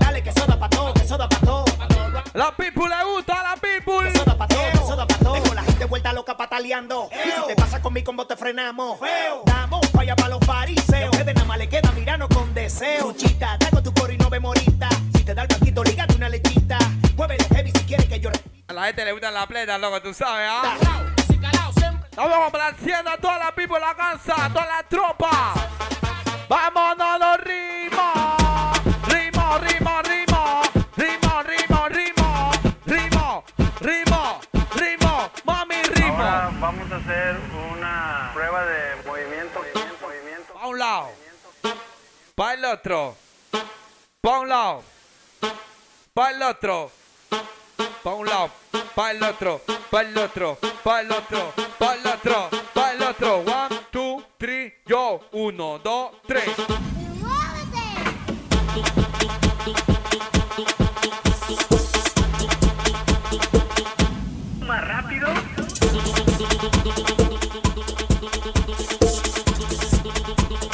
Dale 0.00 0.22
que 0.22 0.32
soda 0.32 0.58
pa' 0.58 0.68
todo, 0.68 0.94
que 0.94 1.06
soda 1.06 1.28
pa' 1.28 1.40
todo. 1.40 1.64
La 2.32 2.52
people 2.52 2.88
le 2.88 3.04
gusta, 3.04 3.42
la 3.42 3.56
people. 3.56 4.10
Soda 4.12 4.36
pa' 4.36 4.48
todo, 4.48 4.70
que 4.72 4.78
soda 4.78 5.06
pa' 5.06 5.16
todo. 5.16 5.34
Dejo 5.34 5.54
la 5.54 5.62
gente 5.62 5.84
vuelta 5.84 6.12
loca 6.12 6.36
pataleando. 6.36 7.08
Y 7.12 7.30
si 7.30 7.46
te 7.46 7.56
pasa 7.56 7.82
con 7.82 7.92
mi 7.92 8.02
combo 8.02 8.26
te 8.26 8.36
frenamos. 8.36 8.98
Damos 9.44 9.88
falla 9.90 10.16
pa' 10.16 10.28
los 10.28 10.40
fariseos. 10.46 11.10
Ustedes 11.10 11.34
nada 11.34 11.46
más 11.46 11.58
le 11.58 11.68
queda 11.68 11.92
mirarnos 11.92 12.28
con 12.28 12.54
deseo. 12.54 13.08
Luchita, 13.08 13.58
gente 19.00 19.04
le 19.04 19.12
gusta 19.12 19.30
la 19.30 19.46
plena, 19.46 19.78
loco, 19.78 20.02
tú 20.02 20.12
sabes, 20.12 20.46
¿ah? 20.50 20.76
Estamos 22.10 22.38
complaciendo 22.38 23.10
a 23.10 23.16
toda 23.16 23.38
la 23.38 23.54
people 23.54 23.80
la 23.80 23.94
casa, 23.94 24.44
a 24.44 24.52
toda 24.52 24.66
la 24.66 24.82
tropa. 24.82 25.54
Vámonos 26.48 27.18
los 27.18 27.40
ritmos. 27.40 28.78
Ritmo, 29.08 29.58
ritmo, 29.58 30.02
ritmo. 30.02 30.62
Ritmo, 30.96 31.42
ritmo, 31.42 31.88
ritmo. 31.88 32.50
Ritmo, 32.84 33.44
ritmo, 33.80 34.40
ritmo. 34.74 35.30
Mami, 35.44 35.82
ritmo. 35.82 36.22
Ahora 36.22 36.50
vamos 36.60 36.92
a 36.92 36.96
hacer 36.96 37.36
una 37.72 38.30
prueba 38.34 38.66
de 38.66 38.96
movimiento. 39.06 39.60
movimiento. 40.02 40.52
Pa' 40.52 40.66
un 40.66 40.78
lado. 40.78 41.08
Pa' 42.34 42.54
el 42.54 42.64
otro. 42.66 43.16
Pa' 44.20 44.40
un 44.40 44.48
lado. 44.48 44.84
Pa' 46.12 46.30
el 46.32 46.42
otro. 46.42 46.99
Pa' 48.02 48.14
un 48.14 48.26
lado. 48.26 48.50
Pa' 48.94 49.10
el 49.10 49.22
otro. 49.22 49.60
Pa' 49.90 50.00
el 50.00 50.16
otro. 50.16 50.58
Pa' 50.82 51.00
el 51.02 51.12
otro. 51.12 51.52
Pa' 51.78 51.94
el 51.94 52.06
otro. 52.06 52.48
Pa' 52.72 52.92
el 52.92 53.02
otro. 53.02 53.36
One, 53.40 53.80
two, 53.90 54.24
three, 54.38 54.72
yo. 54.86 55.20
Uno, 55.32 55.78
dos, 55.78 56.12
tres. 56.26 56.48
Más 64.60 64.88
rápido. 64.88 65.28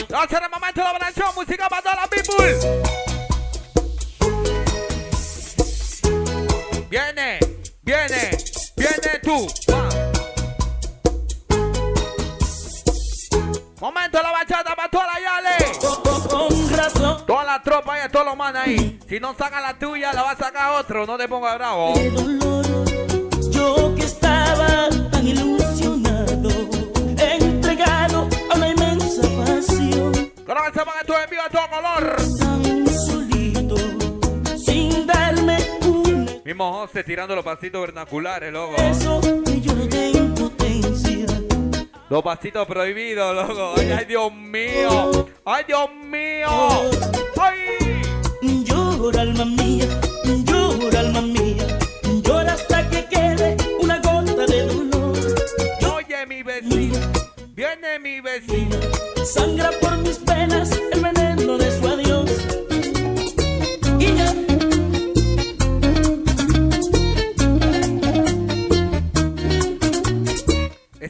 Gracias 0.08 0.42
el 0.42 0.50
momento 0.50 0.80
de 0.80 0.84
la 0.84 1.32
música 1.34 1.68
para 1.68 1.82
toda 1.82 1.96
la 1.96 2.06
people. 2.06 3.15
Viene, 6.88 7.40
viene, 7.82 8.38
viene 8.76 9.18
tú. 9.20 9.46
Momento 13.80 14.22
la 14.22 14.30
bachata 14.30 14.76
para 14.76 14.88
toda 14.88 15.06
la 15.06 15.20
yale. 15.20 15.72
Con 16.30 16.70
razón. 16.70 17.26
Toda 17.26 17.44
la 17.44 17.62
tropa 17.62 18.04
y 18.04 18.08
todos 18.08 18.26
los 18.26 18.36
manes 18.36 18.62
ahí. 18.62 19.00
Si 19.08 19.18
no 19.18 19.34
saca 19.34 19.60
la 19.60 19.76
tuya, 19.76 20.12
la 20.12 20.22
va 20.22 20.30
a 20.30 20.36
sacar 20.36 20.80
otro. 20.80 21.06
No 21.06 21.18
te 21.18 21.26
pongas 21.26 21.56
bravo. 21.56 21.94
Yo 23.50 23.94
que 23.96 24.04
estaba 24.04 24.88
tan 25.10 25.26
ilusionado, 25.26 26.50
entregado 27.18 28.28
a 28.50 28.56
una 28.56 28.68
inmensa 28.68 29.22
pasión. 29.44 30.12
Que 30.12 30.32
sepan 30.44 30.94
que 30.94 31.00
esto 31.00 31.16
es 31.16 31.24
en 31.24 31.30
vivo 31.30 31.42
a 31.42 31.50
todo 31.50 31.68
color. 31.68 32.65
Mismo 36.46 36.72
José 36.72 37.02
tirando 37.02 37.34
los 37.34 37.44
pasitos 37.44 37.80
vernaculares, 37.80 38.52
loco. 38.52 38.76
Los 42.08 42.22
pasitos 42.22 42.68
prohibidos, 42.68 43.34
loco. 43.34 43.74
Ay, 43.76 43.90
ay, 43.90 44.04
Dios 44.04 44.32
mío. 44.32 45.26
Ay, 45.44 45.64
Dios 45.66 45.90
mío. 46.04 46.46
Ay. 47.40 48.64
Llora, 48.64 49.22
alma 49.22 49.44
mía, 49.44 49.88
llora, 50.44 51.00
alma 51.00 51.22
mía. 51.22 51.66
Llora 52.22 52.52
hasta 52.52 52.88
que 52.90 53.04
quede 53.06 53.56
una 53.80 53.96
gota 53.96 54.46
de 54.46 54.66
dolor. 54.66 55.18
Oye, 55.96 56.26
mi 56.28 56.44
vecina. 56.44 57.00
Viene 57.56 57.98
mi 57.98 58.20
vecina. 58.20 58.76
Sangra 59.24 59.72
por 59.80 59.96
mis 59.98 60.18
penas 60.18 60.70
el 60.92 61.00
veneno 61.00 61.58
de 61.58 61.70
su 61.72 61.88
adiós. 61.88 62.30
Y 63.98 64.14
ya. 64.14 64.45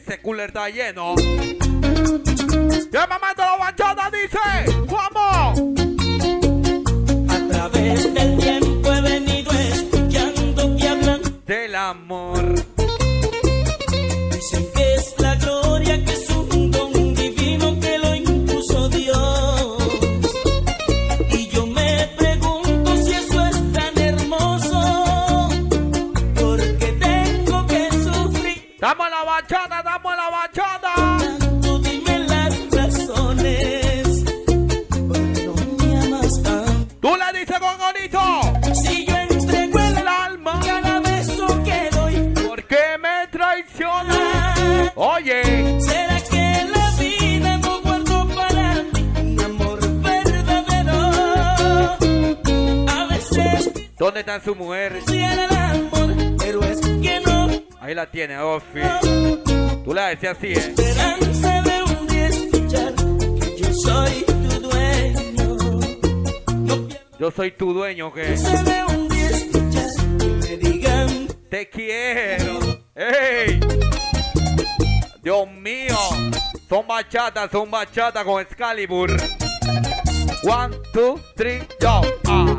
Ese 0.07 0.21
cooler 0.21 0.47
está 0.47 0.69
lleno. 0.69 1.15
Ya 2.91 3.07
mamá 3.07 3.33
de 3.35 3.43
la 3.43 3.57
bachata 3.59 4.09
dice. 4.09 4.39
¿Cómo? 4.87 5.51
A 7.27 7.37
través 7.51 8.13
del 8.13 8.37
tiempo 8.37 8.56
¿dónde 54.37 54.39
está 54.39 54.39
su 54.39 54.55
mujer? 54.55 55.01
no. 57.25 57.49
Ahí 57.79 57.95
la 57.95 58.05
tiene, 58.09 58.37
Ofi. 58.39 58.81
Tú 59.83 59.93
la 59.93 60.07
decías 60.07 60.37
así, 60.37 60.47
¿eh? 60.47 60.53
Esperanza 60.53 61.61
de 61.61 61.83
un 61.83 62.07
día 62.07 62.27
escuchar 62.27 62.93
que 63.39 63.57
yo 63.57 63.73
soy 63.73 64.25
tu 64.25 64.59
dueño. 64.59 65.57
Yo 67.19 67.31
soy 67.31 67.51
tu 67.51 67.73
dueño, 67.73 68.07
Esperanza 68.15 68.63
de 68.63 68.83
un 68.95 69.07
día 69.09 69.27
escuchar 69.27 70.17
que 70.19 70.25
me 70.27 70.57
digan 70.57 71.27
te 71.49 71.69
quiero. 71.69 72.59
¡Ey! 72.95 73.59
Dios 75.23 75.47
mío. 75.51 75.97
Son 76.67 76.85
bachatas, 76.85 77.49
son 77.51 77.71
bachatas 77.71 78.23
con 78.25 78.41
Excalibur. 78.41 79.09
One, 80.43 80.75
two, 80.93 81.19
three, 81.35 81.59
go. 81.79 82.01
Ah, 82.27 82.57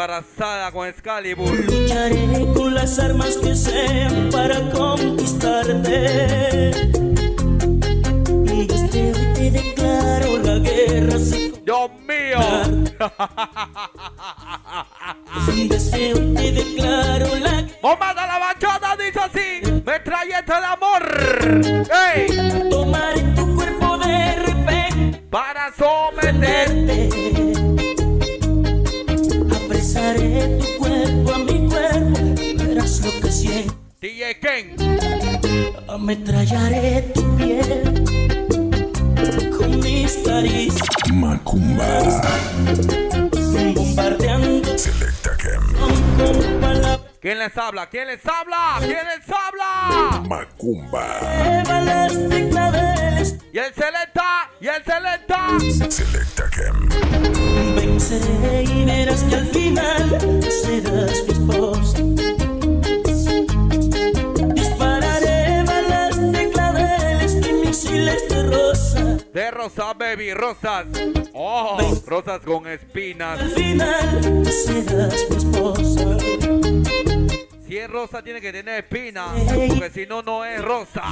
embarazada 0.00 0.72
con 0.72 0.88
Excalibur. 0.88 1.52
Lucharé 1.52 2.46
con 2.54 2.74
las 2.74 2.98
armas 2.98 3.36
que 3.36 3.54
sean 3.54 4.30
para 4.32 4.58
conquistarte. 4.70 5.90
Desde 8.66 9.12
hoy 9.12 9.34
te 9.34 9.50
declaro 9.50 10.38
la 10.38 10.58
guerra. 10.58 11.18
Dios 11.66 11.90
mío. 12.08 12.40
Desde 15.68 16.14
hoy 16.14 16.34
te 16.34 16.52
declaro 16.52 17.36
la 17.36 17.60
guerra. 17.60 17.78
Momento, 17.82 18.26
la 18.26 18.38
bachata 18.38 18.96
dice 18.96 19.20
así. 19.20 19.82
Metralleta 19.84 20.60
de 20.60 20.66
amor. 20.66 21.79
Ametrallaré 36.00 37.12
tu 37.12 37.36
piel 37.36 37.84
con 39.54 39.80
mis 39.80 40.16
caricias. 40.24 40.88
Macumba. 41.12 41.84
Bombardeando 43.74 44.78
Selecta 44.78 45.36
palabras. 46.58 47.00
¿Quién 47.20 47.38
les 47.38 47.54
habla? 47.58 47.90
¿Quién 47.90 48.06
les 48.06 48.20
habla? 48.24 48.78
¿Quién 48.78 49.06
les 49.12 49.28
habla? 49.28 50.22
Macumba. 50.26 51.20
Y 53.52 53.58
el 53.58 53.74
selecta, 53.74 54.50
y 54.58 54.68
el 54.68 54.82
selecta. 54.82 55.58
Selecta 55.90 56.44
Cam. 56.48 56.88
Venceré 57.76 58.62
y 58.62 58.84
verás 58.86 59.22
que 59.24 59.34
al 59.34 59.46
final 59.48 60.18
serás 60.48 61.29
rosa, 69.76 69.94
baby, 69.94 70.34
rosas. 70.34 70.86
Oh, 71.32 71.78
rosas 72.06 72.40
con 72.40 72.66
espinas. 72.66 73.40
Al 73.40 73.50
final 73.50 74.44
serás 74.46 75.26
mi 75.30 75.36
esposa. 75.36 76.16
Si 77.66 77.78
es 77.78 77.88
rosa, 77.88 78.22
tiene 78.22 78.40
que 78.40 78.52
tener 78.52 78.80
espinas. 78.80 79.30
Porque 79.68 79.90
si 79.90 80.06
no, 80.06 80.22
no 80.22 80.44
es 80.44 80.60
rosa. 80.62 81.02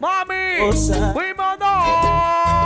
¡Mami! 0.00 0.72
¡Fuimos! 1.12 1.58
¡Dios 1.58 2.63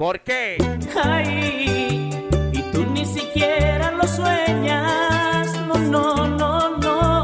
¿Por 0.00 0.18
qué? 0.20 0.56
Ay, 1.04 2.08
y 2.54 2.62
tú 2.72 2.86
ni 2.86 3.04
siquiera 3.04 3.90
lo 3.90 4.08
sueñas. 4.08 5.54
No, 5.68 5.76
no, 5.76 6.26
no, 6.26 6.70
no, 6.78 7.22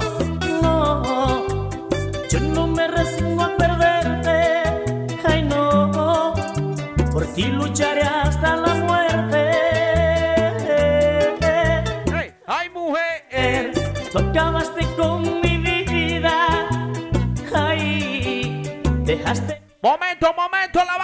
no. 0.60 1.58
Yo 2.28 2.38
no 2.38 2.66
me 2.66 2.86
resigno 2.86 3.44
a 3.44 3.56
perderte. 3.56 5.16
Ay, 5.24 5.42
no. 5.44 6.34
Por 7.10 7.24
ti 7.28 7.44
lucharé 7.44 8.02
hasta 8.02 8.56
la 8.56 8.74
muerte. 8.74 9.52
¡Ey! 12.14 12.34
¡Ay, 12.46 12.68
mujer! 12.68 13.72
Tú 14.12 14.18
acabaste 14.18 14.86
con 14.98 15.22
mi 15.40 15.56
vida. 15.56 16.68
Ay, 17.54 18.62
dejaste. 19.06 19.62
¡Momento, 19.80 20.34
momento, 20.34 20.84
la 20.84 20.98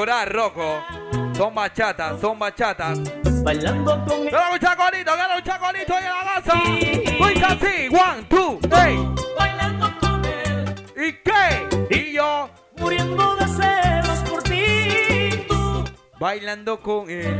llorar, 0.00 0.32
Rocco. 0.32 0.82
Son 1.36 1.54
bachatas, 1.54 2.20
son 2.20 2.38
bachatas. 2.38 2.98
bailando 3.42 4.02
con 4.06 4.20
él. 4.22 4.28
¡Quiero 4.30 4.52
un 4.52 4.58
chacolito, 4.58 5.12
quiero 5.14 5.36
un 5.36 5.42
chacolito 5.42 5.98
en 5.98 6.04
la 6.04 6.20
casa! 6.34 6.62
¡Dice 7.28 7.44
así! 7.44 7.88
¡One, 7.94 8.22
two, 8.28 8.58
three! 8.62 8.96
Bailando 9.36 9.90
con 10.00 10.24
él. 10.24 10.74
¿Y 10.96 11.12
qué? 11.22 11.68
Y 11.90 12.14
yo 12.14 12.48
Muriendo 12.78 13.36
de 13.36 13.46
celos 13.48 14.18
por 14.30 14.42
ti. 14.42 15.44
Tú 15.48 15.84
bailando 16.18 16.80
con 16.80 17.10
él. 17.10 17.38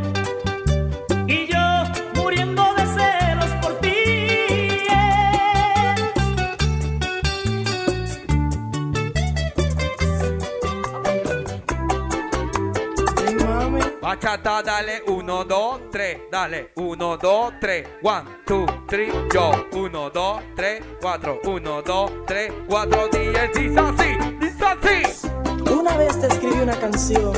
y 1.27 1.47
yo 1.47 1.85
muriendo 2.15 2.75
de 2.75 2.80
Bachata, 14.01 14.63
dale, 14.63 15.03
uno, 15.09 15.45
dos, 15.45 15.79
tres, 15.91 16.21
dale, 16.33 16.71
uno, 16.77 17.19
dos, 17.19 17.53
tres, 17.61 17.87
one, 18.03 18.25
two, 18.47 18.65
three, 18.89 19.13
yo, 19.31 19.53
uno, 19.73 20.09
dos, 20.09 20.41
tres, 20.57 20.83
cuatro, 21.03 21.39
uno, 21.45 21.83
dos, 21.83 22.11
tres, 22.27 22.51
cuatro, 22.67 23.09
diez, 23.13 23.53
dice 23.53 23.79
así, 23.79 24.17
dice 24.41 24.65
así. 24.65 25.29
Una 25.71 25.99
vez 25.99 26.19
te 26.19 26.29
escribí 26.29 26.61
una 26.61 26.81
canción 26.81 27.33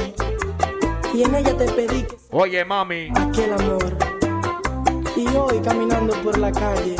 y 1.12 1.24
en 1.24 1.34
ella 1.34 1.56
te 1.56 1.64
pedí 1.72 2.04
que 2.04 2.16
Oye, 2.30 2.64
mami, 2.64 3.08
aquel 3.12 3.54
amor. 3.54 3.96
Y 5.16 5.26
hoy 5.36 5.60
caminando 5.64 6.14
por 6.22 6.38
la 6.38 6.52
calle, 6.52 6.94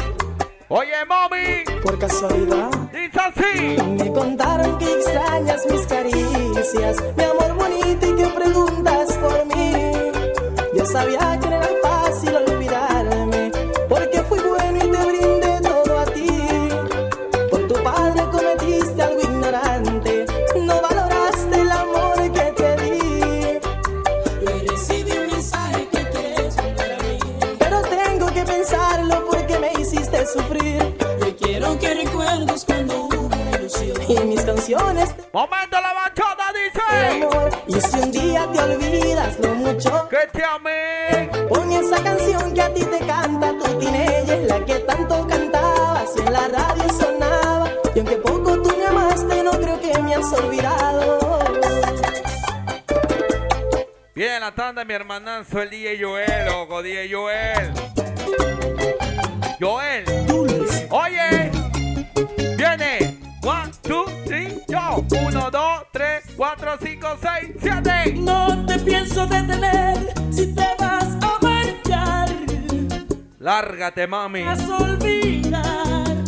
oye, 0.72 1.04
mami, 1.06 1.80
por 1.82 1.98
casualidad, 1.98 2.70
dice 2.92 3.20
así. 3.20 3.76
me 3.98 4.12
contaron 4.12 4.78
que 4.78 4.86
extrañas 4.86 5.66
mis 5.70 5.86
caricias, 5.86 6.96
mi 7.16 7.24
amor 7.24 7.54
bonito 7.54 8.06
y 8.08 8.16
que 8.16 8.26
preguntas 8.28 9.18
por 9.18 9.44
mí. 9.46 9.92
Yo 10.74 10.86
sabía 10.86 11.38
que 11.40 11.48
no 11.48 11.56
era 11.56 11.68
fácil 11.82 12.34
olvidarme, 12.36 13.52
porque 13.88 14.18
fui 14.22 14.40
bueno 14.40 14.78
y 14.78 14.90
te 14.90 15.06
brindé 15.10 15.60
todo 15.60 15.98
a 15.98 16.04
ti. 16.06 16.28
Por 17.50 17.68
tu 17.68 17.74
padre 17.82 18.22
cometiste 18.32 19.02
algo 19.02 19.20
ignorante, 19.20 20.24
no 20.58 20.80
valoraste 20.80 21.60
el 21.60 21.70
amor 21.70 22.32
que 22.32 22.52
te 22.56 22.76
di. 22.82 23.60
Y 24.40 24.66
recibí 24.68 25.12
un 25.18 25.26
mensaje 25.32 25.86
que 25.88 26.08
quieres 26.08 26.56
para 26.56 26.96
mí. 27.04 27.18
Pero 27.58 27.82
tengo 27.82 28.26
que 28.32 28.42
pensarlo 28.44 29.26
porque 29.30 29.58
me 29.58 29.72
hiciste 29.78 30.26
sufrir. 30.26 30.61
Canciones 34.62 35.14
Momento, 35.32 35.76
la 35.80 35.92
bachata 35.92 36.52
dice. 36.52 37.24
amor. 37.24 37.50
Y 37.66 37.80
si 37.80 37.98
un 37.98 38.12
día 38.12 38.48
te 38.52 38.60
olvidas 38.60 39.38
lo 39.40 39.54
mucho. 39.54 40.08
Que 40.08 40.28
te 40.32 40.44
amé. 40.44 41.30
Pon 41.48 41.72
esa 41.72 42.02
canción 42.02 42.54
que 42.54 42.62
a 42.62 42.72
ti 42.72 42.84
te 42.84 42.98
canta 42.98 43.52
tu 43.58 43.78
teenager, 43.78 44.44
la 44.46 44.64
que 44.64 44.74
tanto 44.80 45.26
cantabas 45.26 46.10
y 46.16 46.20
en 46.20 46.32
la 46.32 46.48
radio 46.48 46.92
sonaba. 46.92 47.70
Y 47.94 47.98
aunque 47.98 48.16
poco 48.16 48.62
tú 48.62 48.76
me 48.76 48.86
amaste, 48.86 49.42
no 49.42 49.50
creo 49.52 49.80
que 49.80 49.98
me 50.00 50.14
has 50.14 50.32
olvidado. 50.32 51.18
Viene 54.14 54.40
la 54.40 54.54
tanda 54.54 54.84
mi 54.84 54.94
hermanazo, 54.94 55.62
el 55.62 55.70
DJ 55.70 56.04
Joel, 56.04 56.46
loco, 56.46 56.82
DJ. 56.82 57.12
Joel. 57.12 57.91
No 68.14 68.66
te 68.66 68.78
pienso 68.80 69.26
detener 69.26 69.96
si 70.30 70.54
te 70.54 70.66
vas 70.78 71.16
a 71.22 71.38
marchar. 71.40 72.28
Lárgate, 73.38 74.06
mami. 74.06 74.42
Vas 74.42 74.60
a 74.60 74.76
olvidar 74.78 76.24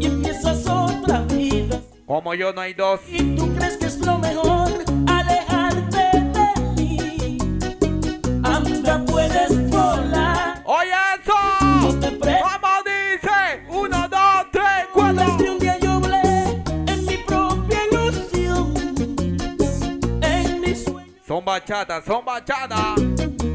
y 0.00 0.06
empiezas 0.06 0.66
otra 0.66 1.20
vida. 1.22 1.80
Como 2.06 2.34
yo 2.34 2.52
no 2.52 2.60
hay 2.60 2.74
dos. 2.74 3.00
Y 3.08 3.36
tú 3.36 3.54
crees 3.56 3.76
que 3.76 3.86
es 3.86 3.98
lo 3.98 4.18
mejor 4.18 4.70
alejarte 5.06 6.10
de 6.14 6.82
mí. 6.82 7.38
Anda, 8.42 9.04
puedes. 9.04 9.64
Son 21.44 21.52
bachatas, 21.52 22.04
son 22.06 22.24
bachatas. 22.24 22.94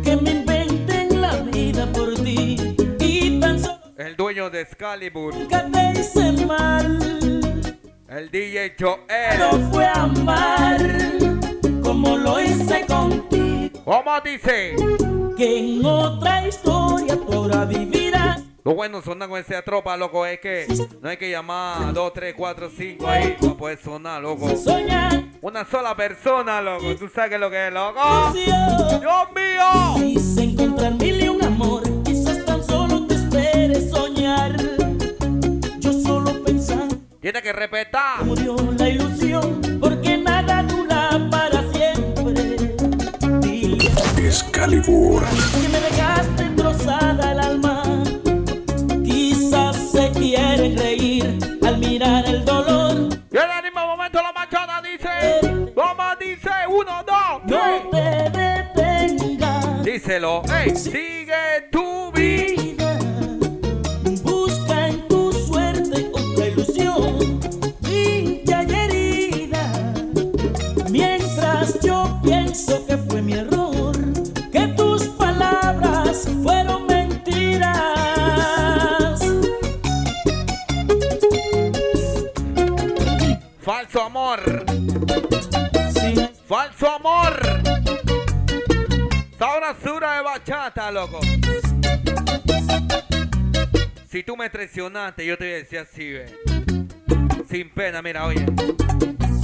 que 0.03 0.16
me 0.16 0.30
inventen 0.30 1.20
la 1.20 1.38
vida 1.38 1.91
por 1.91 2.14
ti. 2.24 2.56
Y 2.99 3.40
tan 3.40 3.60
solo 3.60 3.80
El 3.98 4.16
dueño 4.16 4.48
de 4.52 4.61
Excalibur. 4.61 5.34
nunca 5.34 5.66
te 5.72 5.99
hice 5.99 6.45
mal. 6.45 6.99
El 8.07 8.30
DJ 8.30 8.76
Joel. 8.80 9.40
No 9.40 9.72
fue 9.72 9.88
amar 9.88 10.78
como 11.82 12.16
lo 12.16 12.40
hice 12.40 12.86
contigo. 12.86 13.82
¿Cómo 13.84 14.22
dice? 14.24 14.76
Que 15.36 15.57
en 15.57 15.84
otra 15.84 16.48
historia 16.48 17.18
ahora 17.34 17.66
vivirás. 17.66 18.44
Lo 18.65 18.76
bueno 18.76 19.02
sonar 19.02 19.30
con 19.30 19.40
esa 19.40 19.61
tropa, 19.61 19.95
loco, 19.95 20.26
es 20.26 20.40
que 20.40 20.68
no 21.02 21.10
hay 21.10 21.18
que 21.18 21.30
llamar 21.31 21.81
a 21.90 21.91
2, 21.94 22.14
3, 22.14 22.34
4, 22.38 22.69
5 22.76 23.07
ahí. 23.07 23.38
No 23.41 23.56
puede 23.57 23.77
sonar, 23.77 24.22
loco. 24.22 24.56
Soñar. 24.57 25.23
Una 25.41 25.65
sola 25.65 25.95
persona, 25.95 26.61
loco. 26.61 26.94
¿Tú 26.95 27.07
sabes 27.14 27.40
lo 27.40 27.49
que 27.49 27.68
es, 27.68 27.73
loco? 27.73 27.99
¡Dios 28.34 29.27
mío! 29.34 29.95
Quise 29.95 30.44
encontrar 30.44 30.94
mil 30.95 31.23
y 31.23 31.30
un 31.30 31.44
amor. 31.44 31.84
Quizás 32.03 32.44
tan 32.45 32.64
solo 32.65 33.07
te 33.07 33.15
esperes 33.15 33.90
soñar. 33.90 34.56
Yo 35.80 35.94
solo 35.94 36.44
pensando 36.44 36.98
Tiene 37.22 37.41
que 37.41 37.53
respetar. 37.53 38.23
murió 38.26 38.56
la 38.77 38.90
ilusión. 38.90 39.61
Porque 39.80 40.18
nada 40.18 40.64
dura 40.64 41.10
para 41.31 41.64
siempre. 41.72 42.34
Dile 43.41 43.86
Excalibur. 44.18 45.23
Momento 54.10 54.22
la 54.22 54.34
machada 54.34 54.81
dice. 54.81 55.72
¿Cómo 55.76 56.03
dice? 56.19 56.49
Uno, 56.68 57.03
dos, 57.06 57.44
No 57.45 57.90
tres. 57.91 58.31
te 58.34 58.40
detengas. 58.40 59.84
Díselo. 59.84 60.41
¡Ey! 60.53 60.76
Sigue 60.76 61.68
tu 61.72 62.11
vida. 62.11 62.59
Falso 86.80 86.95
amor. 86.95 87.39
Sabrosura 89.38 90.14
de 90.15 90.22
bachata, 90.22 90.91
loco. 90.91 91.19
Si 94.10 94.23
tú 94.23 94.38
me 94.38 94.49
traicionaste, 94.49 95.26
yo 95.26 95.38
te 95.38 95.45
voy 95.45 95.53
a 95.53 95.57
decir 95.57 95.80
así, 95.80 96.11
ve. 96.11 96.38
Sin 97.49 97.69
pena, 97.72 98.01
mira, 98.01 98.26
oye. 98.26 98.45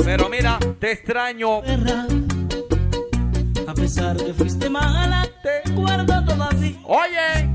Pero 0.04 0.30
mira, 0.30 0.60
te 0.80 0.94
extraño. 0.94 1.58
A 3.68 3.74
pesar 3.74 4.16
que 4.16 4.34
fuiste 4.34 4.70
mala, 4.70 5.28
te 5.44 5.70
guardo 5.74 6.24
todavía. 6.24 6.80
Oye, 6.86 7.54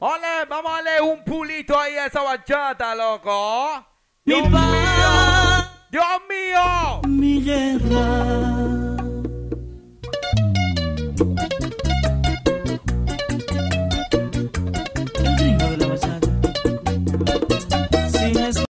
ole, 0.00 0.44
vamos 0.48 0.72
a 0.72 0.82
darle 0.82 1.00
un 1.00 1.22
pulito 1.24 1.78
ahí 1.78 1.94
a 1.94 2.06
esa 2.06 2.22
bachata, 2.22 2.94
loco. 2.96 3.86
Mi 4.24 4.34
Dios 4.34 4.50
mío. 4.50 4.62
Dios 5.90 6.22
mío. 6.28 7.00
Mi 7.06 7.44
guerra. 7.44 8.91